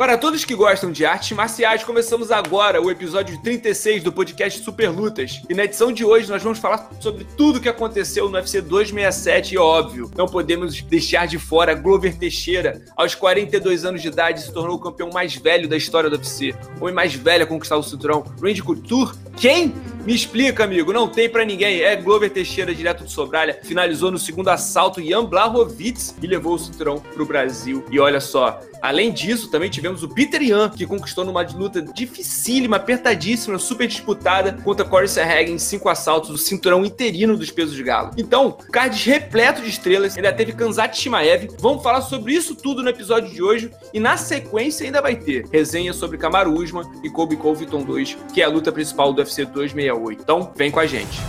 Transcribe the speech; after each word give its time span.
Para 0.00 0.16
todos 0.16 0.46
que 0.46 0.54
gostam 0.54 0.90
de 0.90 1.04
artes 1.04 1.36
marciais, 1.36 1.84
começamos 1.84 2.30
agora 2.30 2.80
o 2.80 2.90
episódio 2.90 3.38
36 3.42 4.02
do 4.02 4.10
podcast 4.10 4.64
Super 4.64 4.88
Lutas. 4.88 5.42
E 5.46 5.52
na 5.52 5.64
edição 5.64 5.92
de 5.92 6.06
hoje 6.06 6.26
nós 6.26 6.42
vamos 6.42 6.58
falar 6.58 6.88
sobre 6.98 7.26
tudo 7.36 7.58
o 7.58 7.60
que 7.60 7.68
aconteceu 7.68 8.26
no 8.26 8.34
UFC 8.34 8.62
267 8.62 9.56
e 9.56 9.58
óbvio, 9.58 10.10
não 10.16 10.24
podemos 10.24 10.80
deixar 10.80 11.26
de 11.26 11.38
fora 11.38 11.74
Glover 11.74 12.16
Teixeira. 12.16 12.80
Aos 12.96 13.14
42 13.14 13.84
anos 13.84 14.00
de 14.00 14.08
idade 14.08 14.40
se 14.40 14.50
tornou 14.50 14.76
o 14.76 14.80
campeão 14.80 15.10
mais 15.12 15.34
velho 15.34 15.68
da 15.68 15.76
história 15.76 16.08
do 16.08 16.16
UFC. 16.16 16.54
O 16.80 16.84
homem 16.84 16.94
mais 16.94 17.14
velho 17.14 17.44
a 17.44 17.46
conquistar 17.46 17.76
o 17.76 17.82
cinturão. 17.82 18.24
Randy 18.42 18.62
Couture? 18.62 19.12
Quem? 19.36 19.74
Me 20.04 20.14
explica, 20.14 20.64
amigo. 20.64 20.92
Não 20.92 21.08
tem 21.08 21.28
para 21.28 21.44
ninguém. 21.44 21.82
É 21.82 21.94
Glover 21.96 22.30
Teixeira, 22.30 22.74
direto 22.74 23.04
de 23.04 23.12
Sobralha. 23.12 23.58
Finalizou 23.62 24.10
no 24.10 24.18
segundo 24.18 24.48
assalto 24.48 25.02
Jan 25.02 25.24
Blachowicz 25.24 26.14
e 26.22 26.26
levou 26.26 26.54
o 26.54 26.58
cinturão 26.58 27.00
pro 27.00 27.26
Brasil. 27.26 27.84
E 27.90 28.00
olha 28.00 28.20
só, 28.20 28.60
Além 28.80 29.12
disso, 29.12 29.50
também 29.50 29.68
tivemos 29.68 30.02
o 30.02 30.08
Peter 30.08 30.42
Yan, 30.42 30.70
que 30.70 30.86
conquistou 30.86 31.24
numa 31.24 31.42
luta 31.42 31.82
dificílima, 31.82 32.76
apertadíssima, 32.76 33.58
super 33.58 33.86
disputada 33.86 34.58
contra 34.64 34.86
Corey 34.86 35.08
Serreg 35.08 35.52
em 35.52 35.58
cinco 35.58 35.88
assaltos, 35.88 36.30
o 36.30 36.38
cinturão 36.38 36.84
interino 36.84 37.36
dos 37.36 37.50
pesos 37.50 37.74
de 37.74 37.82
galo. 37.82 38.12
Então, 38.16 38.56
card 38.72 38.98
repleto 39.10 39.62
de 39.62 39.68
estrelas, 39.68 40.16
ainda 40.16 40.32
teve 40.32 40.52
Kanzat 40.52 40.96
Shimaev. 40.96 41.48
Vamos 41.58 41.82
falar 41.82 42.00
sobre 42.00 42.32
isso 42.32 42.54
tudo 42.54 42.82
no 42.82 42.88
episódio 42.88 43.30
de 43.30 43.42
hoje 43.42 43.70
e 43.92 44.00
na 44.00 44.16
sequência 44.16 44.86
ainda 44.86 45.02
vai 45.02 45.16
ter 45.16 45.46
resenha 45.52 45.92
sobre 45.92 46.16
Kamaru 46.16 46.54
Usman 46.54 46.90
e 47.04 47.10
Kobe 47.10 47.36
Covington 47.36 47.82
2, 47.82 48.16
que 48.32 48.40
é 48.40 48.44
a 48.44 48.48
luta 48.48 48.72
principal 48.72 49.12
do 49.12 49.18
UFC 49.18 49.44
268. 49.44 49.89
Então, 50.12 50.52
vem 50.54 50.70
com 50.70 50.80
a 50.80 50.86
gente. 50.86 51.20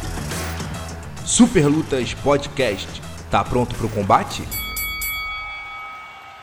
Super 1.25 1.67
Lutas 1.67 2.13
Podcast. 2.13 3.01
Tá 3.29 3.43
pronto 3.43 3.73
pro 3.75 3.87
combate? 3.89 4.43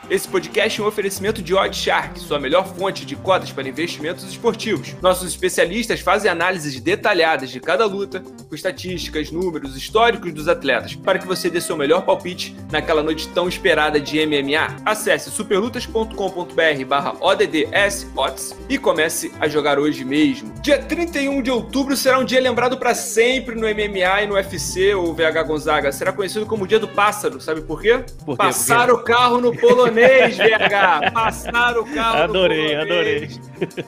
Esse 0.09 0.27
podcast 0.27 0.81
é 0.81 0.83
um 0.83 0.87
oferecimento 0.87 1.39
de 1.39 1.53
Oddshark, 1.53 2.19
sua 2.19 2.39
melhor 2.39 2.65
fonte 2.65 3.05
de 3.05 3.15
cotas 3.15 3.51
para 3.51 3.69
investimentos 3.69 4.23
esportivos. 4.23 4.95
Nossos 5.03 5.29
especialistas 5.29 5.99
fazem 5.99 6.31
análises 6.31 6.79
detalhadas 6.79 7.51
de 7.51 7.59
cada 7.59 7.85
luta, 7.85 8.19
com 8.19 8.55
estatísticas, 8.55 9.29
números, 9.29 9.77
históricos 9.77 10.33
dos 10.33 10.47
atletas, 10.47 10.95
para 10.95 11.19
que 11.19 11.27
você 11.27 11.47
dê 11.47 11.61
seu 11.61 11.77
melhor 11.77 12.01
palpite 12.05 12.55
naquela 12.71 13.03
noite 13.03 13.27
tão 13.35 13.47
esperada 13.47 13.99
de 13.99 14.25
MMA. 14.25 14.77
Acesse 14.83 15.29
superlutas.com.br 15.29 16.85
barra 16.87 17.13
ODDS 17.21 18.07
odds 18.15 18.57
e 18.67 18.79
comece 18.79 19.31
a 19.39 19.47
jogar 19.47 19.77
hoje 19.77 20.03
mesmo. 20.03 20.51
Dia 20.59 20.79
31 20.79 21.43
de 21.43 21.51
outubro 21.51 21.95
será 21.95 22.17
um 22.17 22.25
dia 22.25 22.41
lembrado 22.41 22.79
para 22.79 22.95
sempre 22.95 23.53
no 23.53 23.67
MMA 23.67 24.23
e 24.23 24.27
no 24.27 24.33
UFC, 24.33 24.91
ou 24.95 25.13
VH 25.13 25.43
Gonzaga. 25.43 25.91
Será 25.91 26.11
conhecido 26.11 26.47
como 26.47 26.63
o 26.63 26.67
Dia 26.67 26.79
do 26.79 26.87
Pássaro, 26.87 27.39
sabe 27.39 27.61
por 27.61 27.79
quê? 27.79 28.03
Por 28.25 28.35
quê? 28.35 28.43
Passar 28.43 28.87
Por 28.87 28.95
o 28.95 29.03
carro 29.03 29.39
no 29.39 29.55
polonês 29.55 29.98
polonês, 29.99 30.37
VH. 30.37 31.11
Passaram 31.13 31.81
o 31.81 31.93
carro 31.93 32.23
Adorei, 32.23 32.75
no 32.75 32.81
adorei. 32.81 33.29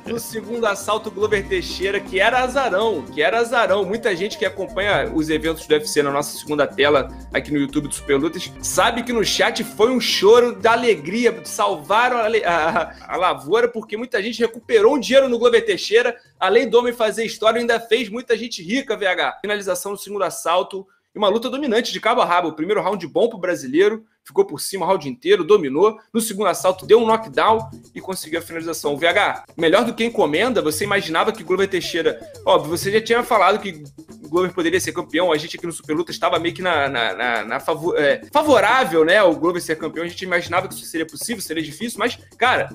No 0.05 0.19
segundo 0.19 0.65
assalto, 0.65 1.09
Glover 1.09 1.47
Teixeira, 1.47 1.99
que 1.99 2.19
era 2.19 2.39
azarão, 2.39 3.03
que 3.03 3.21
era 3.21 3.39
azarão. 3.39 3.85
Muita 3.85 4.15
gente 4.15 4.37
que 4.37 4.45
acompanha 4.45 5.11
os 5.13 5.29
eventos 5.29 5.65
do 5.65 5.73
UFC 5.73 6.03
na 6.03 6.11
nossa 6.11 6.37
segunda 6.37 6.67
tela 6.67 7.07
aqui 7.33 7.51
no 7.51 7.59
YouTube 7.59 7.87
do 7.87 7.93
Super 7.93 8.17
Lutas 8.17 8.51
sabe 8.61 9.03
que 9.03 9.13
no 9.13 9.23
chat 9.23 9.63
foi 9.63 9.91
um 9.91 9.99
choro 9.99 10.55
da 10.55 10.73
alegria. 10.73 11.41
Salvaram 11.45 12.17
a, 12.17 12.27
a, 12.27 13.13
a 13.13 13.17
lavoura 13.17 13.67
porque 13.67 13.95
muita 13.95 14.21
gente 14.21 14.39
recuperou 14.39 14.95
um 14.95 14.99
dinheiro 14.99 15.29
no 15.29 15.39
Glover 15.39 15.65
Teixeira. 15.65 16.15
Além 16.39 16.67
do 16.67 16.77
homem 16.77 16.93
fazer 16.93 17.25
história, 17.25 17.59
ainda 17.59 17.79
fez 17.79 18.09
muita 18.09 18.37
gente 18.37 18.61
rica, 18.61 18.97
VH. 18.97 19.39
Finalização 19.41 19.93
no 19.93 19.97
segundo 19.97 20.23
assalto 20.23 20.85
e 21.13 21.17
uma 21.17 21.29
luta 21.29 21.49
dominante 21.49 21.91
de 21.91 21.99
cabo 21.99 22.21
a 22.21 22.25
rabo. 22.25 22.49
O 22.49 22.53
primeiro 22.53 22.81
round 22.81 23.05
bom 23.07 23.29
pro 23.29 23.37
brasileiro, 23.37 24.05
ficou 24.25 24.45
por 24.45 24.59
cima 24.59 24.85
o 24.85 24.87
round 24.87 25.07
inteiro, 25.07 25.43
dominou. 25.43 25.97
No 26.13 26.21
segundo 26.21 26.47
assalto, 26.47 26.85
deu 26.85 26.99
um 26.99 27.05
knockdown 27.05 27.69
e 27.93 28.01
conseguiu 28.01 28.39
a 28.39 28.41
finalização. 28.41 28.93
O 28.93 28.97
VH, 28.97 29.45
melhor 29.57 29.83
do 29.83 29.93
que 29.93 30.03
encomenda, 30.03 30.61
você 30.61 30.83
imaginava 30.83 31.31
que 31.31 31.43
Glover 31.43 31.67
Teixeira. 31.67 32.19
Óbvio, 32.45 32.77
você 32.77 32.91
já 32.91 33.01
tinha 33.01 33.23
falado 33.23 33.59
que 33.59 33.83
Glover 34.29 34.53
poderia 34.53 34.79
ser 34.79 34.93
campeão. 34.93 35.31
A 35.31 35.37
gente 35.37 35.57
aqui 35.57 35.65
no 35.65 35.73
Super 35.73 35.95
Luta 35.95 36.11
estava 36.11 36.39
meio 36.39 36.53
que 36.53 36.61
na, 36.61 36.87
na, 36.87 37.13
na, 37.13 37.45
na 37.45 37.59
favor, 37.59 37.97
é, 37.99 38.21
favorável, 38.31 39.03
né? 39.03 39.21
O 39.23 39.35
Glover 39.35 39.61
ser 39.61 39.77
campeão. 39.77 40.05
A 40.05 40.07
gente 40.07 40.23
imaginava 40.23 40.67
que 40.67 40.73
isso 40.73 40.85
seria 40.85 41.05
possível, 41.05 41.41
seria 41.41 41.63
difícil, 41.63 41.99
mas, 41.99 42.17
cara, 42.37 42.69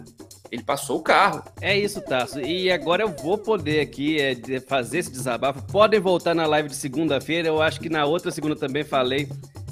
ele 0.51 0.63
passou 0.63 0.99
o 0.99 1.03
carro. 1.03 1.43
É 1.61 1.77
isso, 1.77 2.01
Tasso. 2.01 2.41
E 2.41 2.71
agora 2.71 3.03
eu 3.03 3.09
vou 3.09 3.39
poder 3.39 3.81
aqui 3.81 4.21
é, 4.21 4.61
fazer 4.61 4.99
esse 4.99 5.11
desabafo. 5.11 5.63
Podem 5.67 6.01
voltar 6.01 6.35
na 6.35 6.47
live 6.47 6.69
de 6.69 6.77
segunda-feira. 6.77 7.49
Eu 7.49 7.63
acho 7.63 7.81
que 7.81 7.89
na 7.89 8.05
outra 8.05 8.31
segunda 8.31 8.57
também 8.57 8.85
falei. 8.85 9.29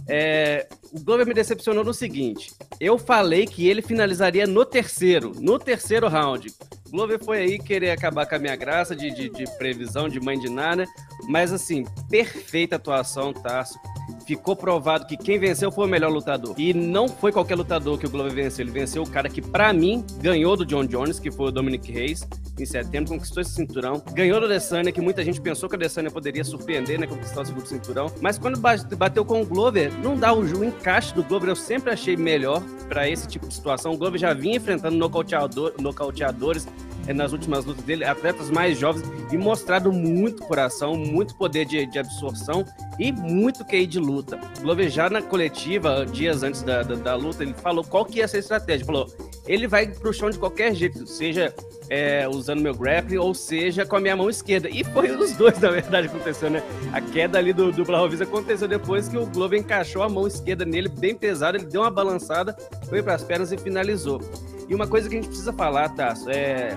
É, 0.08 0.68
o 0.92 1.00
Glover 1.00 1.26
me 1.26 1.34
decepcionou 1.34 1.84
no 1.84 1.94
seguinte: 1.94 2.52
eu 2.80 2.98
falei 2.98 3.46
que 3.46 3.66
ele 3.68 3.82
finalizaria 3.82 4.46
no 4.46 4.64
terceiro, 4.64 5.32
no 5.40 5.58
terceiro 5.58 6.08
round. 6.08 6.52
O 6.86 6.90
Glover 6.90 7.22
foi 7.22 7.38
aí 7.38 7.58
querer 7.58 7.90
acabar 7.90 8.26
com 8.26 8.34
a 8.34 8.38
minha 8.38 8.54
graça 8.54 8.94
de, 8.94 9.10
de, 9.10 9.28
de 9.28 9.44
previsão, 9.56 10.08
de 10.08 10.20
mãe 10.20 10.38
de 10.38 10.48
nada, 10.48 10.86
mas 11.28 11.52
assim, 11.52 11.84
perfeita 12.08 12.76
atuação, 12.76 13.32
Tasso 13.32 13.78
ficou 14.26 14.56
provado 14.56 15.06
que 15.06 15.16
quem 15.16 15.38
venceu 15.38 15.70
foi 15.70 15.86
o 15.86 15.88
melhor 15.88 16.10
lutador. 16.10 16.54
E 16.58 16.72
não 16.72 17.08
foi 17.08 17.32
qualquer 17.32 17.56
lutador 17.56 17.98
que 17.98 18.06
o 18.06 18.10
Glover 18.10 18.32
venceu. 18.32 18.64
Ele 18.64 18.72
venceu 18.72 19.02
o 19.02 19.08
cara 19.08 19.28
que, 19.28 19.42
para 19.42 19.72
mim, 19.72 20.04
ganhou 20.20 20.56
do 20.56 20.64
John 20.64 20.86
Jones, 20.86 21.18
que 21.18 21.30
foi 21.30 21.48
o 21.48 21.50
Dominic 21.50 21.90
Reis, 21.92 22.26
em 22.58 22.64
setembro, 22.64 23.10
conquistou 23.10 23.40
esse 23.40 23.52
cinturão. 23.52 24.02
Ganhou 24.12 24.38
do 24.40 24.46
Adesanya, 24.46 24.92
que 24.92 25.00
muita 25.00 25.24
gente 25.24 25.40
pensou 25.40 25.68
que 25.68 25.74
o 25.74 25.78
Adesanya 25.78 26.10
poderia 26.10 26.44
surpreender, 26.44 26.98
né, 26.98 27.06
conquistar 27.06 27.42
o 27.42 27.44
segundo 27.44 27.66
cinturão. 27.66 28.06
Mas 28.20 28.38
quando 28.38 28.58
bateu 28.60 29.24
com 29.24 29.42
o 29.42 29.46
Glover, 29.46 29.92
não 30.02 30.16
dá 30.16 30.32
o, 30.32 30.40
o 30.40 30.64
encaixe 30.64 31.14
do 31.14 31.22
Glover, 31.22 31.48
eu 31.48 31.56
sempre 31.56 31.92
achei 31.92 32.16
melhor 32.16 32.62
para 32.88 33.08
esse 33.08 33.26
tipo 33.26 33.48
de 33.48 33.54
situação. 33.54 33.92
O 33.92 33.96
Glover 33.96 34.20
já 34.20 34.32
vinha 34.32 34.56
enfrentando 34.56 34.96
nocauteador, 34.96 35.74
nocauteadores 35.80 36.66
nas 37.12 37.32
últimas 37.32 37.64
lutas 37.64 37.84
dele, 37.84 38.04
atletas 38.04 38.50
mais 38.50 38.78
jovens 38.78 39.04
e 39.32 39.36
mostrado 39.36 39.92
muito 39.92 40.42
coração, 40.42 40.96
muito 40.96 41.34
poder 41.36 41.64
de, 41.64 41.84
de 41.86 41.98
absorção 41.98 42.64
e 42.98 43.12
muito 43.12 43.64
QI 43.64 43.86
de 43.86 43.98
luta. 43.98 44.38
Glover 44.60 44.88
já 44.88 45.10
na 45.10 45.20
coletiva, 45.20 46.06
dias 46.06 46.42
antes 46.42 46.62
da, 46.62 46.82
da, 46.82 46.94
da, 46.94 47.14
luta, 47.14 47.42
ele 47.42 47.54
falou 47.54 47.84
qual 47.84 48.04
que 48.04 48.18
ia 48.18 48.28
ser 48.28 48.38
a 48.38 48.40
estratégia. 48.40 48.86
Falou, 48.86 49.06
ele 49.46 49.66
vai 49.66 49.86
pro 49.86 50.12
chão 50.12 50.30
de 50.30 50.38
qualquer 50.38 50.74
jeito, 50.74 51.06
seja 51.06 51.54
é, 51.88 52.28
usando 52.28 52.60
meu 52.60 52.74
grappling 52.74 53.18
ou 53.18 53.34
seja 53.34 53.84
com 53.84 53.96
a 53.96 54.00
minha 54.00 54.16
mão 54.16 54.30
esquerda. 54.30 54.68
E 54.68 54.84
foi 54.84 55.10
os 55.10 55.32
dois, 55.32 55.58
na 55.60 55.70
verdade, 55.70 56.06
aconteceu, 56.08 56.50
né? 56.50 56.62
A 56.92 57.00
queda 57.00 57.38
ali 57.38 57.52
do, 57.52 57.72
do 57.72 57.84
Blahovic 57.84 58.22
aconteceu 58.22 58.68
depois 58.68 59.08
que 59.08 59.16
o 59.16 59.26
Glover 59.26 59.58
encaixou 59.58 60.02
a 60.02 60.08
mão 60.08 60.26
esquerda 60.26 60.64
nele 60.64 60.88
bem 60.88 61.14
pesada, 61.14 61.58
ele 61.58 61.66
deu 61.66 61.82
uma 61.82 61.90
balançada, 61.90 62.56
foi 62.88 63.02
para 63.02 63.14
as 63.14 63.22
pernas 63.22 63.52
e 63.52 63.58
finalizou. 63.58 64.20
E 64.68 64.74
uma 64.74 64.86
coisa 64.86 65.08
que 65.08 65.14
a 65.14 65.18
gente 65.18 65.28
precisa 65.28 65.52
falar, 65.52 65.90
Tasso, 65.90 66.30
é. 66.30 66.76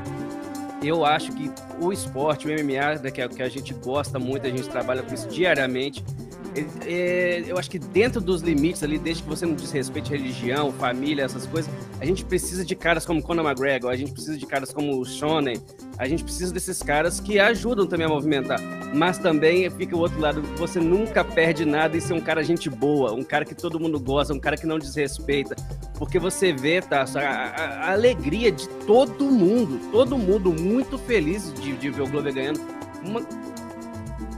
Eu 0.83 1.03
acho 1.03 1.31
que 1.31 1.51
o 1.81 1.91
esporte, 1.91 2.47
o 2.47 2.51
MMA, 2.51 3.01
né, 3.01 3.11
é, 3.15 3.27
que 3.27 3.41
a 3.41 3.49
gente 3.49 3.73
gosta 3.73 4.19
muito, 4.19 4.45
a 4.45 4.49
gente 4.49 4.69
trabalha 4.69 5.01
com 5.01 5.11
isso 5.11 5.27
diariamente, 5.27 6.03
é, 6.85 7.43
eu 7.47 7.57
acho 7.57 7.69
que 7.69 7.79
dentro 7.79 8.21
dos 8.21 8.41
limites 8.41 8.83
ali, 8.83 8.97
desde 8.97 9.23
que 9.23 9.29
você 9.29 9.45
não 9.45 9.55
desrespeite 9.55 10.11
religião, 10.11 10.71
família, 10.71 11.23
essas 11.23 11.45
coisas, 11.45 11.71
a 11.99 12.05
gente 12.05 12.23
precisa 12.25 12.65
de 12.65 12.75
caras 12.75 13.05
como 13.05 13.21
Conor 13.21 13.45
McGregor, 13.45 13.91
a 13.91 13.95
gente 13.95 14.11
precisa 14.11 14.37
de 14.37 14.45
caras 14.45 14.71
como 14.71 14.99
o 14.99 15.05
Shonen, 15.05 15.61
a 15.97 16.07
gente 16.07 16.23
precisa 16.23 16.53
desses 16.53 16.81
caras 16.81 17.19
que 17.19 17.39
ajudam 17.39 17.85
também 17.85 18.05
a 18.05 18.09
movimentar. 18.09 18.59
Mas 18.93 19.17
também 19.17 19.69
fica 19.71 19.95
o 19.95 19.99
outro 19.99 20.19
lado, 20.19 20.41
você 20.57 20.79
nunca 20.79 21.23
perde 21.23 21.65
nada 21.65 21.97
em 21.97 21.99
ser 21.99 22.13
um 22.13 22.21
cara 22.21 22.43
gente 22.43 22.69
boa, 22.69 23.13
um 23.13 23.23
cara 23.23 23.43
que 23.43 23.55
todo 23.55 23.79
mundo 23.79 23.99
gosta, 23.99 24.33
um 24.33 24.39
cara 24.39 24.55
que 24.55 24.65
não 24.65 24.79
desrespeita. 24.79 25.55
Porque 25.97 26.19
você 26.19 26.53
vê, 26.53 26.81
tá, 26.81 27.05
a, 27.15 27.19
a, 27.19 27.89
a 27.89 27.91
alegria 27.91 28.51
de 28.51 28.69
todo 28.85 29.25
mundo, 29.25 29.79
todo 29.91 30.17
mundo 30.17 30.53
muito 30.53 30.97
feliz 30.97 31.51
de, 31.53 31.75
de 31.75 31.89
ver 31.89 32.03
o 32.03 32.07
Glover 32.07 32.33
ganhando. 32.33 32.61
Uma, 33.03 33.21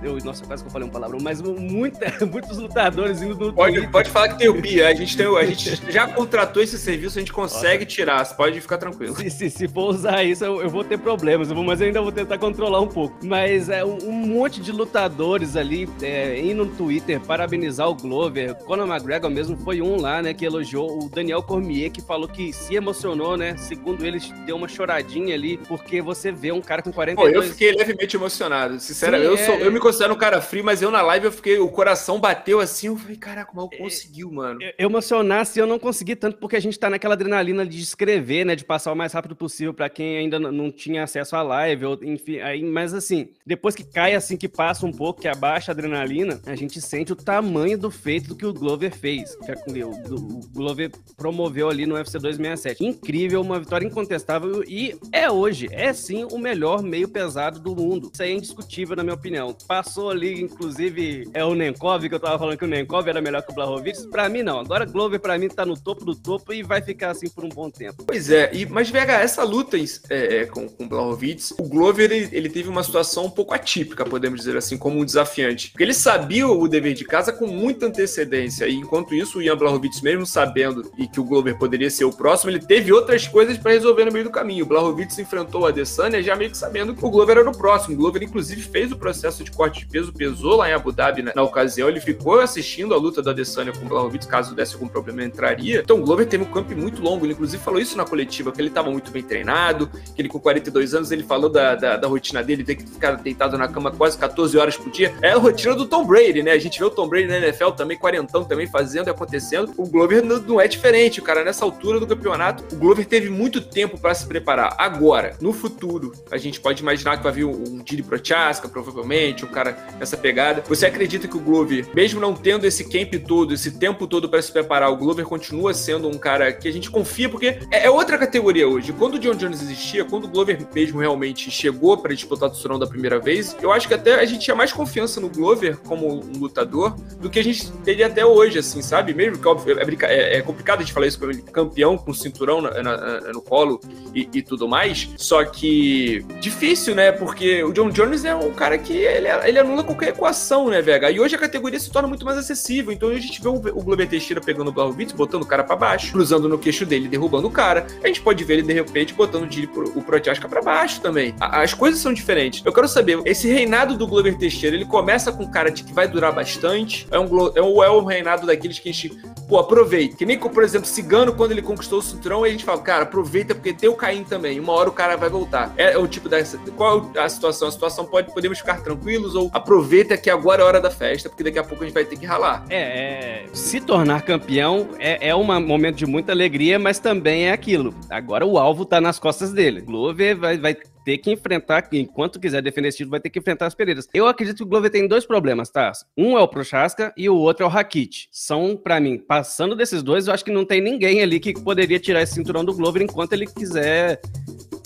eu, 0.04 0.18
nossa, 0.24 0.46
quase 0.46 0.64
que 0.64 0.68
eu 0.68 0.72
falei 0.72 0.88
um 0.88 0.92
palavrão, 0.92 1.20
mas 1.22 1.42
muita, 1.42 2.14
muitos 2.26 2.58
lutadores 2.58 3.22
indo 3.22 3.36
no 3.36 3.54
pode, 3.54 3.88
Pode 3.88 4.10
falar 4.10 4.30
que 4.30 4.38
tem 4.38 4.50
o 4.50 4.62
Pia, 4.62 4.88
a 4.88 4.94
gente, 4.94 5.18
tem, 5.18 5.26
a 5.26 5.46
gente 5.46 5.82
já 5.92 6.08
contratou 6.08 6.62
esse 6.62 6.78
serviço, 6.78 7.18
a 7.18 7.22
gente 7.22 7.34
consegue 7.34 7.84
nossa. 7.84 7.96
tirar, 7.96 8.26
você 8.26 8.36
pode 8.36 8.62
ficar 8.62 8.78
tranquilo. 8.78 9.16
Se, 9.16 9.30
se, 9.30 9.50
se 9.50 9.68
for 9.68 9.90
usar 9.90 10.24
isso, 10.24 10.44
eu, 10.44 10.62
eu, 10.62 10.70
vou 10.70 10.84
ter 10.84 10.98
problemas, 10.98 11.52
mas 11.52 11.82
eu 11.82 11.88
ainda 11.88 12.02
vou 12.02 12.12
tentar 12.12 12.38
controlar 12.38 12.82
um 12.82 12.88
pouco. 12.88 13.18
Mas 13.24 13.70
é 13.70 13.84
um, 13.84 13.98
um 14.04 14.12
monte 14.12 14.62
de 14.62 14.72
lutadores 14.72 15.56
ali 15.56 15.90
é, 16.02 16.40
indo 16.40 16.60
no 16.60 16.68
Twitter 16.68 17.20
parabenizar 17.22 17.90
o 17.90 17.96
Glover. 17.96 18.56
Conor 18.56 18.88
McGregor 18.88 19.30
mesmo 19.30 19.58
foi 19.58 19.82
um 19.82 20.00
lá, 20.00 20.22
né, 20.22 20.34
que 20.34 20.46
elogiou 20.46 21.04
o 21.04 21.10
Daniel 21.10 21.42
Cormier, 21.42 21.92
que 21.92 22.02
falou 22.02 22.28
que 22.28 22.52
se 22.52 22.76
emocionou, 22.76 23.38
né, 23.38 23.56
segundo 23.58 24.06
ele, 24.06 24.20
deu 24.46 24.56
uma 24.56 24.68
choradinha 24.68 25.34
ali, 25.34 25.58
porque 25.68 26.02
você 26.02 26.32
vê 26.32 26.52
um 26.52 26.62
cara 26.62 26.82
com 26.82 26.92
42... 26.92 27.34
Pô, 27.34 27.42
eu 27.42 27.50
fiquei 27.50 27.72
levemente 27.72 28.16
emocionado, 28.16 28.80
sinceramente, 28.80 29.26
eu, 29.26 29.36
é... 29.36 29.46
sou, 29.46 29.56
eu 29.56 29.72
me 29.72 29.80
considero 29.90 30.14
um 30.14 30.18
cara 30.18 30.40
frio, 30.40 30.64
mas 30.64 30.82
eu 30.82 30.92
na 30.92 31.02
live 31.02 31.26
eu 31.26 31.32
fiquei, 31.32 31.58
o 31.58 31.68
coração 31.68 32.20
bateu 32.20 32.60
assim, 32.60 32.88
eu 32.88 32.96
falei, 32.96 33.18
caraca, 33.18 33.52
o 33.52 33.56
maluco 33.56 33.74
é, 33.76 33.80
conseguiu, 33.80 34.32
mano. 34.32 34.62
Eu, 34.62 34.74
eu 34.78 34.90
emocionasse, 34.90 35.60
eu 35.60 35.66
não 35.66 35.80
consegui 35.80 36.16
tanto 36.16 36.38
porque 36.38 36.56
a 36.56 36.60
gente 36.60 36.78
tá 36.78 36.90
naquela 36.90 37.16
adrenalina 37.16 37.66
de 37.66 37.82
escrever, 37.82 38.46
né, 38.46 38.56
de 38.56 38.64
passar 38.64 38.92
o 38.92 38.96
mais 38.96 39.14
rápido 39.14 39.36
possível 39.36 39.74
para 39.74 39.90
quem 39.90 40.18
ainda 40.18 40.40
não 40.40 40.72
tinha 40.72 41.04
acesso 41.04 41.36
à 41.36 41.42
live, 41.42 41.86
ou, 41.86 42.00
enfim, 42.04 42.40
aí, 42.40 42.64
mas 42.64 42.94
assim, 42.94 43.30
depois 43.46 43.76
que 43.76 43.84
cai 43.84 44.14
assim, 44.14 44.38
que 44.38 44.48
passa 44.48 44.86
um 44.86 44.92
pouco, 44.92 45.22
que 45.22 45.28
abaixa 45.28 45.72
a 45.72 45.74
adrenalina, 45.74 46.40
a 46.46 46.56
gente 46.56 46.80
sente 46.80 47.12
o 47.12 47.16
tamanho 47.16 47.78
do 47.78 47.90
feito 47.90 48.30
do 48.30 48.36
que 48.36 48.46
o 48.46 48.54
Glover 48.54 48.96
fez, 48.96 49.36
que 49.38 49.84
o, 49.84 49.90
o 49.90 50.40
Glover 50.54 50.92
promoveu 51.18 51.70
ali 51.70 51.88
no 51.88 51.96
UFC 51.96 52.20
267. 52.20 52.86
Incrível, 52.86 53.42
uma 53.42 53.60
vitória 53.60 53.86
incontestável 53.86 54.64
e 54.68 54.96
é 55.12 55.32
hoje, 55.32 55.68
é 55.72 55.92
sim 55.94 56.26
o 56.32 56.38
melhor 56.38 56.84
meio 56.84 57.08
pesado 57.08 57.60
do 57.60 57.76
mundo. 57.76 58.12
Isso 58.14 58.22
aí 58.22 58.32
é 58.32 58.34
indiscutível, 58.34 58.96
na 58.96 59.04
minha 59.04 59.16
opinião. 59.16 59.56
Passou 59.80 60.10
ali, 60.10 60.42
inclusive, 60.42 61.30
é 61.34 61.42
o 61.46 61.56
Nenkov, 61.56 62.10
que 62.10 62.14
eu 62.14 62.20
tava 62.20 62.38
falando 62.38 62.58
que 62.58 62.66
o 62.66 62.68
Nenkov 62.68 63.08
era 63.08 63.22
melhor 63.22 63.42
que 63.42 63.54
o 63.54 63.56
Blahovic. 63.56 64.10
Pra 64.10 64.28
mim, 64.28 64.44
não. 64.44 64.60
Agora, 64.60 64.84
Glover, 64.84 65.22
pra 65.22 65.38
mim, 65.38 65.48
tá 65.48 65.66
no 65.66 65.80
topo 65.80 66.04
do 66.04 66.14
topo 66.14 66.52
e 66.52 66.62
vai 66.62 66.82
ficar 66.82 67.12
assim 67.12 67.30
por 67.30 67.46
um 67.46 67.50
bom 67.50 67.70
tempo. 67.70 68.04
Pois 68.06 68.30
é, 68.30 68.50
e, 68.54 68.66
mas, 68.66 68.90
Vega, 68.90 69.14
essa 69.14 69.42
luta 69.42 69.78
é, 70.10 70.42
é, 70.42 70.46
com, 70.48 70.68
com 70.68 70.84
o 70.84 70.90
Blahovic, 70.90 71.54
o 71.58 71.64
Glover, 71.64 72.12
ele, 72.12 72.28
ele, 72.34 72.50
teve 72.50 72.68
uma 72.68 72.84
situação 72.84 73.28
um 73.28 73.30
pouco 73.30 73.54
atípica, 73.54 74.04
podemos 74.04 74.42
dizer 74.42 74.58
assim, 74.58 74.78
como 74.78 75.00
um 75.00 75.06
desafiante. 75.06 75.70
Porque 75.70 75.84
ele 75.84 75.94
sabia 75.94 76.46
o 76.46 76.68
dever 76.68 76.94
de 76.94 77.06
casa 77.06 77.32
com 77.32 77.48
muita 77.48 77.86
antecedência, 77.86 78.68
e 78.68 78.76
enquanto 78.76 79.16
isso, 79.16 79.38
o 79.38 79.42
Ian 79.42 79.56
Blahovic, 79.56 80.04
mesmo 80.04 80.26
sabendo 80.26 80.92
e 80.98 81.08
que 81.08 81.22
o 81.22 81.24
Glover 81.24 81.58
poderia 81.58 81.90
ser 81.90 82.04
o 82.04 82.12
próximo, 82.12 82.52
ele 82.52 82.60
teve 82.60 82.92
outras 82.92 83.26
coisas 83.30 83.58
para 83.58 83.72
resolver 83.72 84.04
no 84.04 84.12
meio 84.12 84.26
do 84.26 84.30
caminho. 84.30 84.66
O 84.66 84.68
Blahovic 84.68 85.22
enfrentou 85.22 85.66
a 85.66 85.70
Adesanya 85.70 86.22
já 86.22 86.36
meio 86.36 86.52
que 86.52 86.58
sabendo 86.58 86.94
que 86.94 87.06
o 87.06 87.10
Glover 87.10 87.38
era 87.38 87.50
o 87.50 87.58
próximo. 87.58 87.94
O 87.96 87.98
Glover, 87.98 88.24
inclusive, 88.24 88.62
fez 88.62 88.92
o 88.92 88.98
processo 88.98 89.42
de 89.42 89.52
corte 89.52 89.69
de 89.70 89.86
peso, 89.86 90.12
pesou 90.14 90.58
lá 90.58 90.70
em 90.70 90.74
Abu 90.74 90.92
Dhabi 90.92 91.22
na, 91.22 91.34
na 91.36 91.44
ocasião, 91.44 91.90
ele 91.90 92.00
ficou 92.00 92.40
assistindo 92.40 92.94
a 92.94 92.98
luta 92.98 93.22
da 93.22 93.32
Adesanya 93.32 93.72
com 93.72 93.86
o 93.86 93.90
Blahovic, 93.90 94.28
caso 94.28 94.56
desse 94.56 94.74
algum 94.74 94.88
problema, 94.88 95.24
entraria. 95.24 95.80
Então 95.80 96.00
o 96.00 96.04
Glover 96.04 96.28
teve 96.28 96.44
um 96.44 96.52
camp 96.52 96.72
muito 96.72 97.02
longo, 97.02 97.26
ele 97.26 97.34
inclusive 97.34 97.62
falou 97.62 97.80
isso 97.80 97.98
na 97.98 98.06
coletiva, 98.06 98.52
que 98.52 98.62
ele 98.62 98.70
estava 98.70 98.90
muito 98.90 99.12
bem 99.12 99.24
treinado, 99.24 99.90
que 100.16 100.22
ele 100.22 100.30
com 100.30 100.40
42 100.40 100.94
anos, 100.94 101.12
ele 101.12 101.24
falou 101.24 101.50
da, 101.50 101.76
da, 101.76 101.98
da 101.98 102.08
rotina 102.08 102.44
dele, 102.44 102.64
ter 102.64 102.76
que 102.76 102.84
ficar 102.84 103.14
deitado 103.14 103.58
na 103.58 103.68
cama 103.68 103.92
quase 103.92 104.18
14 104.18 104.58
horas 104.58 104.78
por 104.78 104.92
dia. 104.92 105.14
É 105.22 105.32
a 105.32 105.38
rotina 105.38 105.76
do 105.76 105.86
Tom 105.86 106.06
Brady, 106.06 106.44
né? 106.44 106.52
A 106.52 106.60
gente 106.60 106.80
vê 106.80 106.86
o 106.86 106.90
Tom 106.90 107.08
Brady 107.08 107.28
na 107.28 107.38
NFL 107.38 107.72
também, 107.72 107.98
quarentão 107.98 108.44
também, 108.44 108.68
fazendo 108.68 109.08
e 109.08 109.10
acontecendo. 109.10 109.74
O 109.78 109.88
Glover 109.88 110.24
não, 110.24 110.60
é 110.60 110.68
diferente, 110.68 111.22
cara, 111.22 111.44
nessa 111.44 111.66
altura 111.66 112.00
do 112.00 112.08
campeonato, 112.08 112.64
o 112.74 112.78
Glover 112.78 113.06
teve 113.06 113.30
muito 113.30 113.62
tempo 113.62 114.00
para 114.00 114.14
se 114.14 114.26
preparar. 114.26 114.76
Agora, 114.78 115.36
no 115.42 115.52
futuro, 115.52 116.14
a 116.32 116.38
gente 116.38 116.60
pode 116.60 116.82
imaginar 116.82 117.18
que 117.18 117.24
vai 117.24 117.32
vir 117.32 117.46
um 117.46 117.80
Didi 117.84 118.04
Prochaska, 118.04 118.68
provavelmente, 118.68 119.46
um 119.46 119.50
cara 119.60 119.78
nessa 120.00 120.16
pegada. 120.16 120.64
Você 120.68 120.86
acredita 120.86 121.28
que 121.28 121.36
o 121.38 121.40
Glover, 121.40 121.88
mesmo 121.94 122.20
não 122.20 122.34
tendo 122.34 122.66
esse 122.66 122.84
camp 122.86 123.14
todo, 123.28 123.54
esse 123.54 123.72
tempo 123.72 124.08
todo 124.08 124.30
para 124.30 124.42
se 124.42 124.52
preparar, 124.52 124.92
o 124.92 124.98
Glover 124.98 125.26
continua 125.26 125.74
sendo 125.74 126.08
um 126.08 126.18
cara 126.18 126.54
que 126.54 126.68
a 126.68 126.72
gente 126.72 126.90
confia, 126.90 127.30
porque 127.30 127.60
é, 127.72 127.86
é 127.86 127.90
outra 127.90 128.18
categoria 128.18 128.68
hoje. 128.68 128.94
Quando 128.94 129.16
o 129.16 129.20
John 129.20 129.36
Jones 129.36 129.62
existia, 129.62 130.06
quando 130.06 130.26
o 130.26 130.28
Glover 130.28 130.60
mesmo 130.74 131.00
realmente 131.00 131.52
chegou 131.52 131.98
para 131.98 132.14
disputar 132.14 132.50
o 132.50 132.56
cinturão 132.56 132.80
da 132.80 132.88
primeira 132.88 133.20
vez, 133.20 133.56
eu 133.62 133.72
acho 133.72 133.88
que 133.88 133.94
até 133.94 134.16
a 134.16 134.26
gente 134.26 134.42
tinha 134.42 134.56
mais 134.56 134.72
confiança 134.72 135.20
no 135.20 135.30
Glover 135.30 135.78
como 135.78 136.08
um 136.08 136.40
lutador 136.40 136.96
do 137.20 137.30
que 137.30 137.40
a 137.40 137.44
gente 137.44 137.72
teria 137.84 138.08
até 138.08 138.26
hoje, 138.26 138.60
assim, 138.60 138.82
sabe? 138.82 139.14
Mesmo 139.14 139.38
que 139.38 139.48
óbvio, 139.48 139.78
é, 139.80 139.84
é, 140.06 140.38
é 140.38 140.42
complicado 140.42 140.80
gente 140.80 140.94
falar 140.94 141.08
isso 141.08 141.20
com 141.20 141.30
ele 141.30 141.42
campeão 141.42 141.98
com 141.98 142.14
cinturão 142.14 142.62
na, 142.62 142.82
na, 142.82 143.20
no 143.34 143.42
colo 143.42 143.80
e, 144.14 144.28
e, 144.34 144.42
tudo 144.42 144.68
mais, 144.68 145.10
só 145.18 145.44
que 145.44 146.26
difícil, 146.40 146.96
né? 146.96 147.12
Porque 147.12 147.64
o 147.64 147.72
John 147.74 147.90
Jones 147.90 148.26
é 148.26 148.36
um 148.36 148.54
cara 148.54 148.78
que 148.78 148.94
ele, 148.94 149.28
ele 149.50 149.60
anula 149.60 149.84
qualquer 149.84 150.10
equação, 150.10 150.70
né, 150.70 150.82
Vega? 150.82 151.12
E 151.12 151.20
hoje 151.20 151.36
a 151.36 151.40
categoria 151.40 151.80
se 151.80 151.92
torna 151.92 152.08
muito 152.08 152.26
mais 152.26 152.38
acessível. 152.38 152.92
Então 152.92 153.10
a 153.10 153.16
gente 153.16 153.42
vê 153.42 153.50
o, 153.50 153.60
Glover 153.60 154.08
Teixeira 154.08 154.42
pegando 154.42 154.70
o 154.70 154.72
Blachowicz, 154.72 155.12
botando 155.12 155.44
o 155.44 155.46
cara 155.46 155.64
para 155.64 155.76
baixo, 155.76 156.12
cruzando 156.12 156.48
no 156.48 156.58
queixo 156.58 156.86
dele, 156.86 157.08
derrubando 157.08 157.48
o 157.48 157.52
cara. 157.52 157.86
A 158.04 158.08
gente 158.08 158.22
pode 158.22 158.44
ver 158.44 158.56
ele 158.56 158.64
de 158.64 158.74
repente 158.74 159.14
botando 159.14 159.50
o, 159.50 160.00
o 160.00 160.02
Prochaska 160.02 160.48
para 160.48 160.62
baixo 160.62 161.02
também. 161.02 161.36
As 161.40 161.74
coisas 161.74 162.00
são 162.00 162.14
diferentes. 162.14 162.64
Eu 162.66 162.74
quero 162.74 162.88
saber, 162.88 163.20
esse 163.26 163.48
reinado 163.48 163.98
do 163.98 164.08
Glover 164.08 164.38
Teixeira, 164.38 164.76
ele 164.76 164.86
começa 164.86 165.32
com 165.32 165.44
um 165.44 165.52
cara 165.52 165.70
de 165.70 165.84
que 165.84 165.94
vai 165.94 166.08
durar 166.08 166.32
bastante? 166.32 167.08
É 167.12 167.20
um, 167.20 167.52
é 167.56 167.62
um, 167.62 167.84
é 167.84 167.92
um 167.92 168.06
reinado 168.06 168.46
daqueles 168.46 168.80
que 168.80 168.90
a 168.90 168.92
gente, 168.92 169.10
pô, 169.48 169.58
aproveita. 169.58 170.16
Que 170.16 170.26
nem, 170.26 170.38
por 170.38 170.64
exemplo, 170.64 170.88
Cigano, 170.88 171.34
quando 171.34 171.52
ele 171.52 171.62
conquistou 171.62 172.00
o 172.00 172.02
cinturão, 172.02 172.44
a 172.44 172.50
gente 172.50 172.64
fala, 172.64 172.82
cara, 172.82 173.04
aproveita 173.04 173.56
porque 173.56 173.74
tem 173.74 173.90
o 173.90 173.96
Caim 173.96 174.24
também. 174.24 174.60
Uma 174.60 174.74
hora 174.74 174.90
o 174.90 174.94
cara 174.94 175.16
vai 175.16 175.30
voltar. 175.30 175.74
É, 175.78 175.94
é 175.94 175.98
o 175.98 176.08
tipo 176.08 176.30
dessa. 176.30 176.58
Qual 176.76 177.12
a 177.18 177.30
situação? 177.30 177.68
A 177.68 177.72
situação 177.72 178.06
pode, 178.06 178.34
podemos 178.34 178.60
ficar 178.60 178.82
tranquilos 178.82 179.36
ou 179.40 179.52
aproveita 179.54 180.18
que 180.18 180.30
agora 180.30 180.62
é 180.62 180.66
hora 180.66 180.82
da 180.82 180.92
festa, 180.92 181.30
porque 181.30 181.44
daqui 181.44 181.60
a 181.60 181.64
pouco 181.64 181.84
a 181.84 181.88
gente 181.88 181.94
vai 181.94 182.06
ter 182.06 182.18
que 182.18 182.26
ralar. 182.26 182.66
É, 182.70 183.46
é 183.46 183.46
se 183.54 183.82
tornar 183.82 184.22
campeão 184.22 184.90
é, 185.00 185.30
é 185.30 185.36
um 185.36 185.44
momento 185.44 185.96
de 185.96 186.06
muita 186.06 186.32
alegria, 186.32 186.78
mas 186.78 187.00
também 187.00 187.48
é 187.48 187.52
aquilo. 187.52 187.94
Agora 188.10 188.46
o 188.46 188.58
alvo 188.58 188.86
tá 188.86 189.00
nas 189.02 189.20
costas 189.20 189.52
dele. 189.52 189.82
Glover 189.82 190.38
vai, 190.38 190.58
vai 190.58 190.76
ter 191.10 191.18
que 191.18 191.32
enfrentar, 191.32 191.88
enquanto 191.92 192.40
quiser 192.40 192.62
defender 192.62 192.90
esse 192.90 192.98
título, 192.98 193.12
vai 193.12 193.20
ter 193.20 193.30
que 193.30 193.40
enfrentar 193.40 193.66
as 193.66 193.74
Pereiras. 193.74 194.08
Eu 194.14 194.28
acredito 194.28 194.58
que 194.58 194.64
o 194.64 194.68
Glover 194.68 194.92
tem 194.92 195.08
dois 195.08 195.26
problemas, 195.26 195.70
tá? 195.70 195.92
Um 196.18 196.38
é 196.38 196.42
o 196.42 196.48
Prochaska 196.48 197.14
e 197.18 197.30
o 197.30 197.36
outro 197.36 197.64
é 197.64 197.68
o 197.68 197.70
Rakit. 197.70 198.28
São, 198.32 198.78
para 198.78 199.00
mim, 199.00 199.18
passando 199.18 199.76
desses 199.76 200.04
dois, 200.04 200.28
eu 200.28 200.34
acho 200.34 200.46
que 200.46 200.52
não 200.52 200.66
tem 200.66 200.82
ninguém 200.82 201.22
ali 201.22 201.40
que 201.40 201.54
poderia 201.54 202.00
tirar 202.00 202.22
esse 202.22 202.34
cinturão 202.34 202.64
do 202.64 202.76
Glover 202.76 203.02
enquanto 203.02 203.34
ele 203.34 203.48
quiser 203.48 204.22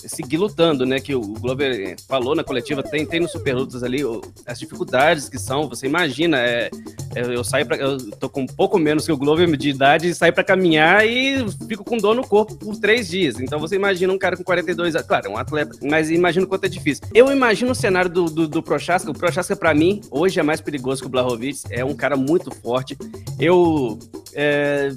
seguir 0.08 0.38
lutando, 0.38 0.86
né? 0.86 1.00
Que 1.00 1.16
o 1.16 1.22
Glover 1.22 1.96
falou 2.08 2.36
na 2.36 2.44
coletiva, 2.44 2.84
tem, 2.84 3.06
tem 3.06 3.20
no 3.20 3.28
Super 3.28 3.56
Lutas 3.56 3.84
ali 3.84 4.02
as 4.46 4.60
dificuldades 4.60 5.30
que 5.30 5.38
são, 5.38 5.68
você 5.68 5.86
imagina, 5.86 6.40
é, 6.40 6.70
é, 7.16 7.22
eu 7.22 7.44
saio 7.44 7.66
para 7.66 7.78
eu 7.78 7.98
tô 8.12 8.30
com 8.30 8.42
um 8.42 8.46
pouco 8.46 8.78
menos 8.78 9.06
que 9.06 9.12
o 9.12 9.18
Glover 9.18 9.44
de 9.58 9.70
idade 9.70 10.10
e 10.10 10.16
saio 10.16 10.34
para 10.34 10.44
caminhar 10.44 11.06
e 11.06 11.46
fico 11.68 11.84
com 11.84 11.98
dor 11.98 12.16
no 12.16 12.26
corpo 12.26 12.56
por 12.56 12.78
três 12.78 13.08
dias. 13.08 13.40
Então 13.40 13.60
você 13.60 13.76
imagina 13.76 14.12
um 14.12 14.18
cara 14.18 14.36
com 14.38 14.44
42 14.44 14.96
anos, 14.96 15.08
claro, 15.08 15.28
é 15.28 15.30
um 15.30 15.38
atleta, 15.38 15.78
mas 15.82 16.10
imagina 16.10 16.46
o 16.46 16.50
quanto 16.50 16.66
é 16.66 16.70
difícil. 16.70 17.04
Eu 17.14 17.32
imagino 17.32 17.72
o 17.72 17.76
cenário 17.76 18.10
do, 18.10 18.26
do, 18.26 18.48
do 18.48 18.64
Prochaska, 18.64 19.12
o 19.12 19.14
Prochaska 19.14 19.56
para 19.56 19.74
mim, 19.74 20.02
hoje 20.10 20.40
é 20.40 20.44
mais 20.44 20.62
perigoso 20.62 21.02
que 21.02 21.08
o 21.08 21.10
Blahovic, 21.10 21.60
é 21.70 21.84
um 21.84 21.96
cara 21.96 22.16
muito 22.16 22.52
forte. 22.52 22.98
Eu 23.40 24.00
é, 24.36 24.90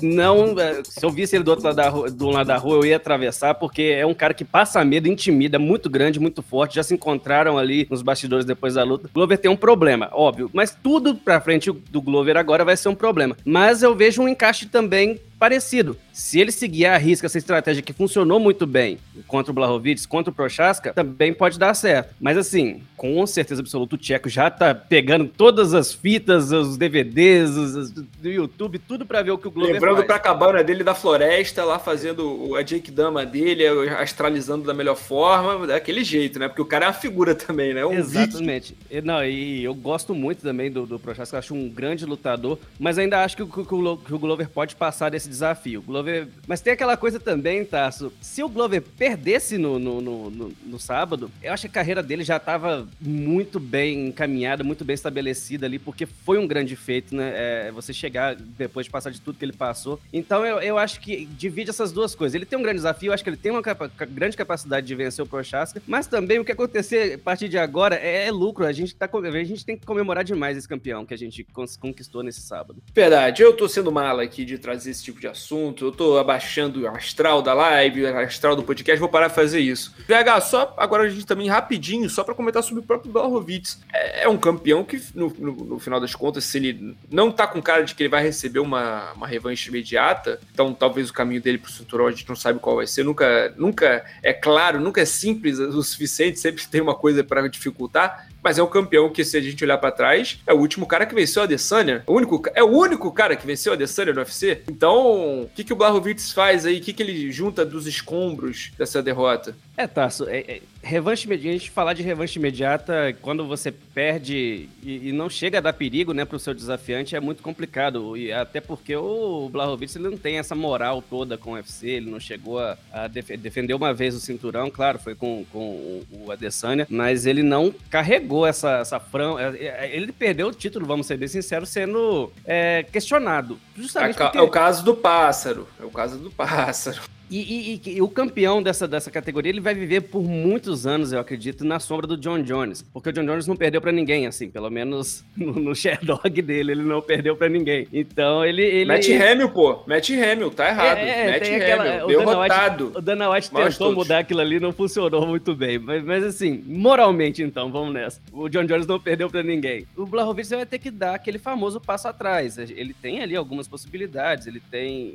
não, 0.00 0.58
é, 0.58 0.82
se 0.84 1.04
eu 1.04 1.10
visse 1.10 1.36
ele 1.36 1.44
do 1.44 1.50
outro 1.50 1.64
lado 1.64 1.76
da, 1.76 1.90
do 2.10 2.28
lado 2.28 2.46
da 2.46 2.56
rua, 2.56 2.76
eu 2.76 2.84
ia 2.84 2.96
atravessar, 2.96 3.54
porque 3.54 3.82
é 3.82 4.06
um 4.06 4.14
cara 4.14 4.34
que 4.34 4.44
passa 4.52 4.84
medo, 4.84 5.08
intimida, 5.08 5.58
muito 5.58 5.88
grande, 5.88 6.20
muito 6.20 6.42
forte. 6.42 6.76
Já 6.76 6.82
se 6.82 6.94
encontraram 6.94 7.56
ali 7.56 7.86
nos 7.90 8.02
bastidores 8.02 8.44
depois 8.44 8.74
da 8.74 8.84
luta. 8.84 9.06
O 9.06 9.10
Glover 9.12 9.38
tem 9.38 9.50
um 9.50 9.56
problema, 9.56 10.10
óbvio, 10.12 10.50
mas 10.52 10.76
tudo 10.80 11.14
pra 11.14 11.40
frente 11.40 11.72
do 11.72 12.02
Glover 12.02 12.36
agora 12.36 12.64
vai 12.64 12.76
ser 12.76 12.90
um 12.90 12.94
problema. 12.94 13.34
Mas 13.44 13.82
eu 13.82 13.96
vejo 13.96 14.22
um 14.22 14.28
encaixe 14.28 14.66
também 14.66 15.18
parecido. 15.42 15.96
Se 16.12 16.38
ele 16.38 16.52
seguir 16.52 16.86
a 16.86 16.96
risca 16.96 17.26
essa 17.26 17.36
estratégia 17.36 17.82
que 17.82 17.92
funcionou 17.92 18.38
muito 18.38 18.64
bem 18.64 18.98
contra 19.26 19.50
o 19.50 19.54
Blahovic, 19.54 20.06
contra 20.06 20.30
o 20.30 20.34
Prochaska, 20.34 20.92
também 20.92 21.34
pode 21.34 21.58
dar 21.58 21.74
certo. 21.74 22.14
Mas 22.20 22.36
assim, 22.38 22.80
com 22.96 23.26
certeza 23.26 23.60
absoluta, 23.60 23.96
o 23.96 23.98
Tcheco 23.98 24.28
já 24.28 24.48
tá 24.48 24.72
pegando 24.72 25.26
todas 25.26 25.74
as 25.74 25.92
fitas, 25.92 26.52
os 26.52 26.76
DVDs 26.76 27.50
os, 27.50 27.90
do 27.90 28.28
YouTube, 28.28 28.78
tudo 28.78 29.04
para 29.04 29.20
ver 29.20 29.32
o 29.32 29.38
que 29.38 29.48
o 29.48 29.50
Glover 29.50 29.74
Lembrando 29.74 30.04
pra 30.04 30.16
cabana 30.20 30.62
dele 30.62 30.84
da 30.84 30.94
floresta, 30.94 31.64
lá 31.64 31.76
fazendo 31.76 32.54
a 32.54 32.62
Jake 32.62 32.92
Dama 32.92 33.26
dele, 33.26 33.66
astralizando 33.98 34.64
da 34.64 34.72
melhor 34.72 34.94
forma, 34.94 35.66
daquele 35.66 36.04
jeito, 36.04 36.38
né? 36.38 36.46
Porque 36.46 36.62
o 36.62 36.66
cara 36.66 36.84
é 36.84 36.88
uma 36.88 36.94
figura 36.94 37.34
também, 37.34 37.74
né? 37.74 37.84
Um 37.84 37.94
Exatamente. 37.94 38.76
E, 38.88 39.00
não, 39.00 39.24
e 39.24 39.64
eu 39.64 39.74
gosto 39.74 40.14
muito 40.14 40.40
também 40.40 40.70
do, 40.70 40.86
do 40.86 41.00
Prochaska, 41.00 41.38
acho 41.38 41.52
um 41.52 41.68
grande 41.68 42.06
lutador, 42.06 42.56
mas 42.78 42.96
ainda 42.96 43.24
acho 43.24 43.36
que, 43.36 43.44
que, 43.44 43.64
que, 43.64 43.74
o, 43.74 43.96
que 43.96 44.14
o 44.14 44.18
Glover 44.20 44.48
pode 44.48 44.76
passar 44.76 45.10
desse 45.10 45.31
desafio. 45.32 45.82
Glover... 45.82 46.28
Mas 46.46 46.60
tem 46.60 46.72
aquela 46.72 46.96
coisa 46.96 47.18
também, 47.18 47.64
Tasso. 47.64 48.12
Se 48.20 48.42
o 48.42 48.48
Glover 48.48 48.82
perdesse 48.82 49.58
no, 49.58 49.78
no, 49.78 50.00
no, 50.00 50.30
no, 50.30 50.52
no 50.64 50.78
sábado, 50.78 51.30
eu 51.42 51.52
acho 51.52 51.62
que 51.62 51.68
a 51.68 51.80
carreira 51.80 52.02
dele 52.02 52.22
já 52.22 52.36
estava 52.36 52.86
muito 53.00 53.58
bem 53.58 54.08
encaminhada, 54.08 54.62
muito 54.62 54.84
bem 54.84 54.94
estabelecida 54.94 55.66
ali, 55.66 55.78
porque 55.78 56.06
foi 56.06 56.38
um 56.38 56.46
grande 56.46 56.76
feito, 56.76 57.14
né? 57.14 57.32
É, 57.34 57.72
você 57.72 57.92
chegar 57.92 58.36
depois 58.36 58.86
de 58.86 58.92
passar 58.92 59.10
de 59.10 59.20
tudo 59.20 59.38
que 59.38 59.44
ele 59.44 59.52
passou. 59.52 60.00
Então 60.12 60.44
eu, 60.44 60.60
eu 60.60 60.78
acho 60.78 61.00
que 61.00 61.26
divide 61.26 61.70
essas 61.70 61.92
duas 61.92 62.14
coisas. 62.14 62.34
Ele 62.34 62.46
tem 62.46 62.58
um 62.58 62.62
grande 62.62 62.76
desafio, 62.76 63.08
eu 63.08 63.14
acho 63.14 63.24
que 63.24 63.30
ele 63.30 63.36
tem 63.36 63.50
uma 63.50 63.62
capa 63.62 63.90
grande 64.06 64.36
capacidade 64.36 64.86
de 64.86 64.94
vencer 64.94 65.24
o 65.24 65.28
Prochaska, 65.28 65.82
mas 65.86 66.06
também 66.06 66.38
o 66.38 66.44
que 66.44 66.52
acontecer 66.52 67.14
a 67.14 67.18
partir 67.18 67.48
de 67.48 67.58
agora 67.58 67.96
é, 67.96 68.26
é 68.26 68.30
lucro. 68.30 68.66
A 68.66 68.72
gente, 68.72 68.94
tá, 68.94 69.08
a 69.12 69.44
gente 69.44 69.64
tem 69.64 69.76
que 69.76 69.86
comemorar 69.86 70.24
demais 70.24 70.56
esse 70.56 70.68
campeão 70.68 71.06
que 71.06 71.14
a 71.14 71.18
gente 71.18 71.46
conquistou 71.80 72.22
nesse 72.22 72.40
sábado. 72.40 72.82
Verdade, 72.94 73.42
eu 73.42 73.56
tô 73.56 73.68
sendo 73.68 73.90
mala 73.90 74.22
aqui 74.22 74.44
de 74.44 74.58
trazer 74.58 74.90
esse 74.90 75.02
tipo 75.02 75.20
de 75.22 75.28
assunto, 75.28 75.84
eu 75.84 75.92
tô 75.92 76.18
abaixando 76.18 76.82
o 76.82 76.88
astral 76.88 77.40
da 77.40 77.54
live, 77.54 78.04
o 78.04 78.18
astral 78.18 78.56
do 78.56 78.62
podcast, 78.64 78.98
vou 78.98 79.08
parar 79.08 79.28
de 79.28 79.34
fazer 79.36 79.60
isso. 79.60 79.94
VH, 80.08 80.40
só 80.40 80.74
agora 80.76 81.04
a 81.04 81.08
gente 81.08 81.24
também 81.24 81.48
rapidinho, 81.48 82.10
só 82.10 82.24
para 82.24 82.34
comentar 82.34 82.60
sobre 82.62 82.82
o 82.82 82.82
próprio 82.82 83.12
Blachowicz. 83.12 83.80
É, 83.92 84.24
é 84.24 84.28
um 84.28 84.36
campeão 84.36 84.82
que, 84.82 85.00
no, 85.14 85.32
no, 85.38 85.52
no, 85.52 85.78
final 85.78 86.00
das 86.00 86.12
contas, 86.12 86.44
se 86.44 86.58
ele 86.58 86.96
não 87.08 87.30
tá 87.30 87.46
com 87.46 87.62
cara 87.62 87.84
de 87.84 87.94
que 87.94 88.02
ele 88.02 88.10
vai 88.10 88.22
receber 88.22 88.58
uma, 88.58 89.12
uma 89.12 89.28
revanche 89.28 89.68
imediata, 89.68 90.40
então 90.52 90.74
talvez 90.74 91.08
o 91.08 91.12
caminho 91.12 91.40
dele 91.40 91.58
pro 91.58 91.70
cinturão 91.70 92.08
a 92.08 92.10
gente 92.10 92.28
não 92.28 92.34
sabe 92.34 92.58
qual 92.58 92.74
vai 92.74 92.86
ser, 92.88 93.04
nunca, 93.04 93.54
nunca 93.56 94.04
é 94.24 94.32
claro, 94.32 94.80
nunca 94.80 95.00
é 95.00 95.04
simples 95.04 95.60
o 95.60 95.82
suficiente, 95.84 96.40
sempre 96.40 96.66
tem 96.66 96.80
uma 96.80 96.96
coisa 96.96 97.22
para 97.22 97.48
dificultar 97.48 98.26
mas 98.42 98.58
é 98.58 98.62
um 98.62 98.66
campeão 98.66 99.10
que, 99.10 99.24
se 99.24 99.36
a 99.36 99.40
gente 99.40 99.62
olhar 99.64 99.78
para 99.78 99.92
trás, 99.92 100.38
é 100.46 100.52
o 100.52 100.58
último 100.58 100.86
cara 100.86 101.06
que 101.06 101.14
venceu 101.14 101.42
a 101.42 101.44
Adesanya. 101.44 102.02
O 102.06 102.14
único, 102.14 102.42
é 102.54 102.62
o 102.62 102.68
único 102.68 103.10
cara 103.12 103.36
que 103.36 103.46
venceu 103.46 103.72
a 103.72 103.74
Adesanya 103.74 104.12
no 104.12 104.20
UFC. 104.20 104.62
Então, 104.68 105.42
o 105.42 105.50
que, 105.54 105.64
que 105.64 105.72
o 105.72 105.76
Blachowicz 105.76 106.32
faz 106.32 106.66
aí? 106.66 106.78
O 106.78 106.80
que, 106.80 106.92
que 106.92 107.02
ele 107.02 107.30
junta 107.30 107.64
dos 107.64 107.86
escombros 107.86 108.72
dessa 108.76 109.02
derrota? 109.02 109.56
É, 109.76 109.86
Tasso, 109.86 110.28
é, 110.28 110.38
é, 110.38 110.62
revanche 110.82 111.26
imediata, 111.26 111.48
a 111.48 111.58
gente 111.58 111.70
falar 111.70 111.94
de 111.94 112.02
revanche 112.02 112.38
imediata 112.38 113.16
quando 113.22 113.46
você 113.46 113.72
perde 113.72 114.68
e, 114.82 115.08
e 115.08 115.12
não 115.12 115.30
chega 115.30 115.58
a 115.58 115.60
dar 115.62 115.72
perigo 115.72 116.12
né, 116.12 116.26
para 116.26 116.36
o 116.36 116.38
seu 116.38 116.52
desafiante 116.52 117.16
é 117.16 117.20
muito 117.20 117.42
complicado. 117.42 118.14
E 118.16 118.30
até 118.30 118.60
porque 118.60 118.94
o 118.94 119.48
Blachowicz 119.50 119.96
não 119.96 120.16
tem 120.16 120.38
essa 120.38 120.54
moral 120.54 121.02
toda 121.02 121.38
com 121.38 121.52
o 121.52 121.54
UFC, 121.54 121.88
ele 121.88 122.10
não 122.10 122.20
chegou 122.20 122.60
a, 122.60 122.76
a 122.92 123.08
def 123.08 123.30
defender 123.38 123.72
uma 123.72 123.94
vez 123.94 124.14
o 124.14 124.20
cinturão, 124.20 124.70
claro, 124.70 124.98
foi 124.98 125.14
com, 125.14 125.44
com 125.50 125.58
o, 125.58 126.06
o 126.26 126.32
Adesanya, 126.32 126.86
mas 126.90 127.24
ele 127.24 127.42
não 127.42 127.74
carregou 127.90 128.46
essa, 128.46 128.78
essa 128.78 129.00
fran... 129.00 129.38
É, 129.38 129.86
é, 129.86 129.96
ele 129.96 130.12
perdeu 130.12 130.48
o 130.48 130.52
título, 130.52 130.84
vamos 130.84 131.06
ser 131.06 131.16
bem 131.16 131.28
sinceros, 131.28 131.70
sendo 131.70 132.30
é, 132.44 132.84
questionado. 132.92 133.58
Justamente 133.74 134.18
porque... 134.18 134.36
é 134.36 134.42
o 134.42 134.48
caso 134.48 134.84
do 134.84 134.94
pássaro, 134.94 135.66
é 135.80 135.84
o 135.84 135.90
caso 135.90 136.18
do 136.18 136.30
pássaro. 136.30 137.00
E, 137.32 137.80
e, 137.86 137.90
e, 137.96 138.02
o 138.02 138.08
campeão 138.08 138.62
dessa, 138.62 138.86
dessa 138.86 139.10
categoria, 139.10 139.50
ele 139.50 139.60
vai 139.60 139.74
viver 139.74 140.02
por 140.02 140.22
muitos 140.22 140.86
anos, 140.86 141.14
eu 141.14 141.18
acredito, 141.18 141.64
na 141.64 141.80
sombra 141.80 142.06
do 142.06 142.14
John 142.14 142.42
Jones. 142.42 142.82
Porque 142.92 143.08
o 143.08 143.12
John 143.12 143.24
Jones 143.24 143.46
não 143.46 143.56
perdeu 143.56 143.80
para 143.80 143.90
ninguém, 143.90 144.26
assim, 144.26 144.50
pelo 144.50 144.68
menos 144.68 145.24
no, 145.34 145.54
no 145.54 145.74
Sherdog 145.74 146.42
dele, 146.42 146.72
ele 146.72 146.82
não 146.82 147.00
perdeu 147.00 147.34
para 147.34 147.48
ninguém. 147.48 147.88
Então, 147.90 148.44
ele... 148.44 148.62
ele 148.62 148.84
Matt 148.84 149.08
Hamill, 149.08 149.48
pô. 149.48 149.82
Matt 149.86 150.10
Hamill, 150.10 150.50
tá 150.50 150.68
errado. 150.68 150.98
É, 150.98 151.32
Matt 151.32 151.48
Hamill, 151.48 152.06
derrotado. 152.06 152.84
White, 152.86 152.98
o 152.98 153.00
Dana 153.00 153.30
White 153.30 153.50
tentou 153.50 153.72
todos. 153.72 153.94
mudar 153.94 154.18
aquilo 154.18 154.40
ali, 154.40 154.60
não 154.60 154.72
funcionou 154.72 155.26
muito 155.26 155.54
bem. 155.54 155.78
Mas, 155.78 156.04
mas, 156.04 156.24
assim, 156.24 156.62
moralmente, 156.66 157.42
então, 157.42 157.72
vamos 157.72 157.94
nessa. 157.94 158.20
O 158.30 158.46
John 158.50 158.66
Jones 158.66 158.86
não 158.86 159.00
perdeu 159.00 159.30
para 159.30 159.42
ninguém. 159.42 159.86
O 159.96 160.04
Blachowicz 160.04 160.50
vai 160.50 160.66
ter 160.66 160.78
que 160.78 160.90
dar 160.90 161.14
aquele 161.14 161.38
famoso 161.38 161.80
passo 161.80 162.08
atrás. 162.08 162.58
Ele 162.58 162.92
tem 162.92 163.22
ali 163.22 163.34
algumas 163.34 163.66
possibilidades, 163.66 164.46
ele 164.46 164.60
tem 164.70 165.14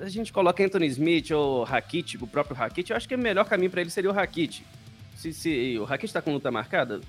a 0.00 0.08
gente 0.08 0.32
coloca 0.32 0.64
Anthony 0.64 0.86
Smith 0.86 1.30
ou 1.30 1.64
Rakit, 1.64 2.16
o 2.22 2.26
próprio 2.26 2.56
Rakit, 2.56 2.90
eu 2.90 2.96
acho 2.96 3.08
que 3.08 3.14
o 3.14 3.18
melhor 3.18 3.44
caminho 3.44 3.70
para 3.70 3.80
ele 3.80 3.90
seria 3.90 4.10
o 4.10 4.12
Rakit. 4.12 4.64
Se, 5.14 5.32
se 5.32 5.78
o 5.78 5.84
Rakit 5.84 6.06
está 6.06 6.22
com 6.22 6.32
luta 6.32 6.50
marcada? 6.50 7.00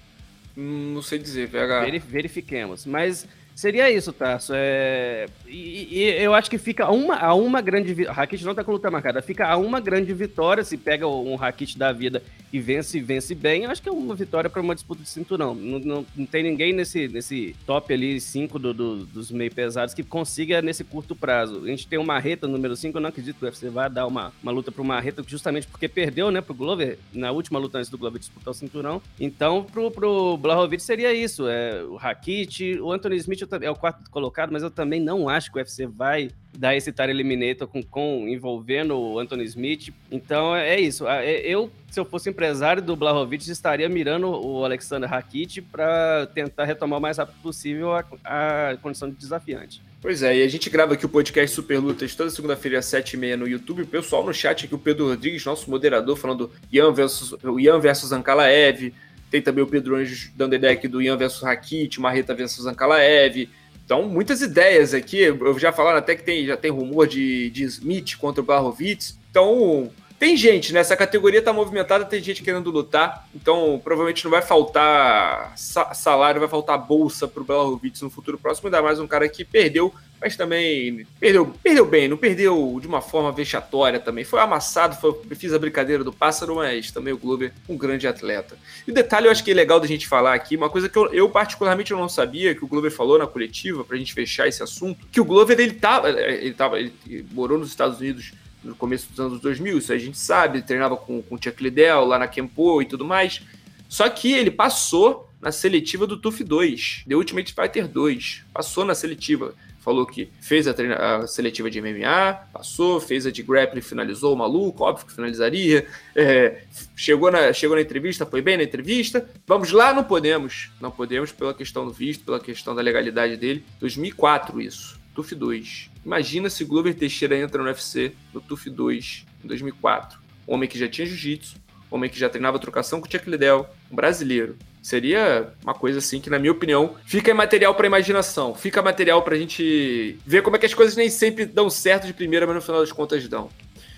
Hum, 0.57 0.93
não 0.93 1.01
sei 1.01 1.19
dizer, 1.19 1.47
VH. 1.47 2.05
verifiquemos. 2.07 2.85
Mas 2.85 3.27
Seria 3.59 3.91
isso, 3.91 4.13
Tarso. 4.13 4.53
É... 4.55 5.25
E, 5.45 5.89
e, 5.91 6.23
eu 6.23 6.33
acho 6.33 6.49
que 6.49 6.57
fica 6.57 6.85
a 6.85 6.91
uma, 6.91 7.17
a 7.17 7.33
uma 7.33 7.59
grande. 7.59 7.93
vitória. 7.93 8.13
Rakit 8.13 8.45
não 8.45 8.55
tá 8.55 8.63
com 8.63 8.71
luta 8.71 8.89
marcada. 8.89 9.21
Fica 9.21 9.45
a 9.45 9.57
uma 9.57 9.81
grande 9.81 10.13
vitória 10.13 10.63
se 10.63 10.77
pega 10.77 11.05
um 11.05 11.35
Rakit 11.35 11.77
da 11.77 11.91
vida 11.91 12.23
e 12.53 12.59
vence 12.61 13.01
vence 13.01 13.35
bem. 13.35 13.65
Eu 13.65 13.69
acho 13.71 13.81
que 13.81 13.89
é 13.89 13.91
uma 13.91 14.15
vitória 14.15 14.49
para 14.49 14.61
uma 14.61 14.73
disputa 14.73 15.03
de 15.03 15.09
cinturão. 15.09 15.53
Não, 15.53 15.77
não, 15.77 16.05
não, 16.15 16.25
tem 16.25 16.41
ninguém 16.41 16.71
nesse, 16.71 17.09
nesse 17.09 17.53
top 17.65 17.93
ali, 17.93 18.21
cinco 18.21 18.57
do, 18.57 18.73
do, 18.73 19.05
dos 19.05 19.29
meio 19.29 19.53
pesados, 19.53 19.93
que 19.93 20.03
consiga 20.03 20.61
nesse 20.61 20.85
curto 20.85 21.13
prazo. 21.13 21.61
A 21.65 21.67
gente 21.67 21.85
tem 21.85 21.99
o 21.99 22.05
Marreta, 22.05 22.47
número 22.47 22.77
5. 22.77 22.97
Eu 22.97 23.01
não 23.01 23.09
acredito 23.09 23.37
que 23.37 23.43
o 23.43 23.47
UFC 23.47 23.69
vai 23.69 23.89
dar 23.89 24.07
uma, 24.07 24.31
uma 24.41 24.53
luta 24.53 24.71
pro 24.71 24.85
Marreta, 24.85 25.21
justamente 25.27 25.67
porque 25.67 25.89
perdeu, 25.89 26.31
né, 26.31 26.39
pro 26.39 26.53
Glover, 26.53 26.97
na 27.13 27.31
última 27.31 27.59
luta 27.59 27.77
antes 27.77 27.89
do 27.89 27.97
Glover 27.97 28.19
disputar 28.19 28.51
o 28.51 28.55
cinturão. 28.55 29.01
Então, 29.19 29.65
pro, 29.65 29.91
pro 29.91 30.37
Blahovic 30.37 30.81
seria 30.81 31.13
isso. 31.13 31.45
É, 31.45 31.83
o 31.83 31.97
Rakit, 31.97 32.79
o 32.79 32.93
Anthony 32.93 33.17
Smith 33.17 33.48
é 33.61 33.69
o 33.69 33.75
quarto 33.75 34.09
colocado, 34.09 34.51
mas 34.51 34.63
eu 34.63 34.71
também 34.71 34.99
não 34.99 35.29
acho 35.29 35.51
que 35.51 35.57
o 35.57 35.59
UFC 35.59 35.85
vai 35.85 36.29
dar 36.57 36.75
esse 36.75 36.91
Tire 36.91 37.11
Eliminator 37.11 37.67
com, 37.67 37.81
com 37.83 38.27
envolvendo 38.27 38.97
o 38.97 39.19
Anthony 39.19 39.43
Smith. 39.45 39.93
Então 40.11 40.55
é 40.55 40.79
isso. 40.79 41.07
É, 41.07 41.39
eu, 41.41 41.71
se 41.89 41.99
eu 41.99 42.05
fosse 42.05 42.29
empresário 42.29 42.81
do 42.81 42.95
Blahovic, 42.95 43.49
estaria 43.49 43.87
mirando 43.87 44.27
o 44.27 44.65
Alexander 44.65 45.09
Rakit 45.09 45.61
para 45.61 46.27
tentar 46.33 46.65
retomar 46.65 46.99
o 46.99 47.01
mais 47.01 47.17
rápido 47.17 47.41
possível 47.41 47.93
a, 47.93 48.03
a, 48.23 48.77
condição 48.77 49.09
de 49.09 49.15
desafiante. 49.15 49.81
Pois 50.01 50.23
é, 50.23 50.37
e 50.37 50.43
a 50.43 50.47
gente 50.47 50.69
grava 50.69 50.93
aqui 50.93 51.05
o 51.05 51.09
podcast 51.09 51.53
Super 51.53 51.77
Lutas 51.79 52.15
toda 52.15 52.29
segunda-feira 52.29 52.79
às 52.79 52.85
7h30 52.85 53.35
no 53.35 53.47
YouTube. 53.47 53.85
Pessoal 53.85 54.25
no 54.25 54.33
chat 54.33 54.65
aqui, 54.65 54.73
o 54.73 54.79
Pedro 54.79 55.09
Rodrigues, 55.09 55.43
nosso 55.43 55.69
moderador, 55.69 56.15
falando 56.15 56.49
Ian 56.71 56.93
versus, 56.93 57.35
Ian 57.59 57.79
versus 57.79 58.13
Ankalaev. 58.13 58.93
Tem 59.29 59.41
também 59.41 59.63
o 59.63 59.67
Pedro 59.67 59.95
Anjos 59.95 60.31
dando 60.35 60.55
ideia 60.55 60.73
aqui 60.73 60.87
do 60.87 61.01
Ian 61.01 61.17
versus 61.17 61.41
Rakit, 61.41 61.99
Marreta 61.99 62.33
versus 62.33 62.65
Ankalaev. 62.65 63.49
Então, 63.85 64.03
muitas 64.03 64.41
ideias 64.41 64.93
aqui. 64.93 65.19
Eu 65.21 65.57
já 65.57 65.71
falaram 65.71 65.97
até 65.97 66.15
que 66.15 66.23
tem, 66.23 66.45
já 66.45 66.55
tem 66.55 66.71
rumor 66.71 67.07
de, 67.07 67.49
de 67.49 67.63
Smith 67.63 68.17
contra 68.17 68.41
o 68.41 68.45
Barrovitz. 68.45 69.17
Então, 69.31 69.91
tem 70.19 70.35
gente, 70.35 70.73
né? 70.73 70.83
categoria 70.83 71.41
tá 71.41 71.53
movimentada, 71.53 72.03
tem 72.03 72.21
gente 72.21 72.43
querendo 72.43 72.69
lutar. 72.69 73.27
Então, 73.33 73.79
provavelmente 73.81 74.25
não 74.25 74.29
vai 74.29 74.41
faltar 74.41 75.53
salário, 75.55 76.41
vai 76.41 76.49
faltar 76.49 76.77
bolsa 76.77 77.25
pro 77.25 77.43
Blachowicz 77.43 78.01
no 78.01 78.09
futuro 78.09 78.37
próximo. 78.37 78.67
Ainda 78.67 78.81
mais 78.81 78.99
um 78.99 79.07
cara 79.07 79.29
que 79.29 79.45
perdeu, 79.45 79.93
mas 80.21 80.35
também 80.35 81.05
perdeu, 81.19 81.53
perdeu 81.63 81.85
bem, 81.85 82.07
não 82.07 82.17
perdeu 82.17 82.77
de 82.81 82.87
uma 82.87 83.01
forma 83.01 83.31
vexatória 83.31 83.99
também. 83.99 84.23
Foi 84.23 84.39
amassado, 84.39 84.95
foi, 84.95 85.15
fiz 85.35 85.53
a 85.53 85.59
brincadeira 85.59 86.03
do 86.03 86.11
pássaro, 86.11 86.55
mas 86.55 86.91
também 86.91 87.13
o 87.13 87.17
Glover, 87.17 87.53
um 87.67 87.77
grande 87.77 88.07
atleta. 88.07 88.57
E 88.87 88.91
o 88.91 88.93
detalhe 88.93 89.27
eu 89.27 89.31
acho 89.31 89.43
que 89.43 89.51
é 89.51 89.53
legal 89.53 89.79
da 89.79 89.87
gente 89.87 90.07
falar 90.07 90.33
aqui, 90.33 90.55
uma 90.55 90.69
coisa 90.69 90.89
que 90.89 90.97
eu, 90.97 91.13
eu 91.13 91.29
particularmente 91.29 91.91
eu 91.91 91.97
não 91.97 92.09
sabia, 92.09 92.53
que 92.53 92.63
o 92.63 92.67
Glover 92.67 92.91
falou 92.91 93.17
na 93.17 93.27
coletiva, 93.27 93.83
pra 93.83 93.97
gente 93.97 94.13
fechar 94.13 94.47
esse 94.47 94.61
assunto, 94.61 95.07
que 95.11 95.21
o 95.21 95.25
Glover, 95.25 95.59
ele 95.59 95.73
tava, 95.73 96.09
ele 96.09 96.53
tava, 96.53 96.79
ele 96.79 96.93
morou 97.31 97.57
nos 97.57 97.69
Estados 97.69 97.99
Unidos 97.99 98.33
no 98.63 98.75
começo 98.75 99.09
dos 99.09 99.19
anos 99.19 99.39
2000, 99.39 99.77
isso 99.77 99.93
a 99.93 99.97
gente 99.97 100.17
sabe, 100.17 100.61
treinava 100.61 100.97
com, 100.97 101.21
com 101.21 101.35
o 101.35 101.39
Chuck 101.41 101.63
Liddell 101.63 102.03
lá 102.03 102.19
na 102.19 102.27
Kempo 102.27 102.81
e 102.81 102.85
tudo 102.85 103.05
mais. 103.05 103.41
Só 103.87 104.07
que 104.09 104.33
ele 104.33 104.51
passou 104.51 105.29
na 105.41 105.51
seletiva 105.51 106.05
do 106.05 106.17
TUF 106.17 106.43
2, 106.43 107.05
The 107.07 107.15
Ultimate 107.15 107.53
Fighter 107.53 107.87
2, 107.87 108.43
passou 108.53 108.83
na 108.83 108.93
seletiva. 108.93 109.55
Falou 109.79 110.05
que 110.05 110.29
fez 110.41 110.67
a, 110.67 110.73
treina, 110.73 110.95
a 110.95 111.27
seletiva 111.27 111.69
de 111.69 111.81
MMA, 111.81 112.33
passou, 112.51 112.99
fez 112.99 113.25
a 113.25 113.31
de 113.31 113.41
grappling, 113.41 113.81
finalizou 113.81 114.33
o 114.33 114.37
maluco, 114.37 114.83
óbvio 114.83 115.05
que 115.05 115.13
finalizaria. 115.13 115.87
É, 116.15 116.63
chegou, 116.95 117.31
na, 117.31 117.53
chegou 117.53 117.75
na 117.75 117.81
entrevista, 117.81 118.25
foi 118.25 118.41
bem 118.41 118.57
na 118.57 118.63
entrevista. 118.63 119.29
Vamos 119.47 119.71
lá, 119.71 119.93
não 119.93 120.03
podemos. 120.03 120.69
Não 120.81 120.91
podemos 120.91 121.31
pela 121.31 121.53
questão 121.53 121.85
do 121.85 121.93
visto, 121.93 122.25
pela 122.25 122.39
questão 122.39 122.75
da 122.75 122.81
legalidade 122.81 123.37
dele. 123.37 123.63
2004 123.79 124.61
isso, 124.61 124.99
TUF 125.15 125.33
2. 125.33 125.89
Imagina 126.05 126.49
se 126.49 126.65
Glover 126.65 126.93
Teixeira 126.93 127.37
entra 127.37 127.61
no 127.61 127.69
UFC 127.69 128.13
no 128.33 128.41
TUF 128.41 128.69
2 128.69 129.25
em 129.43 129.47
2004. 129.47 130.19
Homem 130.45 130.67
que 130.67 130.77
já 130.77 130.87
tinha 130.87 131.07
jiu-jitsu, 131.07 131.55
homem 131.89 132.09
que 132.09 132.19
já 132.19 132.29
treinava 132.29 132.59
trocação 132.59 132.99
com 132.99 133.07
o 133.07 133.11
Chuck 133.11 133.29
Liddell, 133.29 133.67
um 133.91 133.95
brasileiro. 133.95 134.57
Seria 134.81 135.49
uma 135.63 135.73
coisa 135.73 135.99
assim 135.99 136.21
que, 136.21 136.29
na 136.29 136.39
minha 136.39 136.51
opinião, 136.51 136.95
fica 137.05 137.33
material 137.33 137.75
para 137.75 137.85
imaginação, 137.85 138.55
fica 138.55 138.81
material 138.81 139.21
para 139.21 139.35
a 139.35 139.37
gente 139.37 140.17
ver 140.25 140.41
como 140.41 140.55
é 140.55 140.59
que 140.59 140.65
as 140.65 140.73
coisas 140.73 140.95
nem 140.95 141.09
sempre 141.09 141.45
dão 141.45 141.69
certo 141.69 142.07
de 142.07 142.13
primeira, 142.13 142.47
mas 142.47 142.55
no 142.55 142.61
final 142.61 142.79
das 142.79 142.91
contas 142.91 143.27
dão. 143.27 143.49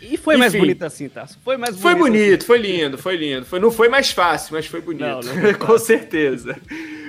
E 0.02 0.18
foi 0.18 0.34
Enfim, 0.34 0.40
mais 0.40 0.56
bonito 0.56 0.84
assim, 0.84 1.08
tá? 1.08 1.28
Foi 1.44 1.58
mais 1.58 1.76
bonito. 1.76 1.82
Foi 1.84 1.96
bonito, 1.96 2.38
assim. 2.40 2.48
foi 2.48 2.58
lindo, 2.58 2.98
foi 2.98 3.16
lindo. 3.16 3.46
Foi, 3.46 3.60
não 3.60 3.70
foi 3.70 3.88
mais 3.88 4.10
fácil, 4.10 4.56
mas 4.56 4.66
foi 4.66 4.82
bonito. 4.82 5.06
Não, 5.06 5.22
não 5.22 5.42
foi 5.42 5.54
com 5.54 5.78
certeza. 5.78 6.58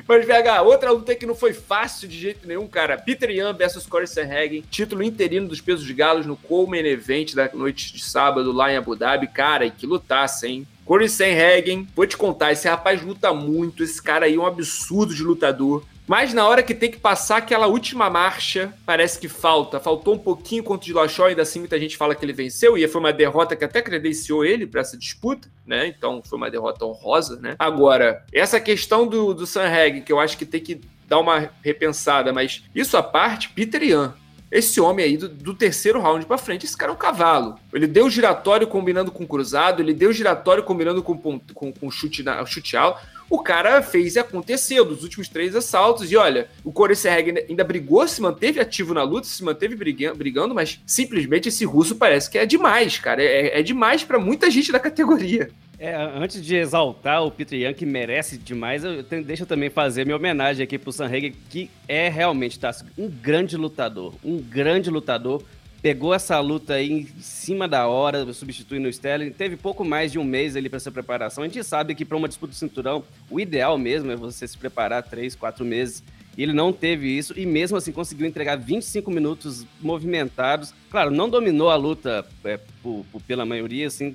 Mas, 0.06 0.26
VH, 0.26 0.62
outra 0.62 0.90
luta 0.90 1.14
que 1.14 1.24
não 1.24 1.34
foi 1.34 1.54
fácil 1.54 2.06
de 2.06 2.18
jeito 2.18 2.46
nenhum, 2.46 2.66
cara. 2.66 2.98
Peter 2.98 3.30
Yan 3.30 3.54
versus 3.54 3.86
Corey 3.86 4.06
Sanhagen, 4.06 4.62
título 4.70 5.02
interino 5.02 5.48
dos 5.48 5.60
pesos 5.60 5.86
de 5.86 5.94
galos 5.94 6.26
no 6.26 6.36
Coleman 6.36 6.86
Event 6.86 7.34
da 7.34 7.48
noite 7.54 7.94
de 7.94 8.04
sábado 8.04 8.52
lá 8.52 8.70
em 8.70 8.76
Abu 8.76 8.94
Dhabi. 8.94 9.26
Cara, 9.26 9.64
e 9.64 9.70
que 9.70 9.86
lutaça, 9.86 10.46
hein? 10.46 10.66
Corey 10.84 11.08
Sanhagen, 11.08 11.86
vou 11.94 12.06
te 12.06 12.16
contar, 12.16 12.52
esse 12.52 12.68
rapaz 12.68 13.02
luta 13.02 13.32
muito, 13.32 13.82
esse 13.82 14.02
cara 14.02 14.26
aí 14.26 14.34
é 14.34 14.38
um 14.38 14.46
absurdo 14.46 15.14
de 15.14 15.22
lutador. 15.22 15.84
Mas 16.06 16.34
na 16.34 16.46
hora 16.46 16.62
que 16.62 16.74
tem 16.74 16.90
que 16.90 16.98
passar 16.98 17.38
aquela 17.38 17.68
última 17.68 18.10
marcha, 18.10 18.74
parece 18.84 19.18
que 19.18 19.28
falta. 19.28 19.78
Faltou 19.78 20.14
um 20.14 20.18
pouquinho 20.18 20.62
contra 20.62 20.82
o 20.82 20.86
Dillashaw, 20.86 21.26
ainda 21.26 21.42
assim 21.42 21.60
muita 21.60 21.78
gente 21.78 21.96
fala 21.96 22.14
que 22.14 22.24
ele 22.24 22.32
venceu, 22.32 22.76
e 22.76 22.86
foi 22.88 23.00
uma 23.00 23.12
derrota 23.12 23.54
que 23.54 23.64
até 23.64 23.80
credenciou 23.80 24.44
ele 24.44 24.66
para 24.66 24.80
essa 24.80 24.96
disputa, 24.96 25.48
né? 25.66 25.86
Então 25.86 26.20
foi 26.22 26.36
uma 26.36 26.50
derrota 26.50 26.84
honrosa, 26.84 27.40
né? 27.40 27.54
Agora, 27.58 28.24
essa 28.32 28.60
questão 28.60 29.06
do, 29.06 29.32
do 29.32 29.46
Sanreg, 29.46 30.02
que 30.02 30.12
eu 30.12 30.18
acho 30.18 30.36
que 30.36 30.44
tem 30.44 30.60
que 30.60 30.80
dar 31.06 31.20
uma 31.20 31.50
repensada, 31.62 32.32
mas 32.32 32.64
isso 32.74 32.96
à 32.96 33.02
parte, 33.02 33.50
Peter 33.50 33.82
Ian, 33.82 34.14
esse 34.52 34.78
homem 34.78 35.06
aí 35.06 35.16
do, 35.16 35.30
do 35.30 35.54
terceiro 35.54 35.98
round 35.98 36.26
para 36.26 36.36
frente, 36.36 36.66
esse 36.66 36.76
cara 36.76 36.92
é 36.92 36.94
um 36.94 36.98
cavalo. 36.98 37.58
Ele 37.72 37.86
deu 37.86 38.10
giratório 38.10 38.66
combinando 38.66 39.10
com 39.10 39.26
cruzado, 39.26 39.80
ele 39.80 39.94
deu 39.94 40.12
giratório 40.12 40.62
combinando 40.62 41.02
com, 41.02 41.16
com, 41.16 41.72
com 41.72 41.90
chute, 41.90 42.22
na, 42.22 42.44
chute 42.44 42.76
alto. 42.76 43.00
O 43.30 43.38
cara 43.38 43.80
fez 43.80 44.14
e 44.14 44.18
aconteceu 44.18 44.84
dos 44.84 45.02
últimos 45.02 45.26
três 45.26 45.56
assaltos. 45.56 46.12
E 46.12 46.16
olha, 46.18 46.50
o 46.62 46.70
Corey 46.70 46.94
Serreg 46.94 47.46
ainda, 47.48 47.64
brigou, 47.64 48.06
se 48.06 48.20
manteve 48.20 48.60
ativo 48.60 48.92
na 48.92 49.02
luta, 49.02 49.26
se 49.26 49.42
manteve 49.42 49.74
brigando, 49.74 50.18
brigando 50.18 50.54
mas 50.54 50.78
simplesmente 50.86 51.48
esse 51.48 51.64
russo 51.64 51.96
parece 51.96 52.30
que 52.30 52.36
é 52.36 52.44
demais, 52.44 52.98
cara. 52.98 53.22
É, 53.22 53.58
é 53.58 53.62
demais 53.62 54.04
para 54.04 54.18
muita 54.18 54.50
gente 54.50 54.70
da 54.70 54.78
categoria. 54.78 55.48
É, 55.84 55.96
antes 55.96 56.40
de 56.46 56.54
exaltar 56.54 57.24
o 57.24 57.30
Peter 57.32 57.58
Young, 57.58 57.74
que 57.74 57.84
merece 57.84 58.38
demais, 58.38 58.84
eu 58.84 59.02
tenho, 59.02 59.24
deixa 59.24 59.42
eu 59.42 59.46
também 59.48 59.68
fazer 59.68 60.04
minha 60.04 60.14
homenagem 60.14 60.62
aqui 60.62 60.78
pro 60.78 60.92
Sanreg, 60.92 61.34
que 61.50 61.68
é 61.88 62.08
realmente 62.08 62.56
tá, 62.56 62.70
um 62.96 63.10
grande 63.10 63.56
lutador. 63.56 64.14
Um 64.22 64.40
grande 64.40 64.88
lutador. 64.90 65.42
pegou 65.82 66.14
essa 66.14 66.38
luta 66.38 66.74
aí 66.74 66.88
em 66.88 67.06
cima 67.18 67.66
da 67.66 67.88
hora, 67.88 68.32
substituindo 68.32 68.86
o 68.86 68.90
Sterling. 68.90 69.32
Teve 69.32 69.56
pouco 69.56 69.84
mais 69.84 70.12
de 70.12 70.20
um 70.20 70.24
mês 70.24 70.54
ali 70.54 70.68
para 70.68 70.76
essa 70.76 70.92
preparação. 70.92 71.42
A 71.42 71.48
gente 71.48 71.64
sabe 71.64 71.96
que 71.96 72.04
para 72.04 72.16
uma 72.16 72.28
disputa 72.28 72.52
de 72.52 72.58
cinturão, 72.60 73.02
o 73.28 73.40
ideal 73.40 73.76
mesmo 73.76 74.12
é 74.12 74.14
você 74.14 74.46
se 74.46 74.56
preparar 74.56 75.02
três, 75.02 75.34
quatro 75.34 75.64
meses. 75.64 76.04
E 76.36 76.42
ele 76.42 76.52
não 76.52 76.72
teve 76.72 77.06
isso 77.06 77.38
e 77.38 77.44
mesmo 77.44 77.76
assim 77.76 77.92
conseguiu 77.92 78.26
entregar 78.26 78.56
25 78.56 79.10
minutos 79.10 79.66
movimentados. 79.80 80.72
Claro, 80.90 81.10
não 81.10 81.28
dominou 81.28 81.70
a 81.70 81.76
luta 81.76 82.24
é, 82.44 82.58
por, 82.82 83.04
por, 83.12 83.22
pela 83.22 83.44
maioria, 83.44 83.86
assim, 83.86 84.14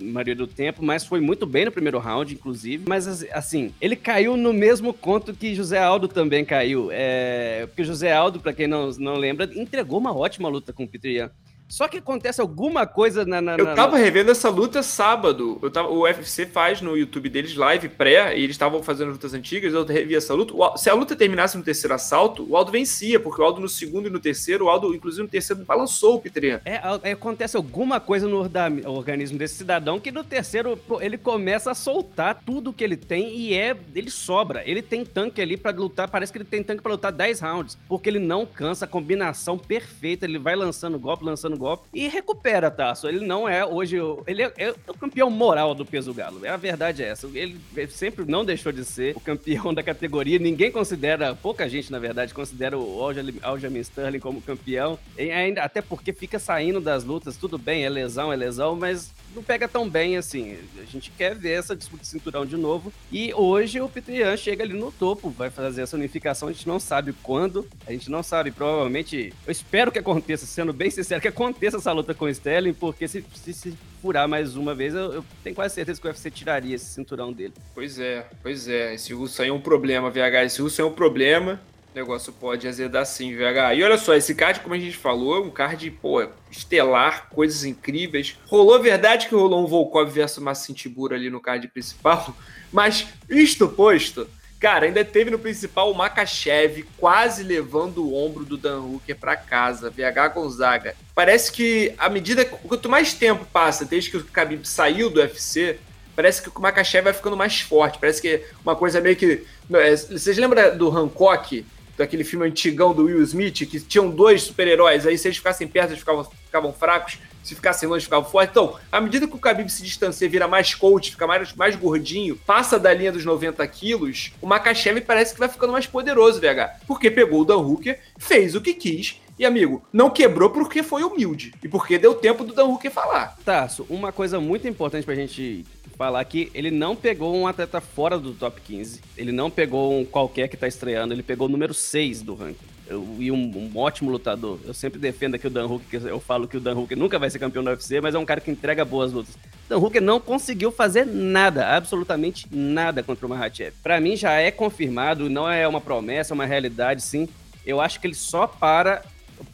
maioria 0.00 0.34
do 0.34 0.46
tempo, 0.46 0.82
mas 0.82 1.04
foi 1.04 1.20
muito 1.20 1.46
bem 1.46 1.66
no 1.66 1.72
primeiro 1.72 1.98
round, 1.98 2.32
inclusive. 2.32 2.84
Mas 2.88 3.24
assim, 3.32 3.74
ele 3.80 3.96
caiu 3.96 4.36
no 4.36 4.52
mesmo 4.52 4.94
conto 4.94 5.34
que 5.34 5.54
José 5.54 5.78
Aldo 5.78 6.08
também 6.08 6.44
caiu. 6.44 6.88
É, 6.90 7.66
porque 7.66 7.84
José 7.84 8.12
Aldo, 8.12 8.40
para 8.40 8.52
quem 8.52 8.66
não, 8.66 8.90
não 8.92 9.16
lembra, 9.16 9.50
entregou 9.54 9.98
uma 9.98 10.16
ótima 10.16 10.48
luta 10.48 10.72
com 10.72 10.84
o 10.84 10.88
Peter. 10.88 11.30
Só 11.70 11.86
que 11.86 11.98
acontece 11.98 12.40
alguma 12.40 12.86
coisa 12.86 13.24
na. 13.24 13.40
na 13.40 13.56
eu 13.56 13.74
tava 13.74 13.96
na... 13.96 14.02
revendo 14.02 14.30
essa 14.30 14.50
luta 14.50 14.82
sábado. 14.82 15.58
Eu 15.62 15.70
tava, 15.70 15.88
o 15.88 16.02
UFC 16.02 16.44
faz 16.44 16.80
no 16.80 16.96
YouTube 16.96 17.28
deles 17.28 17.54
live 17.54 17.88
pré, 17.88 18.36
e 18.36 18.42
eles 18.42 18.54
estavam 18.54 18.82
fazendo 18.82 19.12
lutas 19.12 19.32
antigas. 19.32 19.72
Eu 19.72 19.84
revi 19.84 20.16
essa 20.16 20.34
luta. 20.34 20.52
O, 20.52 20.76
se 20.76 20.90
a 20.90 20.94
luta 20.94 21.14
terminasse 21.14 21.56
no 21.56 21.62
terceiro 21.62 21.94
assalto, 21.94 22.44
o 22.50 22.56
Aldo 22.56 22.72
vencia, 22.72 23.20
porque 23.20 23.40
o 23.40 23.44
Aldo 23.44 23.60
no 23.60 23.68
segundo 23.68 24.08
e 24.08 24.10
no 24.10 24.18
terceiro, 24.18 24.64
o 24.64 24.68
Aldo, 24.68 24.94
inclusive 24.94 25.22
no 25.22 25.28
terceiro, 25.28 25.64
balançou 25.64 26.16
o 26.16 26.20
Peter 26.20 26.40
é, 26.64 26.80
é, 27.02 27.12
acontece 27.12 27.56
alguma 27.56 28.00
coisa 28.00 28.26
no 28.26 28.38
organismo 28.86 29.38
desse 29.38 29.56
cidadão 29.56 30.00
que 30.00 30.10
no 30.10 30.24
terceiro 30.24 30.78
ele 31.00 31.18
começa 31.18 31.70
a 31.70 31.74
soltar 31.74 32.42
tudo 32.44 32.72
que 32.72 32.82
ele 32.82 32.96
tem 32.96 33.36
e 33.36 33.54
é. 33.54 33.76
Ele 33.94 34.10
sobra. 34.10 34.62
Ele 34.68 34.82
tem 34.82 35.04
tanque 35.04 35.40
ali 35.40 35.56
para 35.56 35.76
lutar. 35.76 36.08
Parece 36.08 36.32
que 36.32 36.38
ele 36.38 36.44
tem 36.44 36.62
tanque 36.62 36.82
para 36.82 36.92
lutar 36.92 37.12
10 37.12 37.40
rounds, 37.40 37.78
porque 37.88 38.08
ele 38.08 38.18
não 38.18 38.46
cansa, 38.46 38.84
a 38.84 38.88
combinação 38.88 39.58
perfeita. 39.58 40.24
Ele 40.24 40.38
vai 40.38 40.56
lançando 40.56 40.98
golpe, 40.98 41.24
lançando 41.24 41.58
golpe 41.60 41.86
e 41.92 42.08
recupera, 42.08 42.70
Tasso. 42.70 43.06
Ele 43.06 43.24
não 43.24 43.46
é 43.46 43.64
hoje. 43.64 43.96
Ele 44.26 44.42
é, 44.42 44.52
é, 44.56 44.74
o 44.88 44.94
campeão 44.94 45.30
moral 45.30 45.74
do 45.74 45.84
peso 45.84 46.14
galo. 46.14 46.40
A 46.48 46.56
verdade 46.56 47.02
é 47.02 47.08
essa. 47.08 47.28
Ele 47.34 47.60
sempre 47.90 48.24
não 48.24 48.44
deixou 48.44 48.72
de 48.72 48.84
ser 48.84 49.14
o 49.14 49.20
campeão 49.20 49.72
da 49.74 49.82
categoria. 49.82 50.38
Ninguém 50.38 50.72
considera, 50.72 51.34
pouca 51.34 51.68
gente, 51.68 51.92
na 51.92 51.98
verdade, 51.98 52.32
considera 52.32 52.78
o 52.78 53.00
Aljamain 53.42 53.80
Sterling 53.80 54.18
como 54.18 54.40
campeão. 54.40 54.98
E 55.18 55.30
ainda, 55.30 55.62
até 55.62 55.82
porque 55.82 56.12
fica 56.12 56.38
saindo 56.38 56.80
das 56.80 57.04
lutas. 57.04 57.36
Tudo 57.36 57.58
bem, 57.58 57.84
é 57.84 57.88
lesão, 57.88 58.32
é 58.32 58.36
lesão, 58.36 58.74
mas 58.74 59.12
não 59.34 59.42
pega 59.42 59.68
tão 59.68 59.88
bem 59.88 60.16
assim. 60.16 60.56
A 60.80 60.86
gente 60.86 61.10
quer 61.10 61.34
ver 61.34 61.58
essa 61.58 61.76
disputa 61.76 62.02
de 62.02 62.08
cinturão 62.08 62.46
de 62.46 62.56
novo. 62.56 62.90
E 63.12 63.34
hoje 63.34 63.80
o 63.80 63.88
Peter 63.88 64.36
chega 64.38 64.64
ali 64.64 64.72
no 64.72 64.90
topo, 64.90 65.28
vai 65.28 65.50
fazer 65.50 65.82
essa 65.82 65.96
unificação. 65.96 66.48
A 66.48 66.52
gente 66.52 66.66
não 66.66 66.80
sabe 66.80 67.12
quando, 67.22 67.68
a 67.86 67.92
gente 67.92 68.10
não 68.10 68.22
sabe. 68.22 68.50
Provavelmente, 68.50 69.32
eu 69.46 69.52
espero 69.52 69.92
que 69.92 69.98
aconteça, 69.98 70.46
sendo 70.46 70.72
bem 70.72 70.90
sincero, 70.90 71.20
que 71.20 71.28
aconteça 71.28 71.49
essa 71.62 71.92
luta 71.92 72.14
com 72.14 72.24
o 72.24 72.28
Sterling, 72.28 72.72
porque 72.72 73.06
se, 73.08 73.24
se, 73.34 73.52
se 73.52 73.78
furar 74.00 74.28
mais 74.28 74.56
uma 74.56 74.74
vez, 74.74 74.94
eu, 74.94 75.12
eu, 75.14 75.24
tenho 75.42 75.54
quase 75.54 75.74
certeza 75.74 76.00
que 76.00 76.06
o 76.06 76.10
UFC 76.10 76.30
tiraria 76.30 76.74
esse 76.74 76.86
cinturão 76.86 77.32
dele. 77.32 77.54
Pois 77.74 77.98
é, 77.98 78.26
pois 78.42 78.68
é. 78.68 78.94
Esse 78.94 79.12
russo 79.12 79.42
aí 79.42 79.48
é 79.48 79.52
um 79.52 79.60
problema, 79.60 80.10
VH. 80.10 80.44
Esse 80.44 80.62
russo 80.62 80.80
é 80.80 80.84
um 80.84 80.92
problema. 80.92 81.60
O 81.92 81.98
negócio 81.98 82.32
pode 82.32 82.68
azedar 82.68 83.04
sim, 83.04 83.34
VH. 83.34 83.74
E 83.74 83.82
olha 83.82 83.98
só, 83.98 84.14
esse 84.14 84.34
card, 84.34 84.60
como 84.60 84.74
a 84.74 84.78
gente 84.78 84.96
falou, 84.96 85.36
é 85.36 85.40
um 85.40 85.50
card, 85.50 85.90
pô, 85.90 86.24
estelar, 86.50 87.28
coisas 87.30 87.64
incríveis. 87.64 88.38
Rolou 88.46 88.80
verdade 88.80 89.28
que 89.28 89.34
rolou 89.34 89.64
um 89.64 89.66
Volkov 89.66 90.08
versus 90.08 90.42
Massim 90.42 90.72
Tibura 90.72 91.16
ali 91.16 91.28
no 91.28 91.40
card 91.40 91.66
principal, 91.68 92.36
mas 92.72 93.08
isto 93.28 93.68
posto, 93.68 94.28
cara, 94.60 94.84
ainda 94.84 95.02
teve 95.02 95.30
no 95.30 95.38
principal 95.38 95.90
o 95.90 95.94
Makachev 95.94 96.84
quase 96.98 97.42
levando 97.42 98.04
o 98.04 98.14
ombro 98.14 98.44
do 98.44 98.58
Dan 98.58 98.80
Hooker 98.80 99.16
para 99.16 99.34
casa, 99.34 99.90
VH 99.90 100.34
Gonzaga. 100.34 100.94
Parece 101.14 101.50
que 101.50 101.94
à 101.96 102.10
medida 102.10 102.44
quanto 102.44 102.88
mais 102.88 103.14
tempo 103.14 103.46
passa 103.46 103.86
desde 103.86 104.10
que 104.10 104.18
o 104.18 104.24
Khabib 104.24 104.66
saiu 104.66 105.08
do 105.08 105.20
UFC, 105.20 105.78
parece 106.14 106.42
que 106.42 106.50
o 106.50 106.60
Makachev 106.60 107.04
vai 107.04 107.14
ficando 107.14 107.36
mais 107.36 107.62
forte. 107.62 107.98
Parece 107.98 108.20
que 108.20 108.44
uma 108.62 108.76
coisa 108.76 109.00
meio 109.00 109.16
que. 109.16 109.44
É, 109.72 109.96
vocês 109.96 110.36
lembram 110.36 110.76
do 110.76 110.90
Hancock? 110.90 111.64
daquele 112.00 112.24
filme 112.24 112.46
antigão 112.46 112.94
do 112.94 113.04
Will 113.04 113.22
Smith, 113.22 113.68
que 113.68 113.78
tinham 113.78 114.08
dois 114.08 114.44
super-heróis, 114.44 115.06
aí 115.06 115.18
se 115.18 115.28
eles 115.28 115.36
ficassem 115.36 115.68
perto, 115.68 115.90
eles 115.90 115.98
ficavam, 115.98 116.24
ficavam 116.24 116.72
fracos, 116.72 117.18
se 117.42 117.54
ficassem 117.54 117.88
longe, 117.88 118.04
ficavam 118.04 118.28
fortes. 118.28 118.50
Então, 118.50 118.76
à 118.90 119.00
medida 119.00 119.26
que 119.26 119.34
o 119.34 119.38
Khabib 119.38 119.68
se 119.70 119.82
distancia, 119.82 120.28
vira 120.28 120.46
mais 120.46 120.74
coach, 120.74 121.12
fica 121.12 121.26
mais, 121.26 121.52
mais 121.54 121.76
gordinho, 121.76 122.36
passa 122.36 122.78
da 122.78 122.92
linha 122.92 123.12
dos 123.12 123.24
90 123.24 123.66
quilos, 123.68 124.32
o 124.40 124.46
Makachev 124.46 125.00
parece 125.00 125.34
que 125.34 125.40
vai 125.40 125.48
ficando 125.48 125.72
mais 125.72 125.86
poderoso, 125.86 126.40
VH. 126.40 126.80
Porque 126.86 127.10
pegou 127.10 127.40
o 127.40 127.44
Dan 127.44 127.58
Hooker, 127.58 127.98
fez 128.18 128.54
o 128.54 128.60
que 128.60 128.74
quis, 128.74 129.20
e, 129.40 129.46
amigo, 129.46 129.82
não 129.90 130.10
quebrou 130.10 130.50
porque 130.50 130.82
foi 130.82 131.02
humilde. 131.02 131.54
E 131.64 131.68
porque 131.68 131.96
deu 131.96 132.14
tempo 132.14 132.44
do 132.44 132.52
Dan 132.52 132.66
Hooker 132.66 132.90
falar. 132.90 133.38
Tasso, 133.42 133.86
uma 133.88 134.12
coisa 134.12 134.38
muito 134.38 134.68
importante 134.68 135.06
pra 135.06 135.14
gente 135.14 135.64
falar 135.96 136.22
que 136.24 136.50
ele 136.52 136.70
não 136.70 136.94
pegou 136.94 137.34
um 137.34 137.46
atleta 137.46 137.80
fora 137.80 138.18
do 138.18 138.34
top 138.34 138.60
15. 138.60 139.00
Ele 139.16 139.32
não 139.32 139.50
pegou 139.50 139.98
um 139.98 140.04
qualquer 140.04 140.48
que 140.48 140.58
tá 140.58 140.68
estreando, 140.68 141.14
ele 141.14 141.22
pegou 141.22 141.46
o 141.46 141.50
número 141.50 141.72
6 141.72 142.20
do 142.20 142.34
ranking. 142.34 142.69
E 143.18 143.30
um, 143.30 143.36
um, 143.36 143.78
ótimo 143.78 144.10
lutador. 144.10 144.58
Eu 144.64 144.74
sempre 144.74 144.98
defendo 144.98 145.36
aqui 145.36 145.46
o 145.46 145.50
Dan 145.50 145.66
Hooker, 145.66 146.06
eu 146.06 146.20
falo 146.20 146.48
que 146.48 146.56
o 146.56 146.60
Dan 146.60 146.74
Hooker 146.74 146.98
nunca 146.98 147.18
vai 147.18 147.30
ser 147.30 147.38
campeão 147.38 147.62
do 147.62 147.70
UFC, 147.70 148.00
mas 148.00 148.14
é 148.14 148.18
um 148.18 148.24
cara 148.24 148.40
que 148.40 148.50
entrega 148.50 148.84
boas 148.84 149.12
lutas. 149.12 149.36
Dan 149.68 149.78
Hooker 149.78 150.02
não 150.02 150.18
conseguiu 150.18 150.72
fazer 150.72 151.06
nada, 151.06 151.76
absolutamente 151.76 152.46
nada 152.50 153.02
contra 153.02 153.26
o 153.26 153.28
Mahachev. 153.28 153.74
Para 153.82 154.00
mim 154.00 154.16
já 154.16 154.32
é 154.32 154.50
confirmado, 154.50 155.30
não 155.30 155.48
é 155.48 155.66
uma 155.66 155.80
promessa, 155.80 156.32
é 156.32 156.34
uma 156.34 156.46
realidade, 156.46 157.02
sim. 157.02 157.28
Eu 157.64 157.80
acho 157.80 158.00
que 158.00 158.06
ele 158.06 158.14
só 158.14 158.46
para 158.46 159.02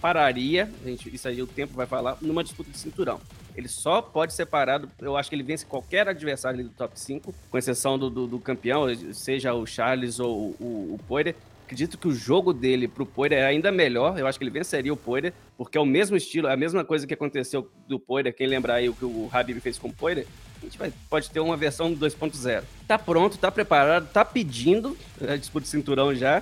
pararia, 0.01 0.71
gente, 0.85 1.15
isso 1.15 1.29
aí 1.29 1.41
o 1.41 1.47
tempo 1.47 1.75
vai 1.75 1.87
falar, 1.87 2.17
numa 2.21 2.43
disputa 2.43 2.71
de 2.71 2.79
cinturão. 2.79 3.21
Ele 3.57 3.69
só 3.69 4.03
pode 4.03 4.35
ser 4.35 4.45
parado. 4.47 4.91
Eu 5.01 5.17
acho 5.17 5.31
que 5.31 5.37
ele 5.37 5.43
vence 5.43 5.65
qualquer 5.65 6.07
adversário 6.09 6.63
do 6.63 6.71
top 6.71 6.99
5, 6.99 7.35
com 7.51 7.59
exceção 7.59 7.99
do, 7.99 8.11
do, 8.11 8.27
do 8.27 8.39
campeão, 8.39 8.87
seja 9.15 9.55
o 9.55 9.65
Charles 9.67 10.21
ou 10.21 10.55
o, 10.61 10.95
o 10.95 11.01
Poirier. 11.09 11.35
Acredito 11.67 11.99
que 11.99 12.07
o 12.07 12.15
jogo 12.15 12.53
dele 12.53 12.87
pro 12.87 13.05
Poirier 13.05 13.41
é 13.41 13.47
ainda 13.47 13.73
melhor. 13.73 14.17
Eu 14.17 14.29
acho 14.29 14.39
que 14.39 14.45
ele 14.45 14.53
venceria 14.53 14.93
o 14.93 14.97
Poirier, 14.97 15.33
porque 15.59 15.77
é 15.77 15.81
o 15.81 15.85
mesmo 15.85 16.17
estilo, 16.17 16.47
é 16.47 16.53
a 16.53 16.57
mesma 16.57 16.85
coisa 16.85 17.05
que 17.09 17.13
aconteceu 17.13 17.69
do 17.89 17.99
Poirier. 17.99 18.33
Quem 18.33 18.47
lembrar 18.47 18.75
aí 18.75 18.89
o 18.89 18.95
que 18.95 19.05
o 19.05 19.29
Habib 19.33 19.59
fez 19.59 19.77
com 19.77 19.89
o 19.89 19.93
Poirier, 19.93 20.29
a 20.63 20.65
gente 20.65 20.79
vai, 20.79 20.93
pode 21.11 21.29
ter 21.29 21.41
uma 21.41 21.57
versão 21.57 21.93
2.0. 21.93 22.63
Tá 22.87 22.97
pronto, 22.97 23.37
tá 23.37 23.51
preparado, 23.51 24.09
tá 24.13 24.25
pedindo 24.25 24.97
a 25.21 25.35
disputa 25.35 25.65
de 25.65 25.71
cinturão 25.71 26.15
já. 26.15 26.41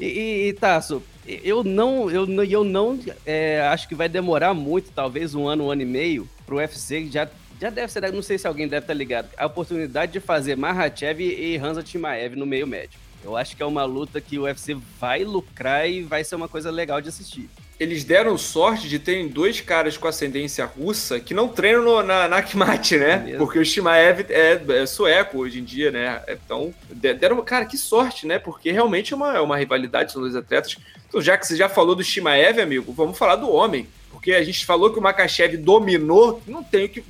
E, 0.00 0.06
e, 0.06 0.48
e 0.48 0.52
Tasso, 0.54 1.00
eu 1.24 1.62
não, 1.62 2.10
eu, 2.10 2.26
eu 2.42 2.64
não 2.64 2.98
é, 3.24 3.60
acho 3.68 3.88
que 3.88 3.94
vai 3.94 4.08
demorar 4.08 4.54
muito, 4.54 4.90
talvez 4.90 5.36
um 5.36 5.46
ano, 5.46 5.66
um 5.66 5.70
ano 5.70 5.82
e 5.82 5.86
meio, 5.86 6.28
pro 6.44 6.56
UFC 6.56 7.06
já 7.06 7.30
já 7.60 7.70
deve 7.70 7.92
ser, 7.92 8.12
não 8.12 8.20
sei 8.20 8.36
se 8.36 8.48
alguém 8.48 8.66
deve 8.66 8.82
estar 8.82 8.92
ligado, 8.92 9.28
a 9.36 9.46
oportunidade 9.46 10.12
de 10.12 10.18
fazer 10.18 10.56
Mahachev 10.56 11.22
e 11.22 11.56
Hansa 11.56 11.84
Timaev 11.84 12.34
no 12.34 12.44
meio 12.44 12.66
médio. 12.66 12.98
Eu 13.24 13.36
acho 13.36 13.56
que 13.56 13.62
é 13.62 13.66
uma 13.66 13.84
luta 13.84 14.20
que 14.20 14.38
o 14.38 14.42
UFC 14.42 14.76
vai 15.00 15.24
lucrar 15.24 15.88
e 15.88 16.02
vai 16.02 16.22
ser 16.22 16.36
uma 16.36 16.48
coisa 16.48 16.70
legal 16.70 17.00
de 17.00 17.08
assistir 17.08 17.48
eles 17.78 18.04
deram 18.04 18.38
sorte 18.38 18.88
de 18.88 18.98
terem 18.98 19.28
dois 19.28 19.60
caras 19.60 19.96
com 19.96 20.06
ascendência 20.06 20.64
russa 20.64 21.18
que 21.18 21.34
não 21.34 21.48
treinam 21.48 21.82
no, 21.82 22.02
na, 22.02 22.28
na 22.28 22.36
Akmat, 22.36 22.92
né? 22.92 23.32
É 23.32 23.36
Porque 23.36 23.58
o 23.58 23.64
Shimaev 23.64 24.26
é, 24.28 24.62
é, 24.68 24.86
sueco 24.86 25.38
hoje 25.38 25.60
em 25.60 25.64
dia, 25.64 25.90
né? 25.90 26.22
Então, 26.28 26.72
deram, 26.90 27.42
cara, 27.42 27.64
que 27.64 27.76
sorte, 27.76 28.26
né? 28.26 28.38
Porque 28.38 28.70
realmente 28.70 29.12
é 29.12 29.16
uma, 29.16 29.36
é 29.36 29.40
uma 29.40 29.56
rivalidade, 29.56 30.12
são 30.12 30.22
dois 30.22 30.36
atletas. 30.36 30.76
Então, 31.08 31.20
já 31.20 31.36
que 31.36 31.46
você 31.46 31.56
já 31.56 31.68
falou 31.68 31.94
do 31.94 32.04
Shimaev, 32.04 32.60
amigo, 32.60 32.92
vamos 32.92 33.18
falar 33.18 33.36
do 33.36 33.50
homem. 33.50 33.88
Porque 34.10 34.32
a 34.32 34.44
gente 34.44 34.64
falou 34.64 34.92
que 34.92 34.98
o 34.98 35.02
Makachev 35.02 35.56
dominou, 35.56 36.40
não 36.46 36.62
tem 36.62 36.84
o 36.84 36.88
que. 36.88 37.04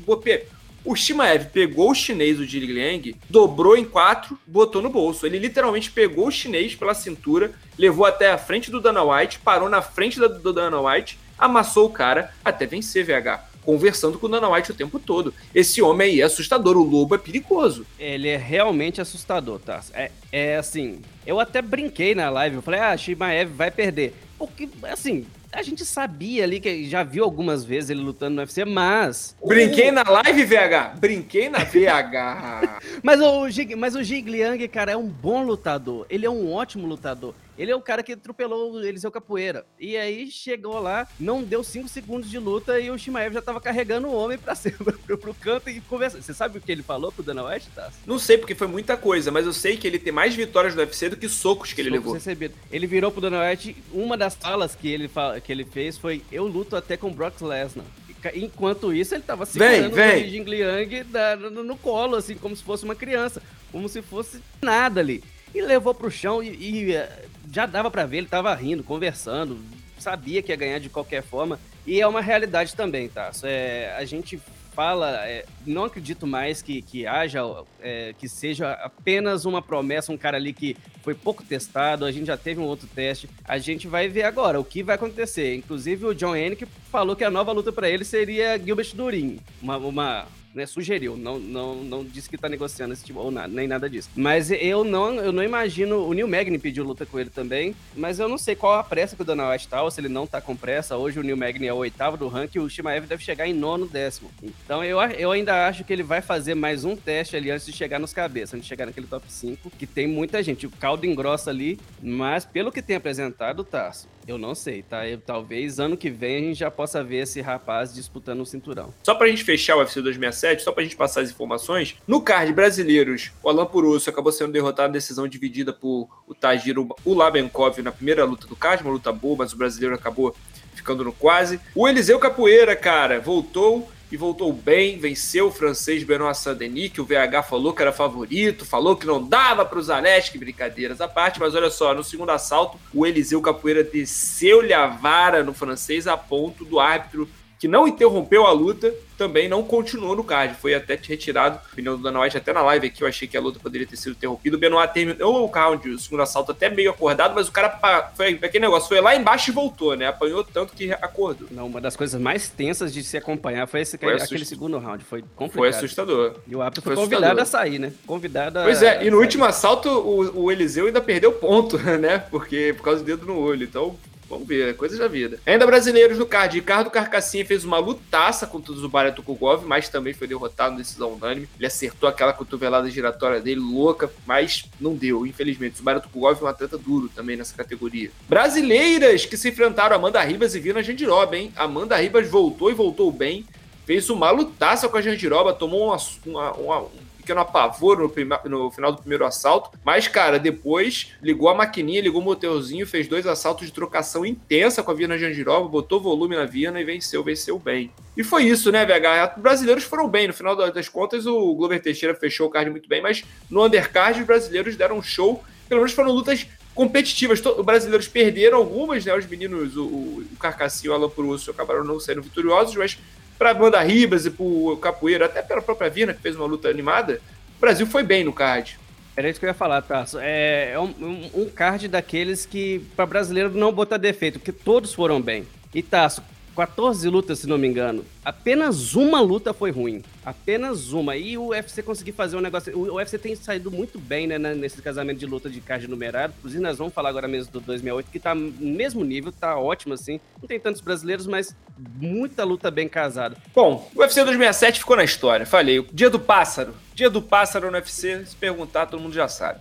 O 0.84 0.94
Shimaev 0.94 1.46
pegou 1.46 1.90
o 1.90 1.94
chinês, 1.94 2.38
o 2.38 2.44
Jiri 2.44 2.66
Liang, 2.66 3.16
dobrou 3.30 3.74
em 3.74 3.86
quatro, 3.86 4.38
botou 4.46 4.82
no 4.82 4.90
bolso. 4.90 5.24
Ele 5.24 5.38
literalmente 5.38 5.90
pegou 5.90 6.28
o 6.28 6.30
chinês 6.30 6.74
pela 6.74 6.92
cintura, 6.92 7.52
levou 7.78 8.04
até 8.04 8.30
a 8.30 8.36
frente 8.36 8.70
do 8.70 8.82
Dana 8.82 9.02
White, 9.02 9.38
parou 9.38 9.70
na 9.70 9.80
frente 9.80 10.20
do 10.20 10.52
Dana 10.52 10.78
White, 10.80 11.18
amassou 11.38 11.86
o 11.86 11.90
cara 11.90 12.34
até 12.44 12.66
vencer 12.66 13.04
VH 13.04 13.54
conversando 13.64 14.18
com 14.18 14.26
o 14.26 14.28
Dana 14.28 14.48
White 14.50 14.72
o 14.72 14.74
tempo 14.74 14.98
todo. 14.98 15.32
Esse 15.54 15.80
homem 15.80 16.10
aí 16.10 16.20
é 16.20 16.24
assustador, 16.24 16.76
o 16.76 16.82
lobo 16.82 17.14
é 17.14 17.18
perigoso. 17.18 17.86
Ele 17.98 18.28
é 18.28 18.36
realmente 18.36 19.00
assustador, 19.00 19.58
tá? 19.58 19.80
É, 19.94 20.10
é 20.30 20.56
assim, 20.56 21.00
eu 21.26 21.40
até 21.40 21.62
brinquei 21.62 22.14
na 22.14 22.28
live, 22.28 22.56
eu 22.56 22.62
falei, 22.62 22.80
ah, 22.80 22.94
Shimaev 22.94 23.50
vai 23.50 23.70
perder. 23.70 24.14
Porque, 24.38 24.68
assim, 24.82 25.24
a 25.54 25.62
gente 25.62 25.84
sabia 25.84 26.44
ali 26.44 26.60
que 26.60 26.88
já 26.88 27.02
viu 27.02 27.24
algumas 27.24 27.64
vezes 27.64 27.90
ele 27.90 28.00
lutando 28.00 28.36
no 28.36 28.42
UFC, 28.42 28.64
mas. 28.64 29.36
Brinquei 29.44 29.90
na 29.90 30.02
live, 30.02 30.44
VH! 30.44 30.96
Brinquei 30.98 31.48
na 31.48 31.60
VH! 31.60 32.80
mas 33.02 33.20
o, 33.20 33.46
mas 33.76 33.94
o 33.94 34.02
Jigliang, 34.02 34.66
cara, 34.68 34.92
é 34.92 34.96
um 34.96 35.08
bom 35.08 35.44
lutador. 35.44 36.06
Ele 36.10 36.26
é 36.26 36.30
um 36.30 36.52
ótimo 36.52 36.86
lutador. 36.86 37.34
Ele 37.56 37.70
é 37.70 37.76
o 37.76 37.80
cara 37.80 38.02
que 38.02 38.12
atropelou 38.12 38.72
o 38.72 38.84
Eliseu 38.84 39.10
Capoeira. 39.10 39.64
E 39.78 39.96
aí 39.96 40.30
chegou 40.30 40.78
lá, 40.80 41.06
não 41.18 41.42
deu 41.42 41.62
cinco 41.62 41.88
segundos 41.88 42.30
de 42.30 42.38
luta 42.38 42.80
e 42.80 42.90
o 42.90 42.98
Shimaev 42.98 43.34
já 43.34 43.42
tava 43.42 43.60
carregando 43.60 44.08
o 44.08 44.14
homem 44.14 44.36
pra 44.36 44.54
cima, 44.56 44.92
pro 45.06 45.34
canto 45.34 45.70
e 45.70 45.80
conversando. 45.82 46.22
Você 46.22 46.34
sabe 46.34 46.58
o 46.58 46.60
que 46.60 46.70
ele 46.70 46.82
falou 46.82 47.12
pro 47.12 47.22
Dana 47.22 47.44
White, 47.46 47.68
tá? 47.74 47.90
Não 48.06 48.18
sei, 48.18 48.38
porque 48.38 48.54
foi 48.54 48.66
muita 48.66 48.96
coisa, 48.96 49.30
mas 49.30 49.46
eu 49.46 49.52
sei 49.52 49.76
que 49.76 49.86
ele 49.86 49.98
tem 49.98 50.12
mais 50.12 50.34
vitórias 50.34 50.74
no 50.74 50.80
UFC 50.80 51.08
do 51.08 51.16
que 51.16 51.28
socos 51.28 51.72
que 51.72 51.80
ele 51.80 51.90
socos 51.90 52.00
levou. 52.00 52.14
Recebido. 52.14 52.54
Ele 52.70 52.86
virou 52.86 53.10
pro 53.10 53.20
Dana 53.20 53.48
White, 53.48 53.76
uma 53.92 54.16
das 54.16 54.34
falas 54.34 54.74
que 54.74 54.88
ele, 54.88 55.10
que 55.44 55.52
ele 55.52 55.64
fez 55.64 55.96
foi: 55.96 56.22
Eu 56.30 56.46
luto 56.46 56.76
até 56.76 56.96
com 56.96 57.12
Brock 57.12 57.40
Lesnar. 57.40 57.86
Enquanto 58.34 58.92
isso, 58.92 59.14
ele 59.14 59.22
tava 59.22 59.44
segurando 59.44 59.94
vem, 59.94 60.14
vem. 60.14 60.24
o 60.24 60.28
Jing 60.30 60.44
Liang 60.44 61.06
no, 61.50 61.62
no 61.62 61.76
colo, 61.76 62.16
assim, 62.16 62.34
como 62.36 62.56
se 62.56 62.62
fosse 62.62 62.84
uma 62.84 62.94
criança. 62.94 63.42
Como 63.70 63.88
se 63.88 64.00
fosse 64.00 64.40
nada 64.62 65.00
ali. 65.00 65.22
E 65.54 65.60
levou 65.60 65.94
pro 65.94 66.10
chão 66.10 66.42
e, 66.42 66.48
e 66.48 66.94
eh, 66.94 67.24
já 67.54 67.66
dava 67.66 67.88
para 67.88 68.04
ver, 68.04 68.18
ele 68.18 68.26
tava 68.26 68.52
rindo, 68.52 68.82
conversando, 68.82 69.60
sabia 69.96 70.42
que 70.42 70.50
ia 70.50 70.56
ganhar 70.56 70.80
de 70.80 70.88
qualquer 70.88 71.22
forma. 71.22 71.58
E 71.86 72.00
é 72.00 72.06
uma 72.06 72.20
realidade 72.20 72.74
também, 72.74 73.08
tá? 73.08 73.30
É, 73.44 73.94
a 73.96 74.04
gente 74.04 74.40
fala, 74.74 75.24
é, 75.24 75.44
não 75.64 75.84
acredito 75.84 76.26
mais 76.26 76.60
que, 76.60 76.82
que 76.82 77.06
haja, 77.06 77.42
é, 77.80 78.12
que 78.18 78.28
seja 78.28 78.72
apenas 78.72 79.44
uma 79.44 79.62
promessa, 79.62 80.10
um 80.10 80.16
cara 80.16 80.36
ali 80.36 80.52
que 80.52 80.76
foi 81.00 81.14
pouco 81.14 81.44
testado, 81.44 82.04
a 82.04 82.10
gente 82.10 82.26
já 82.26 82.36
teve 82.36 82.58
um 82.58 82.64
outro 82.64 82.88
teste, 82.92 83.30
a 83.44 83.56
gente 83.56 83.86
vai 83.86 84.08
ver 84.08 84.24
agora 84.24 84.58
o 84.58 84.64
que 84.64 84.82
vai 84.82 84.96
acontecer. 84.96 85.54
Inclusive 85.54 86.06
o 86.06 86.14
John 86.14 86.34
Hennick 86.34 86.66
falou 86.90 87.14
que 87.14 87.22
a 87.22 87.30
nova 87.30 87.52
luta 87.52 87.70
para 87.70 87.88
ele 87.88 88.04
seria 88.04 88.58
Gilbert 88.58 88.96
Durin, 88.96 89.38
uma, 89.62 89.76
uma 89.76 90.26
né, 90.54 90.66
sugeriu, 90.66 91.16
não, 91.16 91.38
não, 91.38 91.74
não 91.76 92.04
disse 92.04 92.30
que 92.30 92.38
tá 92.38 92.48
negociando 92.48 92.92
esse 92.92 93.04
tipo, 93.04 93.18
ou 93.18 93.30
nada, 93.30 93.48
nem 93.48 93.66
nada 93.66 93.90
disso. 93.90 94.08
Mas 94.14 94.50
eu 94.50 94.84
não, 94.84 95.14
eu 95.16 95.32
não 95.32 95.42
imagino, 95.42 96.06
o 96.06 96.12
Neil 96.12 96.28
Magny 96.28 96.58
pediu 96.58 96.84
luta 96.84 97.04
com 97.04 97.18
ele 97.18 97.30
também, 97.30 97.74
mas 97.96 98.18
eu 98.18 98.28
não 98.28 98.38
sei 98.38 98.54
qual 98.54 98.74
a 98.74 98.84
pressa 98.84 99.16
que 99.16 99.22
o 99.22 99.24
Dana 99.24 99.50
White 99.50 99.68
tá, 99.68 99.82
ou 99.82 99.90
se 99.90 100.00
ele 100.00 100.08
não 100.08 100.26
tá 100.26 100.40
com 100.40 100.54
pressa. 100.54 100.96
Hoje 100.96 101.18
o 101.18 101.22
Neil 101.22 101.36
Magny 101.36 101.66
é 101.66 101.72
o 101.72 101.78
oitavo 101.78 102.16
do 102.16 102.28
ranking, 102.28 102.60
o 102.60 102.68
Shimaev 102.68 103.06
deve 103.06 103.22
chegar 103.22 103.46
em 103.46 103.52
nono, 103.52 103.86
décimo. 103.86 104.30
Então 104.42 104.84
eu, 104.84 105.00
eu 105.00 105.32
ainda 105.32 105.66
acho 105.66 105.84
que 105.84 105.92
ele 105.92 106.02
vai 106.02 106.22
fazer 106.22 106.54
mais 106.54 106.84
um 106.84 106.94
teste 106.96 107.36
ali 107.36 107.50
antes 107.50 107.66
de 107.66 107.72
chegar 107.72 107.98
nos 107.98 108.12
cabeças, 108.12 108.54
antes 108.54 108.64
de 108.64 108.68
chegar 108.68 108.86
naquele 108.86 109.06
top 109.06 109.24
5, 109.28 109.70
que 109.70 109.86
tem 109.86 110.06
muita 110.06 110.42
gente. 110.42 110.66
O 110.66 110.70
caldo 110.70 111.06
engrossa 111.06 111.50
ali, 111.50 111.78
mas 112.02 112.44
pelo 112.44 112.70
que 112.70 112.82
tem 112.82 112.96
apresentado, 112.96 113.64
Tarso, 113.64 114.08
eu 114.26 114.38
não 114.38 114.54
sei, 114.54 114.82
tá? 114.82 115.06
Eu, 115.06 115.18
talvez 115.18 115.78
ano 115.78 115.96
que 115.96 116.10
vem 116.10 116.36
a 116.36 116.40
gente 116.40 116.58
já 116.58 116.70
possa 116.70 117.04
ver 117.04 117.22
esse 117.22 117.40
rapaz 117.40 117.94
disputando 117.94 118.40
o 118.40 118.46
cinturão. 118.46 118.92
Só 119.02 119.14
pra 119.14 119.28
gente 119.28 119.44
fechar 119.44 119.76
o 119.76 119.80
UFC 119.80 120.00
267, 120.00 120.43
só 120.62 120.72
pra 120.72 120.83
gente 120.83 120.96
passar 120.96 121.22
as 121.22 121.30
informações, 121.30 121.96
no 122.07 122.20
card 122.20 122.52
brasileiros, 122.52 123.33
o 123.42 123.48
Alan 123.48 123.66
Purusso 123.66 124.11
acabou 124.11 124.33
sendo 124.33 124.52
derrotado 124.52 124.88
na 124.88 124.94
decisão 124.94 125.26
dividida 125.26 125.72
por 125.72 126.09
o 126.26 126.35
Tajiro 126.35 126.88
Ulabenkov 127.04 127.80
na 127.83 127.92
primeira 127.92 128.24
luta 128.24 128.46
do 128.46 128.57
card, 128.57 128.83
uma 128.83 128.92
luta 128.92 129.12
boa, 129.12 129.37
mas 129.38 129.52
o 129.52 129.57
brasileiro 129.57 129.94
acabou 129.94 130.35
ficando 130.74 131.04
no 131.04 131.12
quase. 131.12 131.61
O 131.74 131.88
Eliseu 131.88 132.18
Capoeira, 132.18 132.76
cara, 132.76 133.20
voltou 133.20 133.88
e 134.12 134.16
voltou 134.16 134.52
bem, 134.52 134.98
venceu 134.98 135.48
o 135.48 135.50
francês 135.50 136.04
Benoit 136.04 136.37
Saint-Denis, 136.37 136.92
que 136.92 137.00
o 137.00 137.04
VH 137.04 137.42
falou 137.48 137.72
que 137.72 137.83
era 137.83 137.92
favorito, 137.92 138.64
falou 138.64 138.96
que 138.96 139.07
não 139.07 139.20
dava 139.20 139.64
para 139.64 139.78
os 139.78 139.87
Zaleski, 139.87 140.38
brincadeiras 140.38 141.00
à 141.00 141.09
parte, 141.09 141.40
mas 141.40 141.54
olha 141.54 141.70
só, 141.70 141.92
no 141.94 142.04
segundo 142.04 142.30
assalto, 142.30 142.78
o 142.92 143.04
Eliseu 143.04 143.40
Capoeira 143.40 143.83
desceu-lhe 143.83 144.72
a 144.72 144.87
vara 144.87 145.42
no 145.42 145.52
francês 145.52 146.07
a 146.07 146.16
ponto 146.16 146.64
do 146.64 146.78
árbitro 146.78 147.28
que 147.64 147.68
não 147.68 147.88
interrompeu 147.88 148.44
a 148.44 148.53
luta, 148.53 148.92
também 149.16 149.48
não 149.48 149.62
continuou 149.62 150.14
no 150.14 150.22
card. 150.22 150.55
Foi 150.55 150.74
até 150.74 151.00
retirado. 151.03 151.57
O 151.57 151.72
opinião 151.72 151.96
do 151.96 152.03
Dana 152.03 152.20
White, 152.20 152.37
até 152.37 152.53
na 152.53 152.61
live 152.61 152.88
aqui, 152.88 153.03
eu 153.03 153.09
achei 153.09 153.27
que 153.27 153.38
a 153.38 153.40
luta 153.40 153.59
poderia 153.59 153.87
ter 153.87 153.96
sido 153.96 154.12
interrompida. 154.12 154.55
O 154.55 154.61
Benoit 154.61 154.92
terminou 154.92 155.42
o 155.42 155.46
round, 155.46 155.88
o 155.88 155.98
segundo 155.98 156.22
assalto, 156.22 156.53
até 156.53 156.68
meio 156.68 156.90
acordado, 156.90 157.35
mas 157.35 157.48
o 157.48 157.53
cara 157.53 158.11
foi 158.14 158.38
aquele 158.42 158.66
negócio, 158.66 158.87
foi 158.87 159.00
lá 159.00 159.16
embaixo 159.16 159.50
e 159.50 159.55
voltou, 159.55 159.96
né? 159.96 160.09
Apanhou 160.09 160.44
tanto 160.44 160.74
que 160.74 160.92
acordou. 160.92 161.48
Não, 161.50 161.66
uma 161.66 161.81
das 161.81 161.96
coisas 161.96 162.20
mais 162.20 162.50
tensas 162.50 162.92
de 162.92 163.03
se 163.03 163.16
acompanhar 163.16 163.66
foi, 163.66 163.81
esse, 163.81 163.96
foi 163.96 164.12
aquele 164.12 164.44
segundo 164.44 164.77
round. 164.77 165.03
Foi 165.03 165.22
complicado. 165.35 165.55
Foi 165.55 165.68
assustador. 165.70 166.37
E 166.46 166.55
o 166.55 166.61
árbitro 166.61 166.83
foi, 166.83 166.94
foi 166.94 167.05
convidado 167.05 167.40
a 167.40 167.46
sair, 167.46 167.79
né? 167.79 167.94
Convidado 168.07 168.59
a. 168.59 168.64
Pois 168.64 168.83
é, 168.83 169.07
e 169.07 169.11
no 169.11 169.20
último 169.20 169.46
assalto, 169.46 169.88
o, 169.88 170.44
o 170.44 170.53
Eliseu 170.53 170.85
ainda 170.85 171.00
perdeu 171.00 171.33
ponto, 171.33 171.79
né? 171.98 172.18
Porque 172.18 172.74
por 172.77 172.83
causa 172.83 173.00
do 173.00 173.07
dedo 173.07 173.24
no 173.24 173.38
olho. 173.38 173.64
Então, 173.64 173.96
Vamos 174.28 174.46
ver, 174.46 174.70
é 174.70 174.72
coisa 174.72 174.96
da 174.96 175.08
vida. 175.08 175.38
Ainda 175.46 175.66
brasileiros 175.66 176.18
no 176.18 176.26
card. 176.26 176.56
Ricardo 176.56 176.90
Carcassinha 176.90 177.44
fez 177.44 177.64
uma 177.64 177.78
lutaça 177.78 178.46
contra 178.46 178.72
o 178.72 178.76
Zubaira 178.76 179.12
Tukugov, 179.12 179.64
mas 179.66 179.88
também 179.88 180.14
foi 180.14 180.26
derrotado 180.26 180.72
na 180.72 180.78
decisão 180.78 181.12
unânime. 181.12 181.48
Ele 181.56 181.66
acertou 181.66 182.08
aquela 182.08 182.32
cotovelada 182.32 182.90
giratória 182.90 183.40
dele, 183.40 183.60
louca, 183.60 184.10
mas 184.26 184.64
não 184.80 184.94
deu, 184.94 185.26
infelizmente. 185.26 185.74
O 185.74 185.78
Zubaira 185.78 186.00
Tukugov 186.00 186.40
é 186.40 186.44
um 186.44 186.48
atleta 186.48 186.78
duro 186.78 187.08
também 187.08 187.37
nessa 187.37 187.54
categoria. 187.54 188.10
Brasileiras 188.28 189.26
que 189.26 189.37
se 189.37 189.48
enfrentaram 189.48 189.96
Amanda 189.96 190.22
Ribas 190.22 190.54
e 190.54 190.60
Vina 190.60 190.82
Jandiroba, 190.82 191.37
hein? 191.37 191.52
Amanda 191.56 191.96
Ribas 191.96 192.28
voltou 192.28 192.70
e 192.70 192.74
voltou 192.74 193.10
bem. 193.12 193.44
Fez 193.87 194.08
uma 194.08 194.30
lutaça 194.30 194.88
com 194.88 194.96
a 194.96 195.02
Jandiroba, 195.02 195.52
tomou 195.52 195.88
uma, 195.88 195.98
uma, 196.24 196.52
uma, 196.52 196.88
pequeno 197.24 197.40
apavoro 197.40 198.02
no, 198.02 198.08
prima, 198.08 198.40
no 198.44 198.70
final 198.70 198.92
do 198.92 198.98
primeiro 198.98 199.24
assalto. 199.24 199.76
Mas, 199.84 200.06
cara, 200.06 200.38
depois 200.38 201.12
ligou 201.22 201.48
a 201.48 201.54
maquininha, 201.54 202.02
ligou 202.02 202.20
o 202.20 202.24
motorzinho, 202.24 202.87
fez 202.87 203.08
dois 203.08 203.26
assaltos 203.26 203.66
de 203.66 203.72
trocação 203.72 204.24
intensa 204.24 204.82
com 204.82 204.90
a 204.90 204.94
Viana 204.94 205.18
Jandiroba, 205.18 205.68
botou 205.68 206.00
volume 206.00 206.37
na 206.37 206.44
Viana 206.44 206.80
e 206.80 206.84
venceu, 206.84 207.24
venceu 207.24 207.58
bem. 207.58 207.90
E 208.16 208.22
foi 208.22 208.44
isso, 208.44 208.70
né, 208.70 208.84
VH? 208.84 209.34
Os 209.37 209.42
brasileiros 209.42 209.84
foram 209.84 210.08
bem. 210.08 210.28
No 210.28 210.34
final 210.34 210.54
das 210.54 210.88
contas, 210.88 211.26
o 211.26 211.54
Glover 211.54 211.82
Teixeira 211.82 212.14
fechou 212.14 212.46
o 212.46 212.50
card 212.50 212.70
muito 212.70 212.88
bem, 212.88 213.02
mas 213.02 213.24
no 213.50 213.64
undercard 213.64 214.20
os 214.20 214.26
brasileiros 214.26 214.76
deram 214.76 214.98
um 214.98 215.02
show. 215.02 215.42
Pelo 215.68 215.80
menos 215.80 215.92
foram 215.92 216.12
lutas 216.12 216.46
competitivas. 216.74 217.40
Os 217.40 217.64
brasileiros 217.64 218.08
perderam 218.08 218.58
algumas, 218.58 219.04
né? 219.04 219.16
Os 219.16 219.26
meninos, 219.26 219.76
o, 219.76 219.84
o 219.84 220.37
Carcassi 220.38 220.87
e 220.87 220.90
o 220.90 220.92
Alan 220.92 221.08
Prusso 221.08 221.50
acabaram 221.50 221.84
não 221.84 221.98
sendo 221.98 222.22
vitoriosos, 222.22 222.76
mas 222.76 222.98
para 223.38 223.50
a 223.50 223.54
banda 223.54 223.80
Ribas 223.82 224.26
e 224.26 224.30
para 224.30 224.44
o 224.44 224.76
Capoeira, 224.76 225.26
até 225.26 225.42
pela 225.42 225.62
própria 225.62 225.90
Vina, 225.90 226.14
que 226.14 226.22
fez 226.22 226.36
uma 226.36 226.46
luta 226.46 226.68
animada, 226.68 227.20
o 227.56 227.60
Brasil 227.60 227.86
foi 227.86 228.02
bem 228.02 228.24
no 228.24 228.32
card. 228.32 228.78
Era 229.16 229.28
isso 229.28 229.38
que 229.38 229.46
eu 229.46 229.50
ia 229.50 229.54
falar, 229.54 229.80
Tarso. 229.82 230.18
É, 230.20 230.72
é 230.72 230.80
um, 230.80 231.30
um, 231.34 231.48
card 231.48 231.86
daqueles 231.86 232.44
que, 232.44 232.80
para 232.96 233.06
brasileiro, 233.06 233.50
não 233.50 233.72
botar 233.72 233.96
defeito, 233.96 234.38
porque 234.40 234.52
todos 234.52 234.92
foram 234.92 235.20
bem. 235.20 235.46
E 235.72 235.82
Tarso, 235.82 236.22
14 236.54 237.08
lutas, 237.08 237.40
se 237.40 237.46
não 237.46 237.58
me 237.58 237.66
engano. 237.66 238.04
Apenas 238.24 238.94
uma 238.94 239.20
luta 239.20 239.52
foi 239.52 239.70
ruim. 239.70 240.02
Apenas 240.24 240.92
uma. 240.92 241.16
E 241.16 241.36
o 241.36 241.48
UFC 241.48 241.82
conseguiu 241.82 242.14
fazer 242.14 242.36
um 242.36 242.40
negócio. 242.40 242.76
O 242.76 242.94
UFC 242.94 243.18
tem 243.18 243.34
saído 243.34 243.70
muito 243.70 243.98
bem, 243.98 244.26
né, 244.26 244.38
nesse 244.38 244.80
casamento 244.80 245.18
de 245.18 245.26
luta 245.26 245.50
de 245.50 245.60
card 245.60 245.88
numerado. 245.88 246.32
Inclusive, 246.38 246.62
nós 246.62 246.78
vamos 246.78 246.94
falar 246.94 247.10
agora 247.10 247.28
mesmo 247.28 247.52
do 247.52 247.60
268, 247.60 248.10
que 248.10 248.18
tá 248.18 248.34
no 248.34 248.52
mesmo 248.60 249.04
nível, 249.04 249.32
tá 249.32 249.58
ótimo 249.58 249.94
assim. 249.94 250.20
Não 250.40 250.48
tem 250.48 250.58
tantos 250.60 250.80
brasileiros, 250.80 251.26
mas 251.26 251.54
muita 251.96 252.44
luta 252.44 252.70
bem 252.70 252.88
casada. 252.88 253.36
Bom, 253.54 253.90
o 253.94 254.00
UFC 254.00 254.20
267 254.20 254.80
ficou 254.80 254.96
na 254.96 255.04
história. 255.04 255.44
Falei, 255.44 255.84
dia 255.92 256.08
do 256.08 256.20
pássaro. 256.20 256.74
Dia 256.94 257.10
do 257.10 257.20
pássaro 257.20 257.70
no 257.70 257.76
UFC, 257.76 258.24
se 258.24 258.36
perguntar, 258.36 258.86
todo 258.86 259.00
mundo 259.00 259.14
já 259.14 259.28
sabe. 259.28 259.60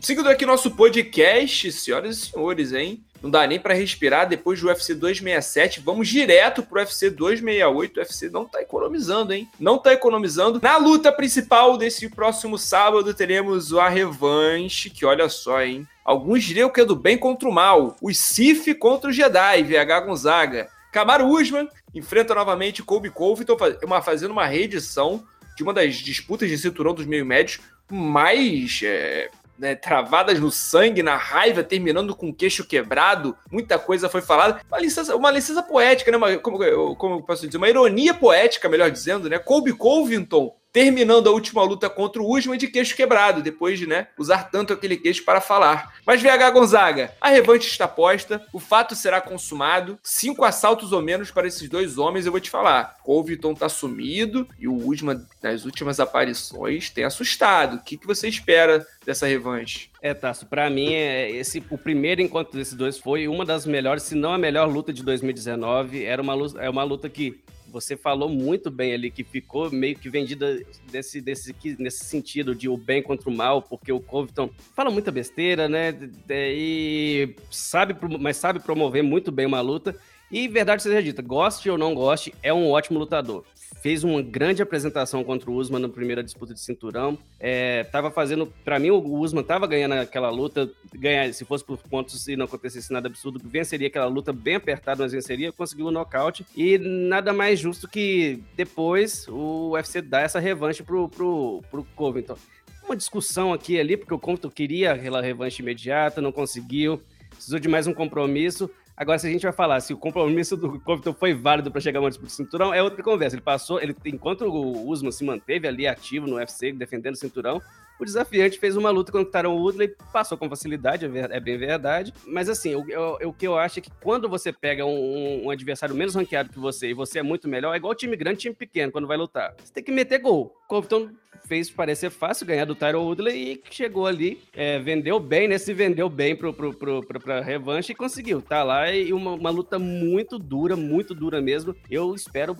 Seguindo 0.00 0.30
aqui 0.30 0.46
nosso 0.46 0.70
podcast, 0.70 1.70
senhoras 1.72 2.16
e 2.16 2.26
senhores, 2.26 2.72
hein? 2.72 3.04
Não 3.22 3.30
dá 3.30 3.46
nem 3.46 3.60
para 3.60 3.74
respirar 3.74 4.28
depois 4.28 4.60
do 4.60 4.68
UFC 4.68 4.94
267. 4.94 5.80
Vamos 5.80 6.08
direto 6.08 6.62
pro 6.62 6.78
UFC 6.78 7.10
268. 7.10 7.96
O 7.96 8.00
UFC 8.00 8.30
não 8.30 8.46
tá 8.46 8.62
economizando, 8.62 9.32
hein? 9.32 9.48
Não 9.58 9.78
tá 9.78 9.92
economizando. 9.92 10.60
Na 10.62 10.76
luta 10.76 11.12
principal 11.12 11.76
desse 11.76 12.08
próximo 12.08 12.58
sábado 12.58 13.12
teremos 13.12 13.74
a 13.74 13.88
revanche, 13.88 14.90
que 14.90 15.04
olha 15.04 15.28
só, 15.28 15.62
hein? 15.62 15.86
Alguns 16.04 16.44
diriam 16.44 16.70
que 16.70 16.80
é 16.80 16.84
do 16.84 16.96
bem 16.96 17.18
contra 17.18 17.48
o 17.48 17.52
mal. 17.52 17.96
O 18.00 18.12
Sif 18.12 18.74
contra 18.74 19.10
o 19.10 19.12
Jedi, 19.12 19.62
VH 19.62 20.00
Gonzaga. 20.06 20.68
Camaro 20.90 21.28
Usman 21.28 21.68
enfrenta 21.94 22.34
novamente 22.34 22.82
Colby 22.82 23.10
Covington, 23.10 23.56
fazendo 24.02 24.32
uma 24.32 24.46
reedição 24.46 25.22
de 25.56 25.62
uma 25.62 25.72
das 25.74 25.96
disputas 25.96 26.48
de 26.48 26.58
cinturão 26.58 26.94
dos 26.94 27.06
meio 27.06 27.24
médios 27.24 27.60
mais 27.90 28.80
é, 28.82 29.30
né, 29.60 29.74
travadas 29.74 30.40
no 30.40 30.50
sangue, 30.50 31.02
na 31.02 31.16
raiva, 31.16 31.62
terminando 31.62 32.16
com 32.16 32.30
o 32.30 32.34
queixo 32.34 32.66
quebrado, 32.66 33.36
muita 33.50 33.78
coisa 33.78 34.08
foi 34.08 34.22
falada. 34.22 34.62
Uma 34.66 34.80
licença, 34.80 35.14
uma 35.14 35.30
licença 35.30 35.62
poética, 35.62 36.10
né? 36.10 36.16
Uma, 36.16 36.38
como, 36.38 36.96
como 36.96 37.22
posso 37.22 37.46
dizer? 37.46 37.58
Uma 37.58 37.68
ironia 37.68 38.14
poética, 38.14 38.70
melhor 38.70 38.90
dizendo, 38.90 39.28
né? 39.28 39.38
Colby 39.38 39.74
Covington 39.74 40.56
terminando 40.72 41.28
a 41.28 41.32
última 41.32 41.62
luta 41.62 41.88
contra 41.90 42.22
o 42.22 42.36
Usman 42.36 42.58
de 42.58 42.68
queixo 42.68 42.96
quebrado, 42.96 43.42
depois 43.42 43.78
de 43.78 43.86
né, 43.86 44.08
usar 44.18 44.50
tanto 44.50 44.72
aquele 44.72 44.96
queixo 44.96 45.24
para 45.24 45.40
falar. 45.40 45.94
Mas 46.06 46.22
VH 46.22 46.50
Gonzaga, 46.52 47.12
a 47.20 47.28
revanche 47.28 47.68
está 47.68 47.88
posta, 47.88 48.44
o 48.52 48.60
fato 48.60 48.94
será 48.94 49.20
consumado, 49.20 49.98
cinco 50.02 50.44
assaltos 50.44 50.92
ou 50.92 51.02
menos 51.02 51.30
para 51.30 51.46
esses 51.46 51.68
dois 51.68 51.98
homens, 51.98 52.26
eu 52.26 52.32
vou 52.32 52.40
te 52.40 52.50
falar. 52.50 52.96
Colviton 53.02 53.54
tá 53.54 53.68
sumido 53.68 54.46
e 54.58 54.68
o 54.68 54.76
Usman, 54.76 55.24
nas 55.42 55.64
últimas 55.64 55.98
aparições, 55.98 56.90
tem 56.90 57.04
assustado. 57.04 57.76
O 57.76 57.82
que, 57.82 57.96
que 57.96 58.06
você 58.06 58.28
espera 58.28 58.86
dessa 59.04 59.26
revanche? 59.26 59.90
É, 60.02 60.14
Tasso, 60.14 60.46
pra 60.46 60.70
mim, 60.70 60.94
é, 60.94 61.30
esse, 61.30 61.62
o 61.70 61.76
primeiro 61.76 62.22
encontro 62.22 62.56
desses 62.56 62.74
dois 62.74 62.98
foi 62.98 63.28
uma 63.28 63.44
das 63.44 63.66
melhores, 63.66 64.04
se 64.04 64.14
não 64.14 64.32
a 64.32 64.38
melhor 64.38 64.68
luta 64.68 64.92
de 64.92 65.02
2019. 65.02 66.04
Era 66.04 66.22
uma, 66.22 66.34
é 66.58 66.70
uma 66.70 66.82
luta 66.82 67.08
que 67.08 67.42
você 67.70 67.96
falou 67.96 68.28
muito 68.28 68.70
bem 68.70 68.92
ali 68.92 69.10
que 69.10 69.24
ficou 69.24 69.70
meio 69.70 69.96
que 69.96 70.10
vendida 70.10 70.60
desse, 70.90 71.20
desse, 71.20 71.54
nesse 71.78 72.04
sentido 72.04 72.54
de 72.54 72.68
o 72.68 72.76
bem 72.76 73.02
contra 73.02 73.30
o 73.30 73.32
mal, 73.32 73.62
porque 73.62 73.92
o 73.92 74.00
Covington 74.00 74.50
fala 74.74 74.90
muita 74.90 75.10
besteira, 75.10 75.68
né? 75.68 75.94
E 76.28 77.34
sabe, 77.50 77.96
mas 78.18 78.36
sabe 78.36 78.60
promover 78.60 79.02
muito 79.02 79.30
bem 79.30 79.46
uma 79.46 79.60
luta. 79.60 79.96
E 80.30 80.48
verdade 80.48 80.82
seja 80.82 81.02
dita, 81.02 81.22
goste 81.22 81.68
ou 81.68 81.76
não 81.76 81.94
goste, 81.94 82.34
é 82.42 82.52
um 82.52 82.70
ótimo 82.70 82.98
lutador 82.98 83.44
fez 83.80 84.04
uma 84.04 84.20
grande 84.20 84.62
apresentação 84.62 85.24
contra 85.24 85.50
o 85.50 85.54
Usman 85.54 85.80
na 85.80 85.88
primeira 85.88 86.22
disputa 86.22 86.52
de 86.52 86.60
cinturão. 86.60 87.18
É, 87.38 87.84
tava 87.84 88.10
fazendo, 88.10 88.46
para 88.64 88.78
mim, 88.78 88.90
o 88.90 89.18
Usman 89.18 89.42
tava 89.42 89.66
ganhando 89.66 89.92
aquela 89.92 90.30
luta, 90.30 90.70
ganhar, 90.94 91.32
se 91.32 91.44
fosse 91.44 91.64
por 91.64 91.78
pontos 91.78 92.28
e 92.28 92.36
não 92.36 92.44
acontecesse 92.44 92.92
nada 92.92 93.08
absurdo, 93.08 93.40
venceria 93.42 93.88
aquela 93.88 94.06
luta 94.06 94.32
bem 94.32 94.56
apertada, 94.56 95.02
mas 95.02 95.12
venceria, 95.12 95.50
conseguiu 95.50 95.86
o 95.86 95.90
nocaute. 95.90 96.44
E 96.54 96.78
nada 96.78 97.32
mais 97.32 97.58
justo 97.58 97.88
que 97.88 98.42
depois 98.54 99.26
o 99.28 99.70
UFC 99.70 100.02
dar 100.02 100.20
essa 100.20 100.38
revanche 100.38 100.82
pro, 100.82 101.08
pro, 101.08 101.62
pro 101.70 101.84
Covington. 101.96 102.36
Uma 102.84 102.96
discussão 102.96 103.52
aqui 103.52 103.80
ali, 103.80 103.96
porque 103.96 104.12
o 104.12 104.18
Covington 104.18 104.50
queria 104.50 104.92
aquela 104.92 105.22
revanche 105.22 105.62
imediata, 105.62 106.20
não 106.20 106.32
conseguiu, 106.32 107.00
precisou 107.30 107.58
de 107.58 107.68
mais 107.68 107.86
um 107.86 107.94
compromisso. 107.94 108.70
Agora, 109.00 109.18
se 109.18 109.26
a 109.26 109.30
gente 109.30 109.44
vai 109.44 109.52
falar 109.52 109.80
se 109.80 109.94
o 109.94 109.96
compromisso 109.96 110.58
do 110.58 110.78
Covington 110.78 111.14
foi 111.14 111.32
válido 111.32 111.70
para 111.70 111.80
chegar 111.80 112.00
uma 112.00 112.10
disputa 112.10 112.28
de 112.28 112.34
cinturão, 112.34 112.74
é 112.74 112.82
outra 112.82 113.02
conversa. 113.02 113.34
Ele 113.34 113.40
passou, 113.40 113.80
ele, 113.80 113.96
enquanto 114.04 114.42
o 114.42 114.86
Usman 114.90 115.10
se 115.10 115.24
manteve 115.24 115.66
ali 115.66 115.86
ativo 115.86 116.26
no 116.26 116.36
UFC, 116.36 116.70
defendendo 116.70 117.14
o 117.14 117.16
cinturão, 117.16 117.62
o 118.02 118.04
desafiante 118.04 118.58
fez 118.58 118.76
uma 118.76 118.90
luta 118.90 119.12
contra 119.12 119.28
o 119.28 119.30
Taron 119.30 119.56
Woodley, 119.56 119.94
passou 120.12 120.36
com 120.36 120.48
facilidade, 120.48 121.06
é, 121.06 121.36
é 121.36 121.40
bem 121.40 121.58
verdade. 121.58 122.12
Mas 122.26 122.48
assim, 122.48 122.74
o, 122.74 122.80
o, 122.80 123.28
o, 123.28 123.32
que 123.32 123.46
eu 123.46 123.58
acho 123.58 123.78
é 123.78 123.82
que 123.82 123.90
quando 124.02 124.28
você 124.28 124.52
pega 124.52 124.84
um, 124.84 125.46
um, 125.46 125.50
adversário 125.50 125.94
menos 125.94 126.14
ranqueado 126.14 126.50
que 126.50 126.58
você 126.58 126.90
e 126.90 126.94
você 126.94 127.18
é 127.18 127.22
muito 127.22 127.48
melhor, 127.48 127.74
é 127.74 127.76
igual 127.76 127.94
time 127.94 128.16
grande 128.16 128.40
time 128.40 128.54
pequeno 128.54 128.92
quando 128.92 129.06
vai 129.08 129.16
lutar. 129.16 129.54
Você 129.62 129.72
tem 129.72 129.84
que 129.84 129.92
meter 129.92 130.18
gol. 130.18 130.54
Covington 130.68 131.10
fez 131.46 131.68
parecer 131.68 132.10
fácil 132.10 132.46
ganhar 132.46 132.64
do 132.64 132.76
Tyron 132.76 133.02
Woodley 133.02 133.52
e 133.52 133.62
chegou 133.72 134.06
ali, 134.06 134.40
é, 134.54 134.78
vendeu 134.78 135.18
bem, 135.18 135.48
né? 135.48 135.58
Se 135.58 135.74
vendeu 135.74 136.08
bem 136.08 136.36
pro, 136.36 136.54
pro, 136.54 136.72
pro, 136.72 137.00
pro, 137.02 137.20
pra 137.20 137.40
revanche 137.40 137.92
e 137.92 137.94
conseguiu. 137.94 138.40
Tá 138.40 138.62
lá 138.62 138.90
e 138.92 139.12
uma, 139.12 139.32
uma 139.32 139.50
luta 139.50 139.78
muito 139.78 140.38
dura, 140.38 140.76
muito 140.76 141.14
dura 141.14 141.40
mesmo. 141.40 141.74
Eu 141.90 142.14
espero. 142.14 142.56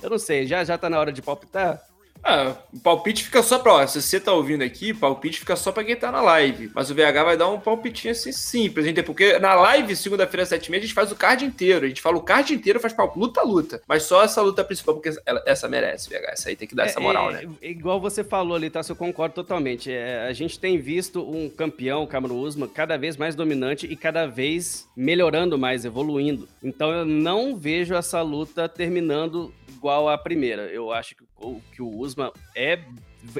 Eu 0.00 0.10
não 0.10 0.18
sei, 0.18 0.46
já, 0.46 0.62
já 0.62 0.78
tá 0.78 0.88
na 0.88 0.98
hora 0.98 1.12
de 1.12 1.20
palpitar? 1.20 1.89
Ah, 2.22 2.54
o 2.72 2.78
palpite 2.78 3.24
fica 3.24 3.42
só 3.42 3.58
pra. 3.58 3.74
Ó, 3.74 3.86
se 3.86 4.00
você 4.00 4.20
tá 4.20 4.32
ouvindo 4.32 4.62
aqui, 4.62 4.92
palpite 4.92 5.40
fica 5.40 5.56
só 5.56 5.72
pra 5.72 5.84
quem 5.84 5.96
tá 5.96 6.12
na 6.12 6.20
live. 6.20 6.70
Mas 6.74 6.90
o 6.90 6.94
VH 6.94 7.24
vai 7.24 7.36
dar 7.36 7.48
um 7.48 7.58
palpitinho 7.58 8.12
assim 8.12 8.32
simples, 8.32 8.84
gente, 8.84 9.02
porque 9.02 9.38
na 9.38 9.54
live, 9.54 9.96
segunda-feira, 9.96 10.46
sete 10.46 10.66
e 10.66 10.70
meia, 10.70 10.82
a 10.82 10.86
gente 10.86 10.94
faz 10.94 11.10
o 11.10 11.16
card 11.16 11.44
inteiro. 11.44 11.84
A 11.84 11.88
gente 11.88 12.02
fala 12.02 12.16
o 12.16 12.22
card 12.22 12.52
inteiro, 12.52 12.80
faz 12.80 12.92
palpite, 12.92 13.20
luta, 13.20 13.42
luta. 13.42 13.82
Mas 13.86 14.04
só 14.04 14.22
essa 14.22 14.40
luta 14.42 14.64
principal, 14.64 14.94
porque 14.94 15.10
ela, 15.24 15.42
essa 15.46 15.68
merece, 15.68 16.08
VH. 16.08 16.30
Essa 16.32 16.48
aí 16.50 16.56
tem 16.56 16.68
que 16.68 16.74
dar 16.74 16.84
é, 16.84 16.86
essa 16.86 17.00
moral, 17.00 17.30
é, 17.30 17.44
né? 17.44 17.52
Igual 17.62 18.00
você 18.00 18.22
falou 18.22 18.56
ali, 18.56 18.70
tá? 18.70 18.80
Eu 18.88 18.96
concordo 18.96 19.34
totalmente. 19.34 19.90
É, 19.90 20.26
a 20.26 20.32
gente 20.32 20.58
tem 20.58 20.78
visto 20.78 21.22
um 21.22 21.48
campeão, 21.48 22.02
o 22.02 22.06
Cameron 22.06 22.38
Usman, 22.38 22.68
cada 22.68 22.96
vez 22.96 23.16
mais 23.16 23.34
dominante 23.34 23.86
e 23.86 23.96
cada 23.96 24.26
vez 24.26 24.88
melhorando 24.96 25.58
mais, 25.58 25.84
evoluindo. 25.84 26.48
Então 26.62 26.90
eu 26.90 27.04
não 27.04 27.56
vejo 27.56 27.94
essa 27.94 28.20
luta 28.22 28.68
terminando 28.68 29.52
igual 29.70 30.08
à 30.08 30.18
primeira. 30.18 30.62
Eu 30.66 30.92
acho 30.92 31.14
que 31.16 31.24
o, 31.36 31.60
que 31.72 31.82
o 31.82 31.98
Usman 31.98 32.32
é, 32.54 32.80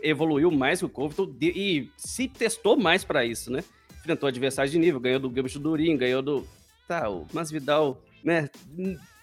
evoluiu 0.03 0.51
mais 0.51 0.81
que 0.81 0.87
o 0.87 0.89
Covington 0.89 1.35
e 1.41 1.91
se 1.97 2.29
testou 2.29 2.77
mais 2.77 3.05
para 3.05 3.25
isso, 3.25 3.51
né? 3.51 3.63
Enfrentou 3.99 4.29
adversários 4.29 4.73
de 4.73 4.79
nível, 4.79 5.01
ganhou 5.01 5.21
do 5.21 5.33
Gilbert 5.33 5.59
Durin, 5.59 5.97
ganhou 5.97 6.23
do. 6.23 6.47
Tá, 6.89 7.09
o 7.09 7.27
Masvidal, 7.33 8.01
né? 8.25 8.49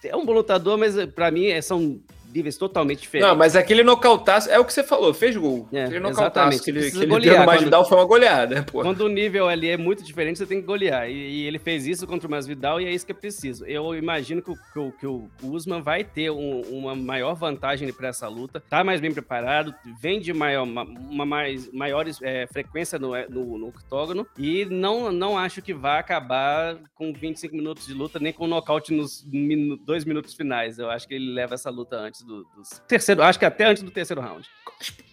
É 0.04 0.16
um 0.16 0.26
bom 0.26 0.34
lutador, 0.34 0.78
mas 0.78 0.96
para 1.08 1.32
mim 1.32 1.48
é, 1.48 1.62
são 1.62 2.00
níveis 2.38 2.58
totalmente 2.58 3.02
diferentes. 3.02 3.30
Não, 3.30 3.38
mas 3.38 3.56
aquele 3.56 3.84
nocautaço, 3.84 4.50
é 4.50 4.60
o 4.60 4.66
que 4.66 4.72
você 4.72 4.84
falou, 4.84 5.14
fez 5.14 5.36
gol. 5.36 5.68
É, 5.72 5.86
aquele 5.86 6.00
nocautaço 6.00 6.64
que 6.64 6.70
ele, 6.70 6.92
que 6.92 6.98
ele 7.00 7.20
deu 7.20 7.40
no 7.40 7.46
Masvidal 7.46 7.82
quando, 7.82 7.90
foi 7.90 7.98
uma 7.98 8.06
goleada, 8.06 8.64
pô. 8.72 8.82
Quando 8.82 9.02
o 9.02 9.08
nível 9.08 9.48
ali 9.48 9.70
é 9.70 9.78
muito 9.78 10.04
diferente, 10.04 10.38
você 10.38 10.46
tem 10.46 10.62
que 10.62 10.68
golear. 10.68 11.10
E, 11.10 11.14
e, 11.14 11.48
ele 11.48 11.60
fez 11.60 11.88
isso 11.88 12.06
contra 12.06 12.28
o 12.28 12.32
Masvidal 12.32 12.80
e 12.80 12.86
é 12.86 12.92
isso 12.92 13.06
que 13.06 13.12
é 13.12 13.16
preciso. 13.16 13.66
Eu 13.66 13.96
imagino 13.96 14.42
que 14.42 14.52
o, 14.52 14.56
que 14.56 14.80
o, 14.80 14.92
que 14.92 15.08
o 15.08 15.30
Usman 15.44 15.82
vai 15.82 16.04
ter 16.04 16.30
um, 16.30 16.62
uma 16.62 16.96
maior 16.96 17.34
vantagem 17.34 17.92
para 17.92 18.10
essa 18.10 18.28
luta, 18.28 18.60
tá 18.60 18.84
mais 18.84 19.02
bem 19.02 19.12
preparado, 19.12 19.74
vem 20.00 20.20
de 20.20 20.34
maior, 20.34 20.64
uma, 20.64 20.84
uma 20.84 21.26
mais, 21.26 21.72
maiores 21.72 22.20
é, 22.22 22.46
frequência 22.48 23.00
no, 23.00 23.12
no, 23.30 23.58
no 23.58 23.68
octógono 23.68 24.28
e 24.38 24.66
não, 24.66 25.12
não 25.12 25.38
acho 25.38 25.62
que 25.62 25.74
vai 25.74 26.00
acabar 26.00 26.78
com 26.94 27.12
25 27.12 27.56
minutos 27.56 27.88
de 27.88 27.94
luta, 27.94 28.20
nem 28.20 28.32
com 28.32 28.48
nocaute 28.48 28.94
nos 28.94 29.26
dois 29.84 30.06
minutos 30.06 30.34
finais. 30.34 30.78
Eu 30.78 30.90
acho 30.90 31.08
que 31.08 31.14
ele 31.14 31.34
leva 31.34 31.56
essa 31.56 31.70
luta 31.70 31.98
antes 31.98 32.24
do, 32.28 32.44
dos 32.56 32.70
terceiro, 32.88 33.24
acho 33.24 33.40
que 33.40 33.46
até 33.46 33.66
antes 33.66 33.82
do 33.82 33.90
terceiro 33.90 34.22
round. 34.22 34.48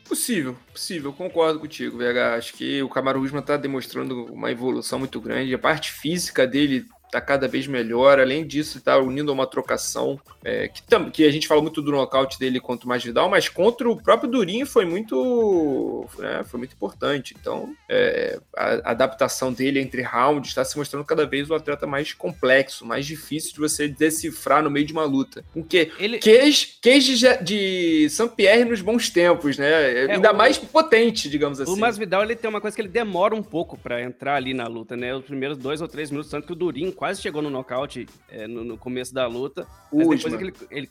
Possível, 0.07 0.55
possível, 0.71 1.13
concordo 1.13 1.59
contigo, 1.59 1.97
VH. 1.97 2.37
Acho 2.37 2.53
que 2.55 2.83
o 2.83 2.89
Camaro 2.91 3.23
Usman 3.23 3.41
está 3.41 3.57
demonstrando 3.57 4.27
uma 4.27 4.51
evolução 4.51 4.99
muito 4.99 5.19
grande. 5.21 5.55
A 5.55 5.59
parte 5.59 5.91
física 5.91 6.47
dele 6.47 6.87
tá 7.15 7.21
cada 7.21 7.47
vez 7.47 7.69
melhor. 7.69 8.19
Além 8.19 8.45
disso, 8.45 8.81
tá 8.81 8.99
unindo 8.99 9.31
a 9.31 9.35
uma 9.35 9.47
trocação 9.47 10.21
é, 10.43 10.69
que, 10.69 10.83
que 11.13 11.25
a 11.25 11.31
gente 11.31 11.47
fala 11.47 11.63
muito 11.63 11.81
do 11.81 11.93
nocaute 11.93 12.39
dele 12.41 12.59
contra 12.59 12.87
o 12.87 12.89
Masvidal, 12.89 13.29
mas 13.29 13.49
contra 13.49 13.89
o 13.89 13.97
próprio 13.97 14.29
Durinho 14.29 14.67
foi 14.67 14.85
muito, 14.85 16.09
né, 16.19 16.43
foi 16.45 16.59
muito 16.59 16.75
importante. 16.75 17.35
Então, 17.39 17.73
é, 17.89 18.41
a, 18.57 18.91
adaptação 18.91 19.53
dele 19.53 19.81
entre 19.81 20.03
rounds 20.03 20.49
está 20.49 20.65
se 20.65 20.77
mostrando 20.77 21.05
cada 21.05 21.25
vez 21.25 21.49
um 21.49 21.55
atleta 21.55 21.87
mais 21.87 22.13
complexo, 22.13 22.85
mais 22.85 23.07
difícil 23.07 23.53
de 23.53 23.61
você 23.61 23.87
decifrar 23.87 24.63
no 24.63 24.71
meio 24.71 24.85
de 24.85 24.93
uma 24.93 25.05
luta. 25.05 25.45
Um 25.55 25.63
que, 25.63 25.93
ele... 25.99 26.19
queijo, 26.19 26.67
de, 26.83 27.43
de 27.43 28.11
Saint-Pierre 28.11 28.65
nos 28.65 28.81
bons 28.81 29.09
tempos, 29.09 29.57
né? 29.57 30.05
É, 30.05 30.13
Ainda 30.13 30.33
o, 30.33 30.37
mais 30.37 30.59
potente, 30.59 31.29
digamos 31.31 31.61
assim. 31.61 31.73
O 31.73 31.77
Masvidal 31.77 32.25
ele 32.25 32.35
tem 32.35 32.51
uma 32.51 32.61
coisa 32.61 32.75
que 32.75 32.83
ele 32.83 32.89
demora 32.89 33.35
um 33.35 33.43
pouco 33.43 33.79
para 33.79 34.03
entrar 34.03 34.35
ali 34.35 34.53
na 34.53 34.67
luta, 34.67 34.97
né? 34.97 35.15
Os 35.15 35.25
primeiros 35.25 35.57
dois 35.57 35.81
ou 35.81 35.87
três 35.87 36.11
minutos, 36.11 36.31
tanto 36.31 36.47
que 36.47 36.53
o 36.53 36.57
Durinho 36.57 36.93
quase 37.05 37.21
chegou 37.21 37.43
no 37.43 37.51
nocaute 37.51 38.07
é, 38.31 38.47
no, 38.47 38.65
no, 38.65 38.79
começo 38.79 39.13
da 39.13 39.27
luta. 39.27 39.67
É 39.93 40.03
ele, 40.03 40.55
ele, 40.71 40.91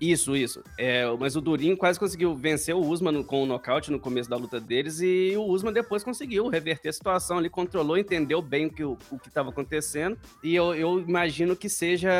Isso, 0.00 0.34
isso. 0.34 0.64
É, 0.78 1.04
mas 1.18 1.36
o 1.36 1.40
Durinho 1.42 1.76
quase 1.76 2.00
conseguiu 2.00 2.34
vencer 2.34 2.74
o 2.74 2.80
Usman 2.80 3.22
com 3.22 3.42
o 3.42 3.46
nocaute 3.46 3.90
no 3.90 4.00
começo 4.00 4.30
da 4.30 4.36
luta 4.36 4.58
deles 4.58 5.02
e 5.02 5.34
o 5.36 5.42
Usman 5.42 5.70
depois 5.70 6.02
conseguiu 6.02 6.48
reverter 6.48 6.88
a 6.88 6.92
situação. 6.94 7.38
Ele 7.38 7.50
controlou, 7.50 7.98
entendeu 7.98 8.40
bem 8.40 8.66
o 8.66 8.72
que 8.72 8.82
o, 8.82 8.96
o 9.10 9.16
estava 9.26 9.50
acontecendo 9.50 10.18
e 10.42 10.54
eu, 10.54 10.74
eu, 10.74 10.98
imagino 10.98 11.54
que 11.54 11.68
seja 11.68 12.10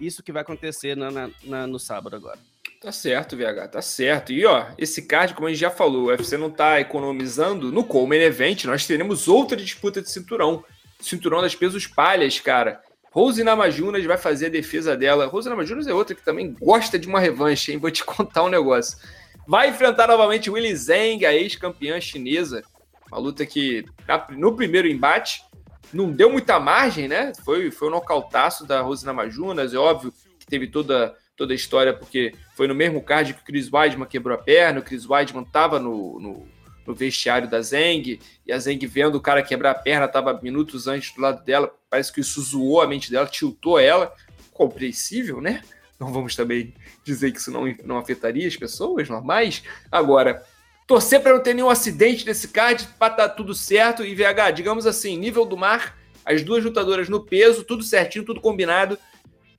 isso 0.00 0.20
que 0.20 0.32
vai 0.32 0.42
acontecer 0.42 0.96
na, 0.96 1.12
na, 1.12 1.30
na, 1.44 1.66
no 1.68 1.78
sábado 1.78 2.16
agora. 2.16 2.40
Tá 2.80 2.90
certo, 2.90 3.36
VH, 3.36 3.68
tá 3.68 3.80
certo. 3.80 4.32
E 4.32 4.44
ó, 4.44 4.66
esse 4.76 5.02
card, 5.02 5.32
como 5.34 5.46
a 5.46 5.50
gente 5.50 5.60
já 5.60 5.70
falou, 5.70 6.06
o 6.06 6.06
UFC 6.08 6.36
não 6.36 6.50
tá 6.50 6.80
economizando. 6.80 7.70
No 7.70 7.84
Coleman 7.84 8.24
Event, 8.24 8.64
nós 8.64 8.84
teremos 8.84 9.28
outra 9.28 9.56
disputa 9.56 10.02
de 10.02 10.10
cinturão 10.10 10.64
cinturão 11.04 11.42
das 11.42 11.54
pesos 11.54 11.86
palhas, 11.86 12.40
cara. 12.40 12.80
Rose 13.10 13.44
Namajunas 13.44 14.04
vai 14.04 14.18
fazer 14.18 14.46
a 14.46 14.50
defesa 14.50 14.96
dela. 14.96 15.26
Rose 15.26 15.48
Namajunas 15.48 15.86
é 15.86 15.94
outra 15.94 16.16
que 16.16 16.24
também 16.24 16.52
gosta 16.52 16.98
de 16.98 17.06
uma 17.06 17.20
revanche, 17.20 17.72
hein? 17.72 17.78
Vou 17.78 17.90
te 17.90 18.02
contar 18.04 18.42
um 18.42 18.48
negócio. 18.48 18.98
Vai 19.46 19.68
enfrentar 19.68 20.08
novamente 20.08 20.50
Willy 20.50 20.74
Zhang, 20.74 21.24
a 21.24 21.32
ex-campeã 21.32 22.00
chinesa. 22.00 22.62
Uma 23.06 23.18
luta 23.18 23.46
que, 23.46 23.84
no 24.30 24.56
primeiro 24.56 24.88
embate, 24.88 25.44
não 25.92 26.10
deu 26.10 26.30
muita 26.30 26.58
margem, 26.58 27.06
né? 27.06 27.32
Foi, 27.44 27.70
foi 27.70 27.88
um 27.88 27.92
nocautaço 27.92 28.66
da 28.66 28.80
Rose 28.80 29.06
Namajunas. 29.06 29.72
É 29.72 29.78
óbvio 29.78 30.12
que 30.38 30.46
teve 30.46 30.66
toda, 30.66 31.14
toda 31.36 31.52
a 31.52 31.56
história, 31.56 31.92
porque 31.92 32.34
foi 32.56 32.66
no 32.66 32.74
mesmo 32.74 33.00
card 33.00 33.34
que 33.34 33.42
o 33.42 33.44
Chris 33.44 33.70
Weidman 33.72 34.08
quebrou 34.08 34.34
a 34.36 34.42
perna. 34.42 34.80
O 34.80 34.82
Chris 34.82 35.08
Weidman 35.08 35.44
estava 35.44 35.78
no, 35.78 36.18
no 36.18 36.48
no 36.86 36.94
vestiário 36.94 37.48
da 37.48 37.60
Zeng, 37.60 38.20
e 38.46 38.52
a 38.52 38.58
Zeng 38.58 38.84
vendo 38.86 39.16
o 39.16 39.20
cara 39.20 39.42
quebrar 39.42 39.70
a 39.70 39.74
perna, 39.74 40.06
estava 40.06 40.38
minutos 40.42 40.86
antes 40.86 41.14
do 41.14 41.20
lado 41.20 41.44
dela, 41.44 41.72
parece 41.88 42.12
que 42.12 42.20
isso 42.20 42.40
zoou 42.42 42.80
a 42.80 42.86
mente 42.86 43.10
dela, 43.10 43.26
tiltou 43.26 43.78
ela, 43.78 44.12
compreensível, 44.52 45.40
né? 45.40 45.62
Não 45.98 46.12
vamos 46.12 46.34
também 46.34 46.74
dizer 47.04 47.32
que 47.32 47.38
isso 47.38 47.50
não, 47.50 47.64
não 47.84 47.98
afetaria 47.98 48.46
as 48.46 48.56
pessoas 48.56 49.08
normais. 49.08 49.62
Agora, 49.90 50.44
torcer 50.86 51.20
para 51.20 51.32
não 51.32 51.42
ter 51.42 51.54
nenhum 51.54 51.70
acidente 51.70 52.26
nesse 52.26 52.48
card, 52.48 52.86
para 52.98 53.12
estar 53.12 53.28
tá 53.28 53.34
tudo 53.34 53.54
certo, 53.54 54.04
e 54.04 54.14
VH, 54.14 54.50
digamos 54.54 54.86
assim, 54.86 55.16
nível 55.16 55.44
do 55.44 55.56
mar, 55.56 55.96
as 56.24 56.42
duas 56.42 56.64
lutadoras 56.64 57.08
no 57.08 57.24
peso, 57.24 57.64
tudo 57.64 57.82
certinho, 57.82 58.24
tudo 58.24 58.40
combinado, 58.40 58.98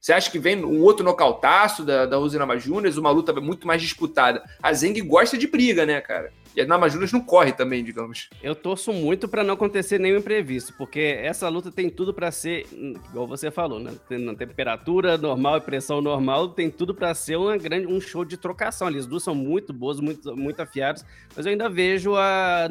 você 0.05 0.13
acha 0.13 0.29
que 0.29 0.37
vem 0.37 0.63
um 0.63 0.83
outro 0.83 1.03
nocautaço 1.03 1.83
da, 1.83 2.05
da 2.05 2.17
Rosina 2.17 2.45
Majunas, 2.45 2.95
uma 2.95 3.09
luta 3.09 3.33
muito 3.41 3.65
mais 3.65 3.81
disputada? 3.81 4.47
A 4.61 4.71
Zeng 4.71 5.01
gosta 5.01 5.35
de 5.35 5.47
briga, 5.47 5.83
né, 5.83 5.99
cara? 5.99 6.31
E 6.55 6.61
a 6.61 6.65
Namajunas 6.67 7.11
não 7.11 7.19
corre 7.19 7.51
também, 7.51 7.83
digamos. 7.83 8.29
Eu 8.43 8.53
torço 8.53 8.93
muito 8.93 9.27
para 9.27 9.43
não 9.43 9.55
acontecer 9.55 9.99
nenhum 9.99 10.19
imprevisto, 10.19 10.75
porque 10.77 10.99
essa 10.99 11.49
luta 11.49 11.71
tem 11.71 11.89
tudo 11.89 12.13
para 12.13 12.29
ser, 12.31 12.67
igual 13.09 13.25
você 13.25 13.49
falou, 13.49 13.79
né? 13.79 13.93
Na 14.11 14.35
temperatura 14.35 15.17
normal 15.17 15.57
e 15.57 15.61
pressão 15.61 15.99
normal, 16.01 16.49
tem 16.49 16.69
tudo 16.69 16.93
para 16.93 17.11
ser 17.15 17.37
uma 17.37 17.57
grande, 17.57 17.87
um 17.87 17.99
show 17.99 18.23
de 18.23 18.37
trocação. 18.37 18.87
Eles 18.87 19.07
duas 19.07 19.23
são 19.23 19.33
muito 19.33 19.73
boas, 19.73 19.99
muito, 19.99 20.37
muito 20.37 20.59
afiados, 20.59 21.03
mas 21.35 21.47
eu 21.47 21.51
ainda 21.51 21.67
vejo 21.67 22.15
a 22.15 22.67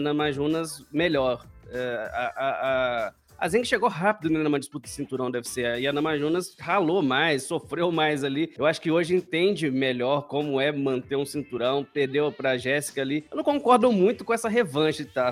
Namajunas 0.00 0.86
melhor. 0.92 1.44
É, 1.70 2.10
a, 2.14 2.32
a, 2.36 3.06
a 3.08 3.12
A 3.38 3.48
Zeng 3.48 3.64
chegou 3.64 3.88
rápido 3.88 4.30
né, 4.30 4.42
numa 4.42 4.58
disputa 4.58 4.88
de 4.88 4.90
cinturão, 4.92 5.30
deve 5.30 5.46
ser. 5.46 5.78
E 5.78 5.86
a 5.86 5.92
Namajunas 5.92 6.56
ralou 6.58 7.00
mais, 7.00 7.44
sofreu 7.44 7.92
mais 7.92 8.24
ali. 8.24 8.52
Eu 8.58 8.66
acho 8.66 8.80
que 8.80 8.90
hoje 8.90 9.14
entende 9.14 9.70
melhor 9.70 10.22
como 10.22 10.60
é 10.60 10.72
manter 10.72 11.14
um 11.14 11.24
cinturão. 11.24 11.84
Perdeu 11.84 12.32
pra 12.32 12.58
Jéssica 12.58 13.00
ali. 13.00 13.24
Eu 13.30 13.36
não 13.36 13.44
concordo 13.44 13.92
muito 13.92 14.24
com 14.24 14.34
essa 14.34 14.48
revanche, 14.48 15.04
tá? 15.04 15.30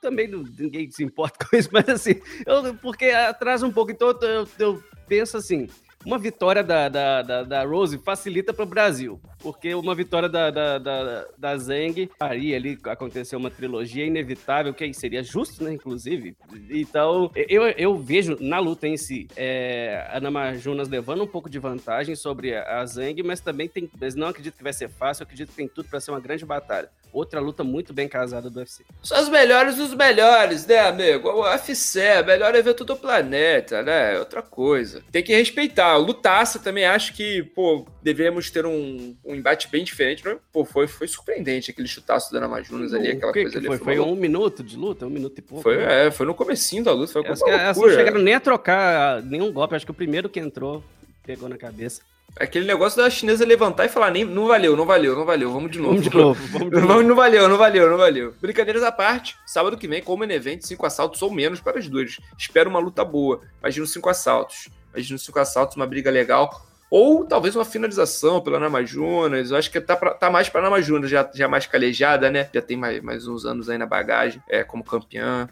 Também 0.00 0.26
não, 0.26 0.42
ninguém 0.42 0.90
se 0.90 1.04
importa 1.04 1.46
com 1.48 1.56
isso, 1.56 1.68
mas 1.72 1.88
assim, 1.88 2.20
eu, 2.44 2.74
porque 2.74 3.06
atrasa 3.06 3.64
um 3.64 3.72
pouco. 3.72 3.92
Então 3.92 4.08
eu, 4.20 4.48
eu 4.58 4.84
penso 5.06 5.36
assim: 5.36 5.68
uma 6.04 6.18
vitória 6.18 6.62
da, 6.62 6.88
da, 6.88 7.22
da, 7.22 7.42
da 7.42 7.64
Rose 7.64 7.98
facilita 7.98 8.52
para 8.52 8.64
o 8.64 8.66
Brasil, 8.66 9.20
porque 9.40 9.74
uma 9.74 9.94
vitória 9.94 10.28
da, 10.28 10.50
da, 10.50 10.78
da, 10.78 11.26
da 11.36 11.56
Zeng 11.56 12.08
faria 12.18 12.56
ali 12.56 12.78
acontecer 12.84 13.36
uma 13.36 13.50
trilogia 13.50 14.04
inevitável, 14.04 14.74
que 14.74 14.92
seria 14.92 15.22
justo, 15.22 15.64
né, 15.64 15.72
inclusive. 15.72 16.36
Então, 16.70 17.30
eu, 17.34 17.64
eu 17.68 17.96
vejo 17.96 18.36
na 18.40 18.58
luta 18.58 18.86
em 18.86 18.96
si 18.96 19.28
é, 19.36 20.06
a 20.10 20.20
Namajunas 20.20 20.88
levando 20.88 21.22
um 21.22 21.26
pouco 21.26 21.48
de 21.48 21.58
vantagem 21.58 22.14
sobre 22.14 22.54
a 22.56 22.84
Zeng, 22.84 23.22
mas 23.22 23.40
também 23.40 23.68
tem, 23.68 23.90
mas 24.00 24.14
não 24.14 24.28
acredito 24.28 24.56
que 24.56 24.62
vai 24.62 24.72
ser 24.72 24.88
fácil, 24.88 25.22
acredito 25.22 25.50
que 25.50 25.56
tem 25.56 25.68
tudo 25.68 25.88
para 25.88 26.00
ser 26.00 26.10
uma 26.10 26.20
grande 26.20 26.44
batalha. 26.44 26.90
Outra 27.12 27.40
luta 27.40 27.62
muito 27.62 27.94
bem 27.94 28.08
casada 28.08 28.50
do 28.50 28.58
UFC. 28.58 28.84
São 29.02 29.22
os 29.22 29.28
melhores 29.28 29.76
dos 29.76 29.94
melhores, 29.94 30.66
né, 30.66 30.80
amigo? 30.80 31.28
O 31.28 31.42
UFC 31.42 32.00
é 32.00 32.20
o 32.20 32.26
melhor 32.26 32.54
evento 32.56 32.84
do 32.84 32.96
planeta, 32.96 33.82
né? 33.82 34.18
Outra 34.18 34.42
coisa. 34.42 35.02
Tem 35.12 35.22
que 35.22 35.32
respeitar. 35.32 35.93
O 35.96 36.02
Lutaça 36.02 36.58
também 36.58 36.84
acho 36.84 37.14
que, 37.14 37.42
pô, 37.42 37.86
devemos 38.02 38.50
ter 38.50 38.66
um, 38.66 39.16
um 39.24 39.34
embate 39.34 39.68
bem 39.68 39.84
diferente. 39.84 40.24
Né? 40.24 40.36
Pô, 40.52 40.64
foi, 40.64 40.86
foi 40.86 41.08
surpreendente 41.08 41.70
aquele 41.70 41.88
chutaço 41.88 42.32
da 42.32 42.40
Namajunas 42.40 42.92
ali, 42.92 43.10
aquela 43.10 43.32
que 43.32 43.42
coisa 43.42 43.52
que 43.52 43.58
ali. 43.58 43.66
Foi, 43.66 43.78
foi 43.78 44.00
um 44.00 44.14
minuto 44.14 44.62
de 44.62 44.76
luta, 44.76 45.06
um 45.06 45.10
minuto 45.10 45.38
e 45.38 45.42
pouco. 45.42 45.62
Foi, 45.62 45.76
né? 45.76 46.06
é, 46.06 46.10
foi 46.10 46.26
no 46.26 46.34
comecinho 46.34 46.84
da 46.84 46.92
luta, 46.92 47.12
foi 47.12 47.22
uma 47.22 47.30
loucura. 47.30 47.56
Elas 47.56 47.76
não 47.76 47.90
chegaram 47.90 48.20
nem 48.20 48.34
a 48.34 48.40
trocar 48.40 49.22
nenhum 49.22 49.52
golpe. 49.52 49.74
Acho 49.74 49.84
que 49.84 49.90
o 49.90 49.94
primeiro 49.94 50.28
que 50.28 50.40
entrou 50.40 50.82
pegou 51.24 51.48
na 51.48 51.56
cabeça. 51.56 52.02
Aquele 52.36 52.66
negócio 52.66 53.00
da 53.00 53.08
chinesa 53.08 53.44
levantar 53.44 53.84
e 53.84 53.88
falar, 53.88 54.10
nem, 54.10 54.24
não 54.24 54.48
valeu, 54.48 54.76
não 54.76 54.84
valeu, 54.84 55.14
não 55.14 55.24
valeu, 55.24 55.52
vamos 55.52 55.70
de 55.70 55.78
novo. 55.78 55.94
Vamos 55.94 56.10
de 56.10 56.16
novo, 56.16 56.46
vamos 56.50 56.70
de 56.70 56.80
novo. 56.80 57.02
não 57.02 57.14
valeu, 57.14 57.48
não 57.48 57.56
valeu, 57.56 57.88
não 57.88 57.96
valeu. 57.96 58.34
Brincadeiras 58.40 58.82
à 58.82 58.90
parte, 58.90 59.36
sábado 59.46 59.76
que 59.76 59.86
vem, 59.86 60.02
como 60.02 60.24
evento, 60.24 60.66
cinco 60.66 60.84
assaltos 60.84 61.22
ou 61.22 61.30
menos 61.30 61.60
para 61.60 61.78
as 61.78 61.88
duas. 61.88 62.18
Espero 62.36 62.68
uma 62.68 62.80
luta 62.80 63.04
boa. 63.04 63.40
Imagina 63.60 63.86
cinco 63.86 64.08
assaltos. 64.08 64.68
Imagina 64.94 65.18
cinco 65.18 65.38
assaltos, 65.38 65.76
uma 65.76 65.86
briga 65.86 66.10
legal. 66.10 66.64
Ou 66.90 67.24
talvez 67.24 67.56
uma 67.56 67.64
finalização 67.64 68.40
pela 68.40 68.60
Namajunas. 68.60 69.50
Eu 69.50 69.56
acho 69.56 69.70
que 69.70 69.80
tá, 69.80 69.96
pra, 69.96 70.14
tá 70.14 70.30
mais 70.30 70.48
para 70.48 70.62
Namajunas, 70.62 71.10
já, 71.10 71.28
já 71.34 71.48
mais 71.48 71.66
calejada, 71.66 72.30
né? 72.30 72.48
Já 72.54 72.62
tem 72.62 72.76
mais, 72.76 73.02
mais 73.02 73.26
uns 73.26 73.44
anos 73.44 73.68
aí 73.68 73.76
na 73.76 73.86
bagagem, 73.86 74.42
é, 74.48 74.62
como 74.62 74.84
campeã 74.84 75.48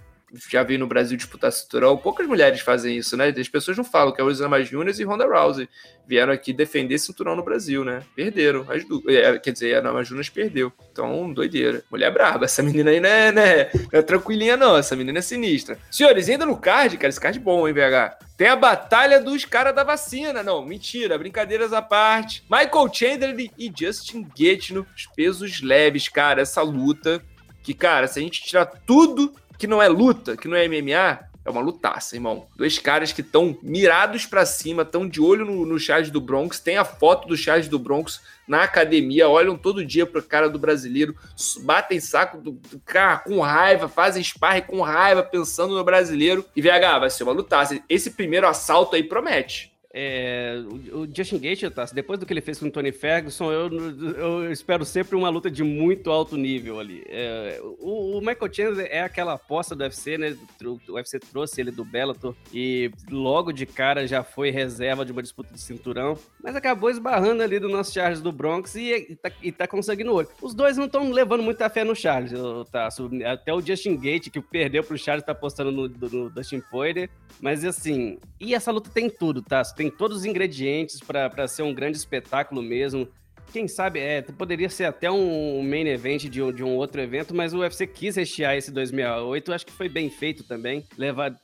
já 0.50 0.62
veio 0.62 0.78
no 0.78 0.86
Brasil 0.86 1.16
disputar 1.16 1.52
cinturão. 1.52 1.96
Poucas 1.96 2.26
mulheres 2.26 2.60
fazem 2.60 2.96
isso, 2.96 3.16
né? 3.16 3.28
As 3.28 3.48
pessoas 3.48 3.76
não 3.76 3.84
falam 3.84 4.12
que 4.12 4.20
é 4.20 4.24
Rosana 4.24 4.62
Júnior 4.62 4.94
e 4.98 5.04
Ronda 5.04 5.26
Rousey 5.26 5.68
vieram 6.06 6.32
aqui 6.32 6.52
defender 6.52 6.98
cinturão 6.98 7.36
no 7.36 7.44
Brasil, 7.44 7.84
né? 7.84 8.02
Perderam. 8.14 8.66
As 8.68 8.84
du... 8.84 9.02
É, 9.08 9.38
quer 9.38 9.52
dizer, 9.52 9.76
a 9.76 9.82
Nama 9.82 10.02
Júnior 10.02 10.26
perdeu. 10.32 10.72
Então, 10.90 11.32
doideira. 11.32 11.82
Mulher 11.90 12.10
braba. 12.10 12.46
Essa 12.46 12.62
menina 12.62 12.90
aí 12.90 13.00
não 13.00 13.08
é, 13.08 13.32
né? 13.32 13.70
não 13.92 13.98
é 13.98 14.02
tranquilinha, 14.02 14.56
não. 14.56 14.76
Essa 14.76 14.96
menina 14.96 15.18
é 15.18 15.22
sinistra. 15.22 15.78
Senhores, 15.90 16.28
ainda 16.28 16.46
no 16.46 16.56
card, 16.56 16.96
cara, 16.96 17.08
esse 17.08 17.20
card 17.20 17.38
é 17.38 17.42
bom, 17.42 17.68
hein, 17.68 17.74
VH? 17.74 18.18
Tem 18.36 18.48
a 18.48 18.56
batalha 18.56 19.20
dos 19.20 19.44
caras 19.44 19.74
da 19.74 19.84
vacina. 19.84 20.42
Não, 20.42 20.64
mentira. 20.64 21.18
Brincadeiras 21.18 21.72
à 21.72 21.82
parte. 21.82 22.42
Michael 22.50 22.92
Chandler 22.92 23.50
e 23.58 23.72
Justin 23.74 24.26
Gaethje 24.36 24.74
nos 24.74 24.86
pesos 25.14 25.62
leves, 25.62 26.08
cara. 26.08 26.42
Essa 26.42 26.62
luta 26.62 27.22
que, 27.62 27.72
cara, 27.72 28.08
se 28.08 28.18
a 28.18 28.22
gente 28.22 28.42
tirar 28.42 28.66
tudo 28.66 29.32
que 29.62 29.66
não 29.68 29.80
é 29.80 29.86
luta, 29.86 30.36
que 30.36 30.48
não 30.48 30.56
é 30.56 30.66
MMA, 30.66 31.20
é 31.44 31.48
uma 31.48 31.60
lutaça, 31.60 32.16
irmão. 32.16 32.48
Dois 32.56 32.80
caras 32.80 33.12
que 33.12 33.20
estão 33.20 33.56
mirados 33.62 34.26
para 34.26 34.44
cima, 34.44 34.82
estão 34.82 35.08
de 35.08 35.20
olho 35.20 35.44
no, 35.44 35.64
no 35.64 35.78
Charles 35.78 36.10
do 36.10 36.20
Bronx, 36.20 36.58
tem 36.58 36.78
a 36.78 36.84
foto 36.84 37.28
do 37.28 37.36
Charles 37.36 37.68
do 37.68 37.78
Bronx 37.78 38.20
na 38.48 38.64
academia, 38.64 39.28
olham 39.28 39.56
todo 39.56 39.84
dia 39.84 40.04
pro 40.04 40.20
cara 40.20 40.50
do 40.50 40.58
brasileiro, 40.58 41.14
batem 41.60 42.00
saco 42.00 42.38
do, 42.38 42.50
do 42.50 42.80
cara 42.80 43.18
com 43.18 43.38
raiva, 43.38 43.88
fazem 43.88 44.20
sparring 44.20 44.62
com 44.62 44.80
raiva, 44.80 45.22
pensando 45.22 45.76
no 45.76 45.84
brasileiro. 45.84 46.44
E 46.56 46.60
VH, 46.60 46.98
vai 46.98 47.10
ser 47.10 47.22
uma 47.22 47.32
lutaça. 47.32 47.80
Esse 47.88 48.10
primeiro 48.10 48.48
assalto 48.48 48.96
aí 48.96 49.04
promete. 49.04 49.71
É, 49.94 50.62
o, 50.90 51.06
Justin 51.06 51.38
Gaethje, 51.38 51.68
tá, 51.68 51.84
depois 51.92 52.18
do 52.18 52.24
que 52.24 52.32
ele 52.32 52.40
fez 52.40 52.58
com 52.58 52.66
o 52.66 52.70
Tony 52.70 52.92
Ferguson, 52.92 53.52
eu, 53.52 53.70
eu 54.16 54.52
espero 54.52 54.86
sempre 54.86 55.14
uma 55.16 55.28
luta 55.28 55.50
de 55.50 55.62
muito 55.62 56.10
alto 56.10 56.36
nível 56.36 56.80
ali. 56.80 57.04
É, 57.08 57.60
o, 57.78 58.16
o, 58.16 58.20
Michael 58.20 58.52
Chandler 58.52 58.88
é 58.90 59.02
aquela 59.02 59.34
aposta 59.34 59.76
do 59.76 59.82
UFC, 59.82 60.16
né? 60.16 60.36
O 60.64 60.94
UFC 60.94 61.18
trouxe 61.18 61.60
ele 61.60 61.70
do 61.70 61.84
Bellator 61.84 62.34
e 62.54 62.90
logo 63.10 63.52
de 63.52 63.66
cara 63.66 64.06
já 64.06 64.22
foi 64.22 64.50
reserva 64.50 65.04
de 65.04 65.12
uma 65.12 65.22
disputa 65.22 65.52
de 65.52 65.60
cinturão, 65.60 66.16
mas 66.42 66.56
acabou 66.56 66.88
esbarrando 66.88 67.42
ali 67.42 67.58
do 67.58 67.68
nosso 67.68 67.92
Charles 67.92 68.22
do 68.22 68.32
Bronx 68.32 68.74
e, 68.74 69.08
e, 69.10 69.16
tá, 69.16 69.30
e 69.42 69.52
tá 69.52 69.68
ouro. 70.10 70.28
Os 70.40 70.54
dois 70.54 70.78
não 70.78 70.86
estão 70.86 71.10
levando 71.10 71.42
muita 71.42 71.68
fé 71.68 71.84
no 71.84 71.94
Charles, 71.94 72.32
tá? 72.70 72.88
Até 73.26 73.52
o 73.52 73.60
Justin 73.60 73.96
Gaethje, 73.98 74.30
que 74.30 74.40
perdeu 74.40 74.82
pro 74.82 74.96
Charles, 74.96 75.24
tá 75.24 75.32
apostando 75.32 75.70
no, 75.70 75.86
no, 75.86 76.08
no 76.08 76.30
Dustin 76.30 76.62
Poirier, 76.70 77.10
mas 77.40 77.62
assim, 77.62 78.18
e 78.40 78.54
essa 78.54 78.70
luta 78.70 78.88
tem 78.88 79.10
tudo, 79.10 79.42
tá? 79.42 79.62
tem 79.81 79.81
todos 79.90 80.18
os 80.18 80.24
ingredientes 80.24 81.00
para 81.00 81.46
ser 81.48 81.62
um 81.62 81.74
grande 81.74 81.96
espetáculo 81.96 82.62
mesmo. 82.62 83.08
Quem 83.52 83.68
sabe, 83.68 84.00
é, 84.00 84.22
poderia 84.22 84.70
ser 84.70 84.84
até 84.84 85.10
um 85.10 85.62
main 85.62 85.86
event 85.86 86.24
de 86.24 86.42
um, 86.42 86.50
de 86.50 86.64
um 86.64 86.74
outro 86.74 87.00
evento, 87.00 87.34
mas 87.34 87.52
o 87.52 87.58
UFC 87.58 87.86
quis 87.86 88.16
rechear 88.16 88.56
esse 88.56 88.70
2008, 88.70 89.52
acho 89.52 89.66
que 89.66 89.72
foi 89.72 89.88
bem 89.88 90.08
feito 90.08 90.42
também. 90.44 90.84
Levar. 90.96 91.36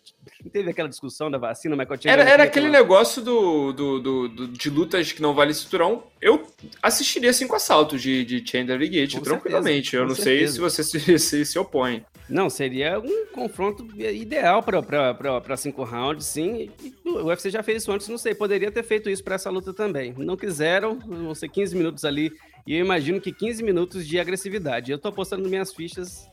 Teve 0.52 0.70
aquela 0.70 0.88
discussão 0.88 1.30
da 1.30 1.38
vacina, 1.38 1.74
mas 1.74 1.88
Era, 2.04 2.22
era 2.22 2.44
aquele 2.44 2.68
negócio 2.68 3.22
do, 3.22 3.72
do, 3.72 3.98
do, 3.98 4.28
do, 4.28 4.48
de 4.48 4.70
lutas 4.70 5.10
que 5.12 5.22
não 5.22 5.34
vale 5.34 5.54
cinturão. 5.54 6.04
Eu 6.20 6.46
assistiria 6.82 7.32
cinco 7.32 7.56
assaltos 7.56 8.00
de, 8.02 8.24
de 8.24 8.46
Chandler 8.48 8.80
e 8.82 8.88
Gate, 8.88 9.20
tranquilamente. 9.20 9.90
Certeza, 9.90 10.02
Eu 10.02 10.08
não 10.08 10.14
certeza. 10.14 10.52
sei 10.52 10.54
se 10.54 10.60
você 10.60 10.84
se, 11.18 11.18
se, 11.18 11.44
se 11.44 11.58
opõe. 11.58 12.04
Não, 12.28 12.50
seria 12.50 12.98
um 13.00 13.26
confronto 13.32 13.86
ideal 13.96 14.62
para 14.62 15.56
cinco 15.56 15.82
rounds, 15.82 16.26
sim. 16.26 16.70
o 17.04 17.24
UFC 17.24 17.50
já 17.50 17.62
fez 17.62 17.82
isso 17.82 17.90
antes, 17.90 18.06
não 18.08 18.18
sei, 18.18 18.34
poderia 18.34 18.70
ter 18.70 18.82
feito 18.82 19.08
isso 19.08 19.24
para 19.24 19.36
essa 19.36 19.48
luta 19.48 19.72
também. 19.72 20.14
Não 20.16 20.36
quiseram, 20.36 20.98
vão 20.98 21.34
ser 21.34 21.48
15 21.48 21.74
minutos 21.74 22.04
ali. 22.04 22.30
E 22.66 22.74
eu 22.74 22.84
imagino 22.84 23.18
que 23.18 23.32
15 23.32 23.62
minutos 23.62 24.06
de 24.06 24.20
agressividade. 24.20 24.92
Eu 24.92 24.98
tô 24.98 25.08
apostando 25.08 25.48
minhas 25.48 25.72
fichas. 25.72 26.28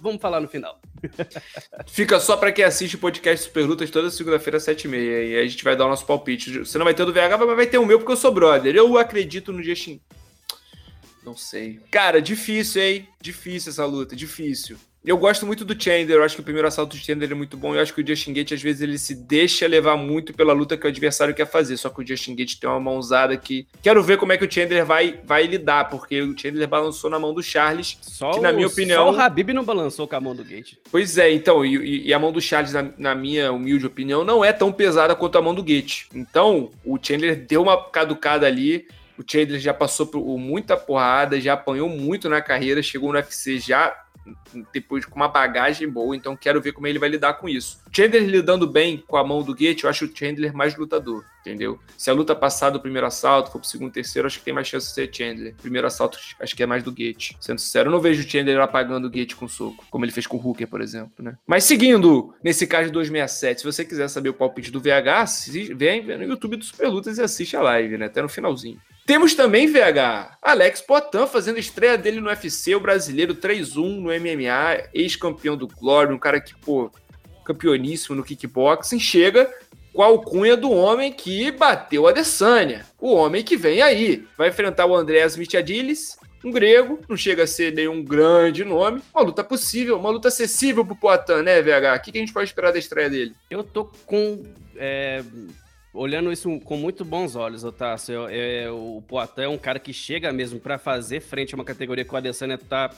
Vamos 0.00 0.20
falar 0.20 0.40
no 0.40 0.48
final. 0.48 0.80
Fica 1.86 2.18
só 2.18 2.36
para 2.36 2.52
quem 2.52 2.64
assiste 2.64 2.96
o 2.96 2.98
podcast 2.98 3.46
Super 3.46 3.66
Lutas 3.66 3.90
toda 3.90 4.10
segunda-feira 4.10 4.56
às 4.56 4.64
7h30. 4.64 4.94
E 5.28 5.36
a 5.36 5.46
gente 5.46 5.62
vai 5.62 5.76
dar 5.76 5.86
o 5.86 5.88
nosso 5.88 6.06
palpite. 6.06 6.60
Você 6.60 6.78
não 6.78 6.84
vai 6.84 6.94
ter 6.94 7.02
o 7.02 7.06
do 7.06 7.12
VH, 7.12 7.38
mas 7.38 7.56
vai 7.56 7.66
ter 7.66 7.78
o 7.78 7.86
meu 7.86 7.98
porque 7.98 8.12
eu 8.12 8.16
sou 8.16 8.32
brother. 8.32 8.74
Eu 8.74 8.96
acredito 8.98 9.52
no 9.52 9.62
Justin. 9.62 10.00
Não 11.24 11.36
sei. 11.36 11.80
Cara, 11.90 12.20
difícil, 12.20 12.82
hein? 12.82 13.08
Difícil 13.20 13.70
essa 13.70 13.84
luta, 13.84 14.16
difícil. 14.16 14.78
Eu 15.02 15.16
gosto 15.16 15.46
muito 15.46 15.64
do 15.64 15.80
Chandler, 15.82 16.18
eu 16.18 16.22
acho 16.22 16.34
que 16.34 16.42
o 16.42 16.44
primeiro 16.44 16.68
assalto 16.68 16.94
do 16.94 17.02
Chandler 17.02 17.30
é 17.30 17.34
muito 17.34 17.56
bom. 17.56 17.74
Eu 17.74 17.80
acho 17.80 17.94
que 17.94 18.02
o 18.02 18.06
Justin 18.06 18.34
Gate, 18.34 18.52
às 18.52 18.60
vezes, 18.60 18.82
ele 18.82 18.98
se 18.98 19.14
deixa 19.14 19.66
levar 19.66 19.96
muito 19.96 20.34
pela 20.34 20.52
luta 20.52 20.76
que 20.76 20.84
o 20.84 20.88
adversário 20.88 21.34
quer 21.34 21.46
fazer. 21.46 21.78
Só 21.78 21.88
que 21.88 22.02
o 22.02 22.06
Justin 22.06 22.34
Gate 22.34 22.56
tem 22.56 22.68
uma 22.68 22.78
mãozada 22.78 23.34
que. 23.34 23.66
Quero 23.82 24.02
ver 24.02 24.18
como 24.18 24.32
é 24.32 24.36
que 24.36 24.44
o 24.44 24.50
Chandler 24.50 24.84
vai, 24.84 25.18
vai 25.24 25.46
lidar, 25.46 25.88
porque 25.88 26.20
o 26.20 26.36
Chandler 26.36 26.68
balançou 26.68 27.08
na 27.08 27.18
mão 27.18 27.32
do 27.32 27.42
Charles. 27.42 27.96
Só 28.02 28.32
que, 28.32 28.40
na 28.40 28.52
minha 28.52 28.66
opinião. 28.66 29.06
Só 29.06 29.16
o 29.16 29.20
Habib 29.20 29.54
não 29.54 29.64
balançou 29.64 30.06
com 30.06 30.16
a 30.16 30.20
mão 30.20 30.36
do 30.36 30.44
Gate. 30.44 30.74
Pois 30.90 31.16
é, 31.16 31.32
então, 31.32 31.64
e, 31.64 32.08
e 32.08 32.12
a 32.12 32.18
mão 32.18 32.30
do 32.30 32.40
Charles, 32.40 32.74
na, 32.74 32.90
na, 32.98 33.14
minha 33.14 33.50
humilde 33.52 33.86
opinião, 33.86 34.22
não 34.22 34.44
é 34.44 34.52
tão 34.52 34.70
pesada 34.70 35.14
quanto 35.14 35.38
a 35.38 35.42
mão 35.42 35.54
do 35.54 35.62
Gate. 35.62 36.08
Então, 36.14 36.70
o 36.84 36.98
Chandler 37.00 37.36
deu 37.46 37.62
uma 37.62 37.82
caducada 37.88 38.46
ali. 38.46 38.86
O 39.20 39.24
Chandler 39.30 39.60
já 39.60 39.74
passou 39.74 40.06
por 40.06 40.38
muita 40.38 40.78
porrada, 40.78 41.38
já 41.38 41.52
apanhou 41.52 41.90
muito 41.90 42.26
na 42.26 42.40
carreira, 42.40 42.82
chegou 42.82 43.10
no 43.10 43.18
UFC 43.18 43.58
já 43.58 43.94
depois 44.72 45.04
com 45.04 45.16
uma 45.16 45.28
bagagem 45.28 45.88
boa, 45.88 46.16
então 46.16 46.36
quero 46.36 46.60
ver 46.60 46.72
como 46.72 46.86
ele 46.86 46.98
vai 46.98 47.08
lidar 47.08 47.34
com 47.34 47.48
isso. 47.48 47.82
Chandler 47.94 48.22
lidando 48.24 48.66
bem 48.66 49.02
com 49.06 49.16
a 49.16 49.24
mão 49.24 49.42
do 49.42 49.54
Gate, 49.54 49.82
eu 49.82 49.90
acho 49.90 50.06
o 50.06 50.10
Chandler 50.14 50.54
mais 50.54 50.74
lutador, 50.76 51.24
entendeu? 51.40 51.78
Se 51.98 52.10
a 52.10 52.14
luta 52.14 52.34
passar 52.34 52.70
do 52.70 52.80
primeiro 52.80 53.06
assalto, 53.06 53.50
for 53.50 53.58
pro 53.58 53.68
segundo, 53.68 53.92
terceiro, 53.92 54.26
acho 54.26 54.38
que 54.38 54.44
tem 54.44 54.54
mais 54.54 54.68
chance 54.68 54.88
de 54.88 54.94
ser 54.94 55.10
Chandler. 55.12 55.54
Primeiro 55.60 55.86
assalto, 55.86 56.18
acho 56.40 56.56
que 56.56 56.62
é 56.62 56.66
mais 56.66 56.82
do 56.82 56.92
Gate. 56.92 57.32
Sendo 57.40 57.58
sincero, 57.58 57.88
eu 57.88 57.92
não 57.92 58.00
vejo 58.00 58.22
o 58.22 58.30
Chandler 58.30 58.60
apagando 58.60 59.06
o 59.06 59.10
Gate 59.10 59.34
com 59.34 59.48
soco, 59.48 59.84
como 59.90 60.04
ele 60.04 60.12
fez 60.12 60.26
com 60.26 60.36
o 60.36 60.40
Hooker, 60.40 60.68
por 60.68 60.80
exemplo, 60.80 61.12
né? 61.18 61.36
Mas 61.46 61.64
seguindo 61.64 62.34
nesse 62.42 62.66
caso 62.66 62.86
de 62.86 62.92
267, 62.92 63.60
se 63.60 63.66
você 63.66 63.84
quiser 63.84 64.08
saber 64.08 64.30
o 64.30 64.34
palpite 64.34 64.70
do 64.70 64.80
VH, 64.80 65.26
vem 65.74 66.04
no 66.04 66.24
YouTube 66.24 66.56
do 66.56 66.64
Super 66.64 66.88
Lutas 66.88 67.18
e 67.18 67.22
assiste 67.22 67.56
a 67.56 67.62
live, 67.62 67.98
né? 67.98 68.06
Até 68.06 68.22
no 68.22 68.28
finalzinho. 68.28 68.80
Temos 69.10 69.34
também, 69.34 69.66
VH, 69.66 70.38
Alex 70.40 70.82
Potan 70.82 71.26
fazendo 71.26 71.58
estreia 71.58 71.98
dele 71.98 72.20
no 72.20 72.28
UFC, 72.28 72.76
o 72.76 72.80
brasileiro 72.80 73.34
3-1 73.34 73.96
no 73.96 74.02
MMA, 74.04 74.88
ex-campeão 74.94 75.56
do 75.56 75.66
Glory, 75.66 76.14
um 76.14 76.18
cara 76.18 76.40
que, 76.40 76.54
pô, 76.54 76.92
campeoníssimo 77.44 78.14
no 78.14 78.22
kickboxing, 78.22 79.00
chega 79.00 79.52
com 79.92 80.00
a 80.00 80.06
alcunha 80.06 80.56
do 80.56 80.70
homem 80.70 81.12
que 81.12 81.50
bateu 81.50 82.06
a 82.06 82.10
Adesanya, 82.10 82.86
o 83.00 83.12
homem 83.12 83.42
que 83.42 83.56
vem 83.56 83.82
aí. 83.82 84.24
Vai 84.38 84.50
enfrentar 84.50 84.86
o 84.86 84.94
André 84.94 85.26
Smith 85.26 85.56
Adilis, 85.56 86.16
um 86.44 86.52
grego, 86.52 87.00
não 87.08 87.16
chega 87.16 87.42
a 87.42 87.48
ser 87.48 87.74
nenhum 87.74 88.04
grande 88.04 88.64
nome. 88.64 89.02
Uma 89.12 89.24
luta 89.24 89.42
possível, 89.42 89.98
uma 89.98 90.10
luta 90.10 90.28
acessível 90.28 90.84
pro 90.86 90.94
Poitin, 90.94 91.42
né, 91.42 91.60
VH? 91.60 91.96
O 91.96 92.00
que, 92.00 92.12
que 92.12 92.18
a 92.18 92.20
gente 92.20 92.32
pode 92.32 92.48
esperar 92.48 92.72
da 92.72 92.78
estreia 92.78 93.10
dele? 93.10 93.34
Eu 93.50 93.64
tô 93.64 93.90
com. 94.06 94.44
É, 94.76 95.20
olhando 95.92 96.32
isso 96.32 96.60
com 96.60 96.76
muito 96.76 97.04
bons 97.04 97.36
olhos, 97.36 97.64
Otávio. 97.64 98.28
É, 98.28 98.70
o 98.70 99.02
Poitin 99.06 99.42
é 99.42 99.48
um 99.48 99.58
cara 99.58 99.78
que 99.78 99.92
chega 99.92 100.32
mesmo 100.32 100.60
para 100.60 100.78
fazer 100.78 101.20
frente 101.20 101.54
a 101.54 101.58
uma 101.58 101.64
categoria 101.64 102.04
que 102.04 102.14
o 102.14 102.16
Adesanya 102.16 102.58
tá 102.58 102.90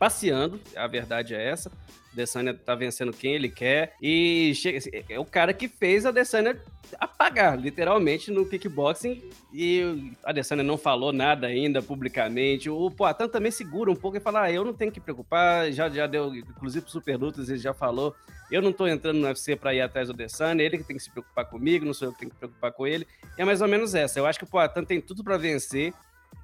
passeando, 0.00 0.58
a 0.74 0.86
verdade 0.86 1.34
é 1.34 1.50
essa. 1.50 1.70
Adesanya 2.10 2.54
tá 2.54 2.74
vencendo 2.74 3.12
quem 3.12 3.34
ele 3.34 3.48
quer 3.48 3.94
e 4.02 4.50
assim, 4.50 4.90
é 5.08 5.20
o 5.20 5.24
cara 5.24 5.52
que 5.52 5.68
fez 5.68 6.04
a 6.04 6.08
Adesanya 6.08 6.60
apagar, 6.98 7.56
literalmente, 7.56 8.32
no 8.32 8.44
kickboxing 8.48 9.22
e 9.52 10.10
a 10.24 10.30
Adesanya 10.30 10.64
não 10.64 10.76
falou 10.76 11.12
nada 11.12 11.46
ainda 11.46 11.80
publicamente. 11.80 12.68
O 12.68 12.90
Poatan 12.90 13.28
também 13.28 13.52
segura 13.52 13.90
um 13.90 13.94
pouco 13.94 14.16
e 14.16 14.20
fala, 14.20 14.44
ah, 14.44 14.50
eu 14.50 14.64
não 14.64 14.72
tenho 14.72 14.90
que 14.90 14.98
preocupar, 14.98 15.70
já, 15.70 15.88
já 15.88 16.06
deu, 16.06 16.34
inclusive 16.34 16.82
pro 16.82 16.90
Super 16.90 17.16
Lutas 17.16 17.48
ele 17.50 17.58
já 17.58 17.74
falou, 17.74 18.16
eu 18.50 18.62
não 18.62 18.72
tô 18.72 18.88
entrando 18.88 19.18
no 19.18 19.28
UFC 19.28 19.54
para 19.54 19.74
ir 19.74 19.82
atrás 19.82 20.08
do 20.08 20.14
Adesanya, 20.14 20.64
ele 20.64 20.78
que 20.78 20.84
tem 20.84 20.96
que 20.96 21.02
se 21.02 21.10
preocupar 21.10 21.44
comigo, 21.44 21.84
não 21.84 21.94
sou 21.94 22.08
eu 22.08 22.12
que 22.12 22.20
tenho 22.20 22.30
que 22.30 22.38
preocupar 22.38 22.72
com 22.72 22.86
ele. 22.86 23.06
E 23.38 23.42
é 23.42 23.44
mais 23.44 23.60
ou 23.60 23.68
menos 23.68 23.94
essa, 23.94 24.18
eu 24.18 24.26
acho 24.26 24.38
que 24.38 24.46
o 24.46 24.48
Poatan 24.48 24.82
tem 24.82 25.00
tudo 25.00 25.22
para 25.22 25.36
vencer, 25.36 25.92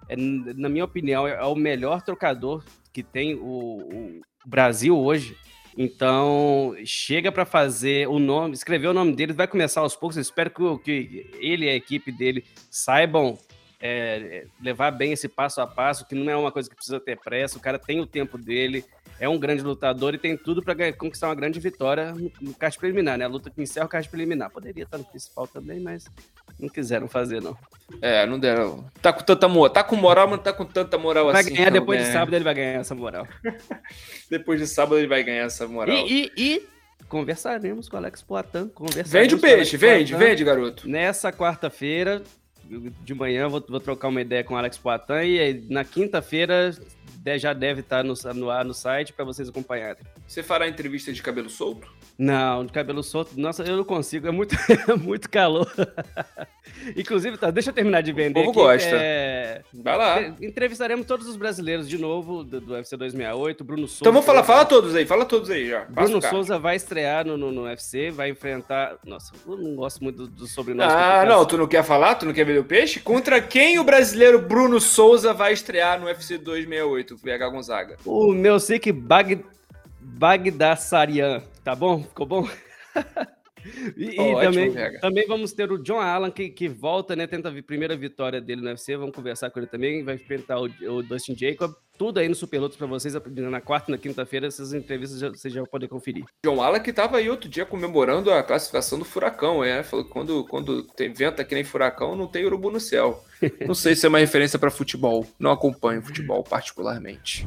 é, 0.09 0.15
na 0.17 0.69
minha 0.69 0.85
opinião, 0.85 1.27
é 1.27 1.45
o 1.45 1.57
melhor 1.57 2.03
trocador 2.03 2.63
que 2.97 3.03
tem 3.03 3.35
o, 3.35 3.43
o 3.43 4.21
Brasil 4.47 4.97
hoje. 4.97 5.37
Então, 5.77 6.75
chega 6.87 7.31
para 7.31 7.45
fazer 7.45 8.09
o 8.09 8.19
nome, 8.19 8.55
escrever 8.55 8.87
o 8.87 8.95
nome 8.95 9.15
dele, 9.15 9.35
vai 9.35 9.47
começar 9.47 9.83
aos 9.83 9.95
poucos. 9.95 10.17
Espero 10.17 10.51
que, 10.51 10.79
que 10.79 11.31
ele 11.39 11.67
e 11.67 11.69
a 11.69 11.75
equipe 11.75 12.11
dele 12.11 12.43
saibam 12.71 13.39
é, 13.79 14.47
levar 14.63 14.93
bem 14.93 15.13
esse 15.13 15.29
passo 15.29 15.61
a 15.61 15.67
passo, 15.67 16.07
que 16.07 16.15
não 16.15 16.33
é 16.33 16.37
uma 16.39 16.51
coisa 16.51 16.71
que 16.71 16.75
precisa 16.75 16.99
ter 16.99 17.21
pressa. 17.21 17.59
O 17.59 17.61
cara 17.61 17.79
tem 17.79 18.01
o 18.01 18.07
tempo 18.07 18.39
dele, 18.39 18.83
é 19.19 19.29
um 19.29 19.39
grande 19.39 19.63
lutador 19.63 20.15
e 20.15 20.19
tem 20.19 20.37
tudo 20.37 20.63
para 20.63 20.93
conquistar 20.93 21.29
uma 21.29 21.35
grande 21.35 21.59
vitória 21.59 22.13
no, 22.41 22.55
card 22.55 22.79
preliminar, 22.79 23.17
né? 23.17 23.25
A 23.25 23.29
luta 23.29 23.51
que 23.51 23.63
encerra 23.63 23.87
o 23.87 23.89
card 23.89 24.09
preliminar. 24.09 24.51
Poderia 24.51 24.85
estar 24.85 24.99
no 24.99 25.05
principal 25.05 25.47
também, 25.47 25.81
mas 25.81 26.07
não 26.59 26.69
quiseram 26.69 27.09
fazer, 27.09 27.41
não. 27.41 27.57
É, 28.03 28.27
não 28.27 28.39
deram. 28.39 28.85
Tá 29.01 29.13
com 29.13 29.23
tanta 29.23 29.49
moral. 29.49 29.73
Tá 29.73 29.85
com 29.85 29.97
moral, 29.97 30.27
mas 30.29 30.37
não 30.37 30.45
tá 30.45 30.53
com 30.53 30.65
tanta 30.65 30.99
moral 30.99 31.27
vai 31.27 31.41
assim. 31.41 31.51
Vai 31.51 31.59
ganhar 31.59 31.71
depois 31.71 32.01
né? 32.01 32.07
de 32.07 32.13
sábado, 32.13 32.35
ele 32.35 32.45
vai 32.45 32.55
ganhar 32.55 32.81
essa 32.81 32.95
moral. 32.95 33.27
depois 34.31 34.61
de 34.61 34.67
sábado, 34.67 34.99
ele 34.99 35.07
vai 35.07 35.23
ganhar 35.23 35.45
essa 35.45 35.67
moral. 35.67 35.95
E, 35.95 36.27
e, 36.27 36.33
e 36.37 36.69
conversaremos 37.09 37.89
com 37.89 37.97
o 37.97 37.99
Alex 37.99 38.23
Poitin. 38.23 38.71
Vende 39.05 39.35
o 39.35 39.39
peixe, 39.39 39.77
vende, 39.77 40.15
vende, 40.15 40.45
garoto. 40.45 40.89
Nessa 40.89 41.33
quarta-feira, 41.33 42.23
de 43.03 43.15
manhã, 43.15 43.49
vou, 43.49 43.65
vou 43.69 43.81
trocar 43.81 44.09
uma 44.09 44.21
ideia 44.21 44.45
com 44.45 44.55
o 44.55 44.57
Alex 44.57 44.79
Poitin. 44.79 45.13
E 45.13 45.67
na 45.69 45.85
quinta-feira, 45.85 46.73
já 47.37 47.53
deve 47.53 47.81
estar 47.81 48.05
no, 48.05 48.15
no 48.35 48.51
ar 48.51 48.65
no 48.65 48.73
site 48.73 49.13
para 49.13 49.25
vocês 49.25 49.49
acompanharem. 49.49 50.03
Você 50.27 50.43
fará 50.43 50.69
entrevista 50.69 51.13
de 51.13 51.21
cabelo 51.21 51.51
solto? 51.51 51.89
Não, 52.17 52.65
de 52.65 52.73
cabelo 52.73 53.03
solto, 53.03 53.33
nossa, 53.39 53.63
eu 53.65 53.77
não 53.77 53.85
consigo, 53.85 54.29
é 54.29 54.31
muito, 54.31 54.55
é 54.89 54.95
muito 54.95 55.29
calor. 55.29 55.71
Inclusive, 56.97 57.37
tá, 57.37 57.51
deixa 57.51 57.71
eu 57.71 57.75
terminar 57.75 58.03
de 58.03 58.13
vender. 58.13 58.41
O 58.41 58.45
povo 58.47 58.69
aqui, 58.69 58.85
gosta. 58.85 58.97
É... 58.97 59.63
Vai 59.75 59.97
lá. 59.97 60.21
Entrevistaremos 60.41 61.07
todos 61.07 61.27
os 61.27 61.37
brasileiros 61.37 61.89
de 61.89 61.99
novo 61.99 62.45
do, 62.45 62.61
do 62.61 62.73
UFC 62.75 62.97
268, 62.97 63.65
Bruno 63.65 63.89
Souza. 63.89 64.01
Então 64.03 64.13
vamos 64.13 64.27
falar, 64.27 64.45
fala 64.45 64.65
todos 64.65 64.95
aí, 64.95 65.05
fala 65.05 65.25
todos 65.25 65.51
aí 65.51 65.69
já. 65.69 65.85
Bruno 65.85 66.23
Souza 66.23 66.59
vai 66.59 66.77
estrear 66.77 67.27
no, 67.27 67.37
no, 67.37 67.51
no, 67.51 67.63
UFC, 67.65 68.11
vai 68.11 68.31
enfrentar. 68.31 68.97
Nossa, 69.05 69.33
eu 69.47 69.57
não 69.57 69.75
gosto 69.75 70.03
muito 70.03 70.27
do, 70.27 70.29
do 70.29 70.47
sobrenome. 70.47 70.91
Ah, 70.91 71.25
não, 71.27 71.45
tu 71.45 71.57
não 71.59 71.67
quer 71.67 71.83
falar? 71.83 72.15
Tu 72.15 72.27
não 72.27 72.33
quer 72.33 72.45
ver 72.45 72.56
o 72.59 72.65
peixe? 72.65 73.01
Contra 73.01 73.41
quem 73.41 73.79
o 73.79 73.85
brasileiro 73.85 74.41
Bruno 74.41 74.81
Souza 74.81 75.33
vai 75.33 75.53
estrear 75.53 76.01
no 76.01 76.07
UFC 76.07 76.39
268, 76.39 77.17
VH 77.17 77.51
Gonzaga? 77.51 77.97
O 78.05 78.33
meu 78.33 78.59
Sik 78.59 78.93
Bag 78.93 79.45
Bagdassarian, 80.01 81.43
tá 81.63 81.75
bom? 81.75 82.03
Ficou 82.03 82.27
bom? 82.27 82.49
e, 83.97 84.19
oh, 84.19 84.41
e 84.41 84.45
também, 84.45 84.73
também 85.01 85.27
vamos 85.27 85.53
ter 85.53 85.71
o 85.71 85.79
John 85.79 86.01
Allen, 86.01 86.31
que, 86.31 86.49
que 86.49 86.69
volta, 86.69 87.17
né? 87.17 87.27
Tenta 87.27 87.49
a 87.49 87.63
primeira 87.63 87.97
vitória 87.97 88.41
dele 88.41 88.61
no 88.61 88.69
UFC. 88.69 88.97
Vamos 88.97 89.15
conversar 89.15 89.51
com 89.51 89.59
ele 89.59 89.67
também. 89.67 90.05
Vai 90.05 90.15
enfrentar 90.15 90.61
o, 90.61 90.65
o 90.65 91.03
Dustin 91.03 91.37
Jacob. 91.37 91.75
Tudo 91.99 92.19
aí 92.19 92.29
no 92.29 92.35
Super 92.35 92.61
Lutas 92.61 92.77
pra 92.77 92.87
vocês. 92.87 93.15
Na 93.15 93.61
quarta 93.61 93.91
e 93.91 93.93
na 93.93 93.99
quinta-feira, 93.99 94.47
essas 94.47 94.73
entrevistas 94.73 95.19
já, 95.19 95.29
vocês 95.31 95.53
já 95.53 95.61
vão 95.61 95.69
poder 95.69 95.89
conferir. 95.89 96.25
John 96.45 96.61
Allen 96.63 96.83
que 96.83 96.93
tava 96.93 97.17
aí 97.17 97.29
outro 97.29 97.49
dia 97.49 97.65
comemorando 97.65 98.31
a 98.31 98.43
classificação 98.43 98.99
do 98.99 99.05
Furacão, 99.05 99.65
é? 99.65 99.83
Falou 99.83 100.05
que 100.05 100.11
quando, 100.11 100.45
quando 100.45 100.83
tem 100.83 101.13
vento 101.13 101.41
aqui 101.41 101.55
nem 101.55 101.65
Furacão, 101.65 102.15
não 102.15 102.27
tem 102.27 102.45
urubu 102.45 102.71
no 102.71 102.81
céu. 102.81 103.25
Não 103.67 103.75
sei 103.75 103.95
se 103.95 104.07
é 104.07 104.09
uma 104.09 104.19
referência 104.19 104.59
para 104.59 104.71
futebol. 104.71 105.27
Não 105.39 105.51
acompanho 105.51 106.01
futebol 106.01 106.43
particularmente. 106.43 107.47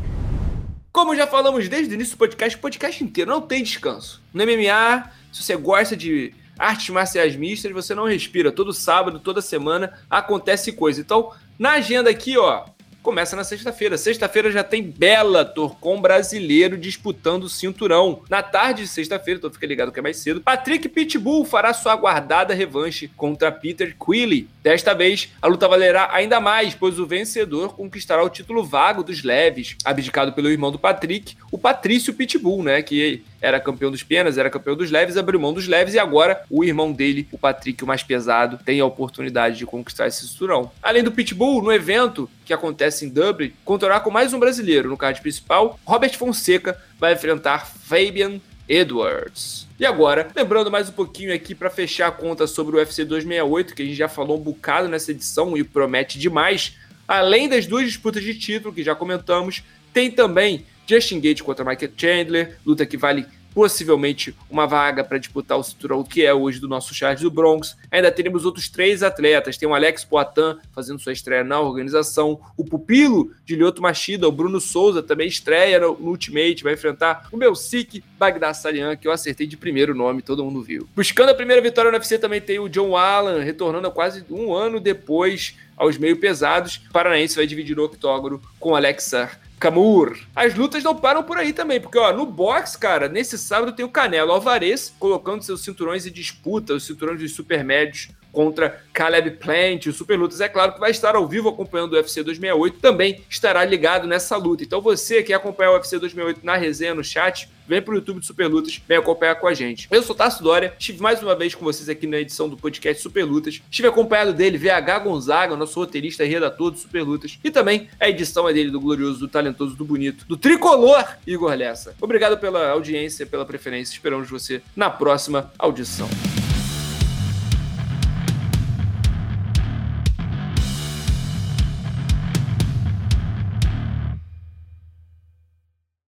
Como 0.91 1.15
já 1.15 1.28
falamos 1.28 1.70
desde 1.70 1.93
o 1.93 1.95
início 1.95 2.15
do 2.15 2.20
podcast, 2.20 2.57
o 2.57 2.61
podcast 2.61 3.03
inteiro 3.03 3.30
não 3.30 3.41
tem 3.41 3.63
descanso. 3.63 4.22
No 4.34 4.43
MMA, 4.43 5.11
se 5.32 5.44
você 5.44 5.56
gosta 5.56 5.96
de 5.96 6.34
artes 6.58 6.90
marciais 6.90 7.36
mistas, 7.36 7.72
você 7.72 7.96
não 7.96 8.06
respira. 8.06 8.52
Todo 8.52 8.74
sábado, 8.74 9.20
toda 9.20 9.42
semana 9.42 9.94
acontece 10.10 10.74
coisa. 10.74 11.00
Então, 11.00 11.32
na 11.58 11.74
agenda 11.74 12.10
aqui, 12.10 12.38
ó, 12.38 12.66
começa 13.02 13.36
na 13.36 13.44
sexta-feira. 13.44 13.98
Sexta-feira 13.98 14.52
já 14.52 14.64
tem 14.64 14.84
Bellator 14.84 15.76
com 15.78 16.02
brasileiro 16.02 16.78
disputando 16.78 17.44
o 17.46 17.50
cinturão. 17.50 18.24
Na 18.30 18.44
tarde 18.44 18.84
de 18.84 18.88
sexta-feira, 18.88 19.38
então 19.38 19.50
fica 19.50 19.66
ligado 19.66 19.92
que 19.92 20.00
é 20.00 20.04
mais 20.04 20.18
cedo, 20.18 20.42
Patrick 20.42 20.88
Pitbull 20.90 21.46
fará 21.46 21.74
sua 21.74 21.94
aguardada 21.94 22.54
revanche 22.54 23.10
contra 23.16 23.52
Peter 23.52 23.96
Quilly. 23.98 24.50
Desta 24.62 24.94
vez, 24.94 25.30
a 25.42 25.48
luta 25.48 25.68
valerá 25.68 26.10
ainda 26.12 26.40
mais, 26.40 26.76
pois 26.76 27.00
o 27.00 27.06
vencedor 27.06 27.76
conquistará 27.76 28.24
o 28.24 28.30
título 28.30 28.64
vago 28.64 29.04
dos 29.04 29.24
leves, 29.24 29.76
abdicado 29.84 30.34
pelo 30.34 30.50
irmão 30.50 30.72
do 30.72 30.78
Patrick, 30.78 31.36
o 31.52 31.58
Patrício 31.58 32.14
Pitbull, 32.14 32.64
né, 32.64 32.82
que 32.82 33.24
era 33.42 33.60
campeão 33.60 33.92
dos 33.92 34.04
penas, 34.04 34.38
era 34.38 34.50
campeão 34.50 34.76
dos 34.76 34.92
leves, 34.92 35.18
abriu 35.18 35.40
mão 35.40 35.54
dos 35.54 35.68
leves 35.68 35.94
e 35.94 36.00
agora 36.00 36.44
o 36.50 36.64
irmão 36.64 36.92
dele, 36.92 37.28
o 37.32 37.38
Patrick, 37.38 37.84
o 37.84 37.88
mais 37.88 38.04
pesado, 38.04 38.60
tem 38.64 38.80
a 38.80 38.86
oportunidade 38.86 39.58
de 39.58 39.66
conquistar 39.66 40.08
esse 40.08 40.28
cinturão. 40.28 40.72
Além 40.82 41.04
do 41.04 41.12
Pitbull, 41.12 41.62
no 41.62 41.72
evento 41.72 42.30
que 42.46 42.54
acontece 42.54 43.06
em 43.06 43.10
Dublin, 43.10 43.54
contará 43.64 44.00
com 44.00 44.10
mais 44.10 44.34
um 44.34 44.40
brasileiro 44.40 44.90
no 44.90 44.98
card 44.98 45.22
principal. 45.22 45.80
Robert 45.86 46.18
Fonseca 46.18 46.80
vai 47.00 47.14
enfrentar 47.14 47.68
Fabian 47.68 48.40
Edwards. 48.68 49.68
E 49.80 49.86
agora, 49.86 50.28
lembrando 50.36 50.70
mais 50.70 50.90
um 50.90 50.92
pouquinho 50.92 51.34
aqui 51.34 51.56
para 51.56 51.70
fechar 51.70 52.08
a 52.08 52.12
conta 52.12 52.46
sobre 52.46 52.76
o 52.76 52.80
UFC 52.80 53.04
268, 53.04 53.74
que 53.74 53.82
a 53.82 53.86
gente 53.86 53.98
já 53.98 54.08
falou 54.08 54.38
um 54.38 54.42
bocado 54.42 54.88
nessa 54.88 55.12
edição 55.12 55.58
e 55.58 55.64
promete 55.64 56.20
demais. 56.20 56.76
Além 57.08 57.50
das 57.50 57.66
duas 57.66 57.86
disputas 57.86 58.22
de 58.22 58.36
título 58.36 58.74
que 58.74 58.84
já 58.84 58.94
comentamos, 58.94 59.64
tem 59.92 60.12
também 60.12 60.66
Justin 60.90 61.20
Gate 61.20 61.44
contra 61.44 61.64
Michael 61.64 61.92
Chandler, 61.96 62.58
luta 62.66 62.84
que 62.84 62.98
vale 62.98 63.28
possivelmente 63.54 64.36
uma 64.50 64.66
vaga 64.66 65.04
para 65.04 65.18
disputar 65.18 65.58
o 65.58 65.64
cinturão 65.64 66.04
que 66.04 66.26
é 66.26 66.34
hoje 66.34 66.60
do 66.60 66.68
nosso 66.68 66.94
Charles 66.94 67.22
do 67.22 67.32
Bronx. 67.32 67.76
Ainda 67.92 68.12
teremos 68.12 68.46
outros 68.46 68.70
três 68.70 69.04
atletas. 69.04 69.58
Tem 69.58 69.68
o 69.68 69.74
Alex 69.74 70.04
Poitin 70.04 70.58
fazendo 70.74 71.00
sua 71.00 71.14
estreia 71.14 71.44
na 71.44 71.60
organização, 71.60 72.40
o 72.56 72.64
pupilo 72.64 73.32
de 73.46 73.56
Lyoto 73.56 73.82
Machida, 73.82 74.28
o 74.28 74.32
Bruno 74.32 74.60
Souza 74.60 75.02
também 75.04 75.28
estreia 75.28 75.80
no, 75.80 75.92
Ultimate, 76.00 76.64
vai 76.64 76.74
enfrentar 76.74 77.28
o 77.32 77.38
meu 77.38 77.56
Sik 77.56 78.04
Bagdassarian, 78.18 78.96
que 78.96 79.08
eu 79.08 79.12
acertei 79.12 79.48
de 79.48 79.58
primeiro 79.58 79.96
nome, 79.96 80.22
todo 80.22 80.44
mundo 80.44 80.62
viu. 80.62 80.88
Buscando 80.96 81.30
a 81.30 81.36
primeira 81.36 81.62
vitória 81.62 81.92
no 81.92 81.98
UFC 81.98 82.18
também 82.18 82.42
tem 82.42 82.60
o 82.60 82.70
John 82.70 82.96
Allen, 82.96 83.44
retornando 83.44 83.92
quase 83.92 84.24
um 84.30 84.54
ano 84.54 84.80
depois 84.80 85.56
aos 85.76 85.98
meio 85.98 86.18
pesados. 86.18 86.82
O 86.90 86.94
Paranaense 86.94 87.36
vai 87.36 87.48
dividir 87.48 87.80
o 87.80 87.84
octógono 87.84 88.42
com 88.60 88.76
Alexa 88.76 89.30
Camur. 89.60 90.18
As 90.36 90.55
lutas 90.55 90.84
não 90.84 90.95
param 90.95 91.22
por 91.22 91.38
aí 91.38 91.51
também, 91.51 91.82
porque 91.82 91.97
ó, 91.97 92.14
no 92.14 92.26
box, 92.26 92.78
cara, 92.78 93.10
nesse 93.10 93.38
sábado 93.38 93.74
tem 93.74 93.86
o 93.86 93.89
Canelo 93.89 94.32
Alvarez 94.32 94.93
colocando 94.97 95.43
seus 95.43 95.62
cinturões 95.62 96.05
em 96.05 96.12
disputa, 96.12 96.74
os 96.74 96.86
cinturões 96.86 97.20
dos 97.20 97.34
supermédios 97.36 98.10
contra 98.32 98.82
Caleb 98.94 99.32
Plant, 99.32 99.88
o 99.88 99.94
Super 99.94 100.18
Lutas. 100.18 100.42
É 100.42 100.50
claro 100.50 100.74
que 100.74 100.80
vai 100.80 100.92
estar 100.92 101.16
ao 101.16 101.28
vivo 101.28 101.50
acompanhando 101.50 101.94
o 101.94 101.96
UFC 101.96 102.24
268, 102.24 102.80
também 102.80 103.22
estará 103.30 103.64
ligado 103.64 104.08
nessa 104.08 104.36
luta. 104.38 104.64
Então 104.64 104.82
você 104.82 105.18
que 105.18 105.30
quer 105.30 105.36
acompanhar 105.36 105.72
o 105.72 105.74
UFC 105.76 105.98
268 105.98 106.46
na 106.46 106.56
resenha, 106.56 106.96
no 106.96 107.04
chat, 107.04 107.50
vem 107.68 107.82
pro 107.82 107.94
YouTube 107.94 108.20
do 108.20 108.26
Super 108.26 108.48
Lutas, 108.48 108.82
vem 108.88 108.98
acompanhar 108.98 109.36
com 109.36 109.48
a 109.48 109.54
gente. 109.54 109.88
Eu 109.92 110.02
sou 110.02 110.16
Tasso 110.16 110.44
Dória, 110.44 110.74
estive 110.80 111.02
mais 111.02 111.22
uma 111.22 111.36
vez 111.36 111.54
com 111.54 111.64
vocês 111.64 111.88
aqui 111.88 112.08
na 112.08 112.18
edição 112.18 112.50
do 112.50 112.58
podcast 112.58 113.02
Super 113.02 113.24
Lutas. 113.24 113.62
Estive 113.70 113.88
acompanhado 113.88 114.34
dele, 114.34 114.58
VH 114.58 115.00
Gonzaga, 115.04 115.56
nosso 115.56 115.80
roteirista 115.80 116.26
e 116.26 116.28
redator 116.28 116.72
do 116.72 116.78
Super 116.78 117.04
Lutas. 117.04 117.38
E 117.44 117.52
também 117.52 117.88
a 118.00 118.10
edição 118.10 118.50
é 118.50 118.54
dele, 118.54 118.72
do 118.72 118.82
glorioso, 118.82 119.20
do 119.20 119.28
talentoso, 119.28 119.76
do 119.76 119.86
bonito, 119.86 120.26
do 120.28 120.36
tricolor 120.36 121.06
Igor 121.28 121.54
Lessa. 121.54 121.96
Obrigado 122.02 122.38
pela 122.40 122.70
audiência, 122.72 123.26
pela 123.26 123.46
preferência. 123.46 123.94
Esperamos 123.94 124.30
você 124.30 124.62
na 124.76 124.90
próxima 124.90 125.52
audição. 125.60 126.10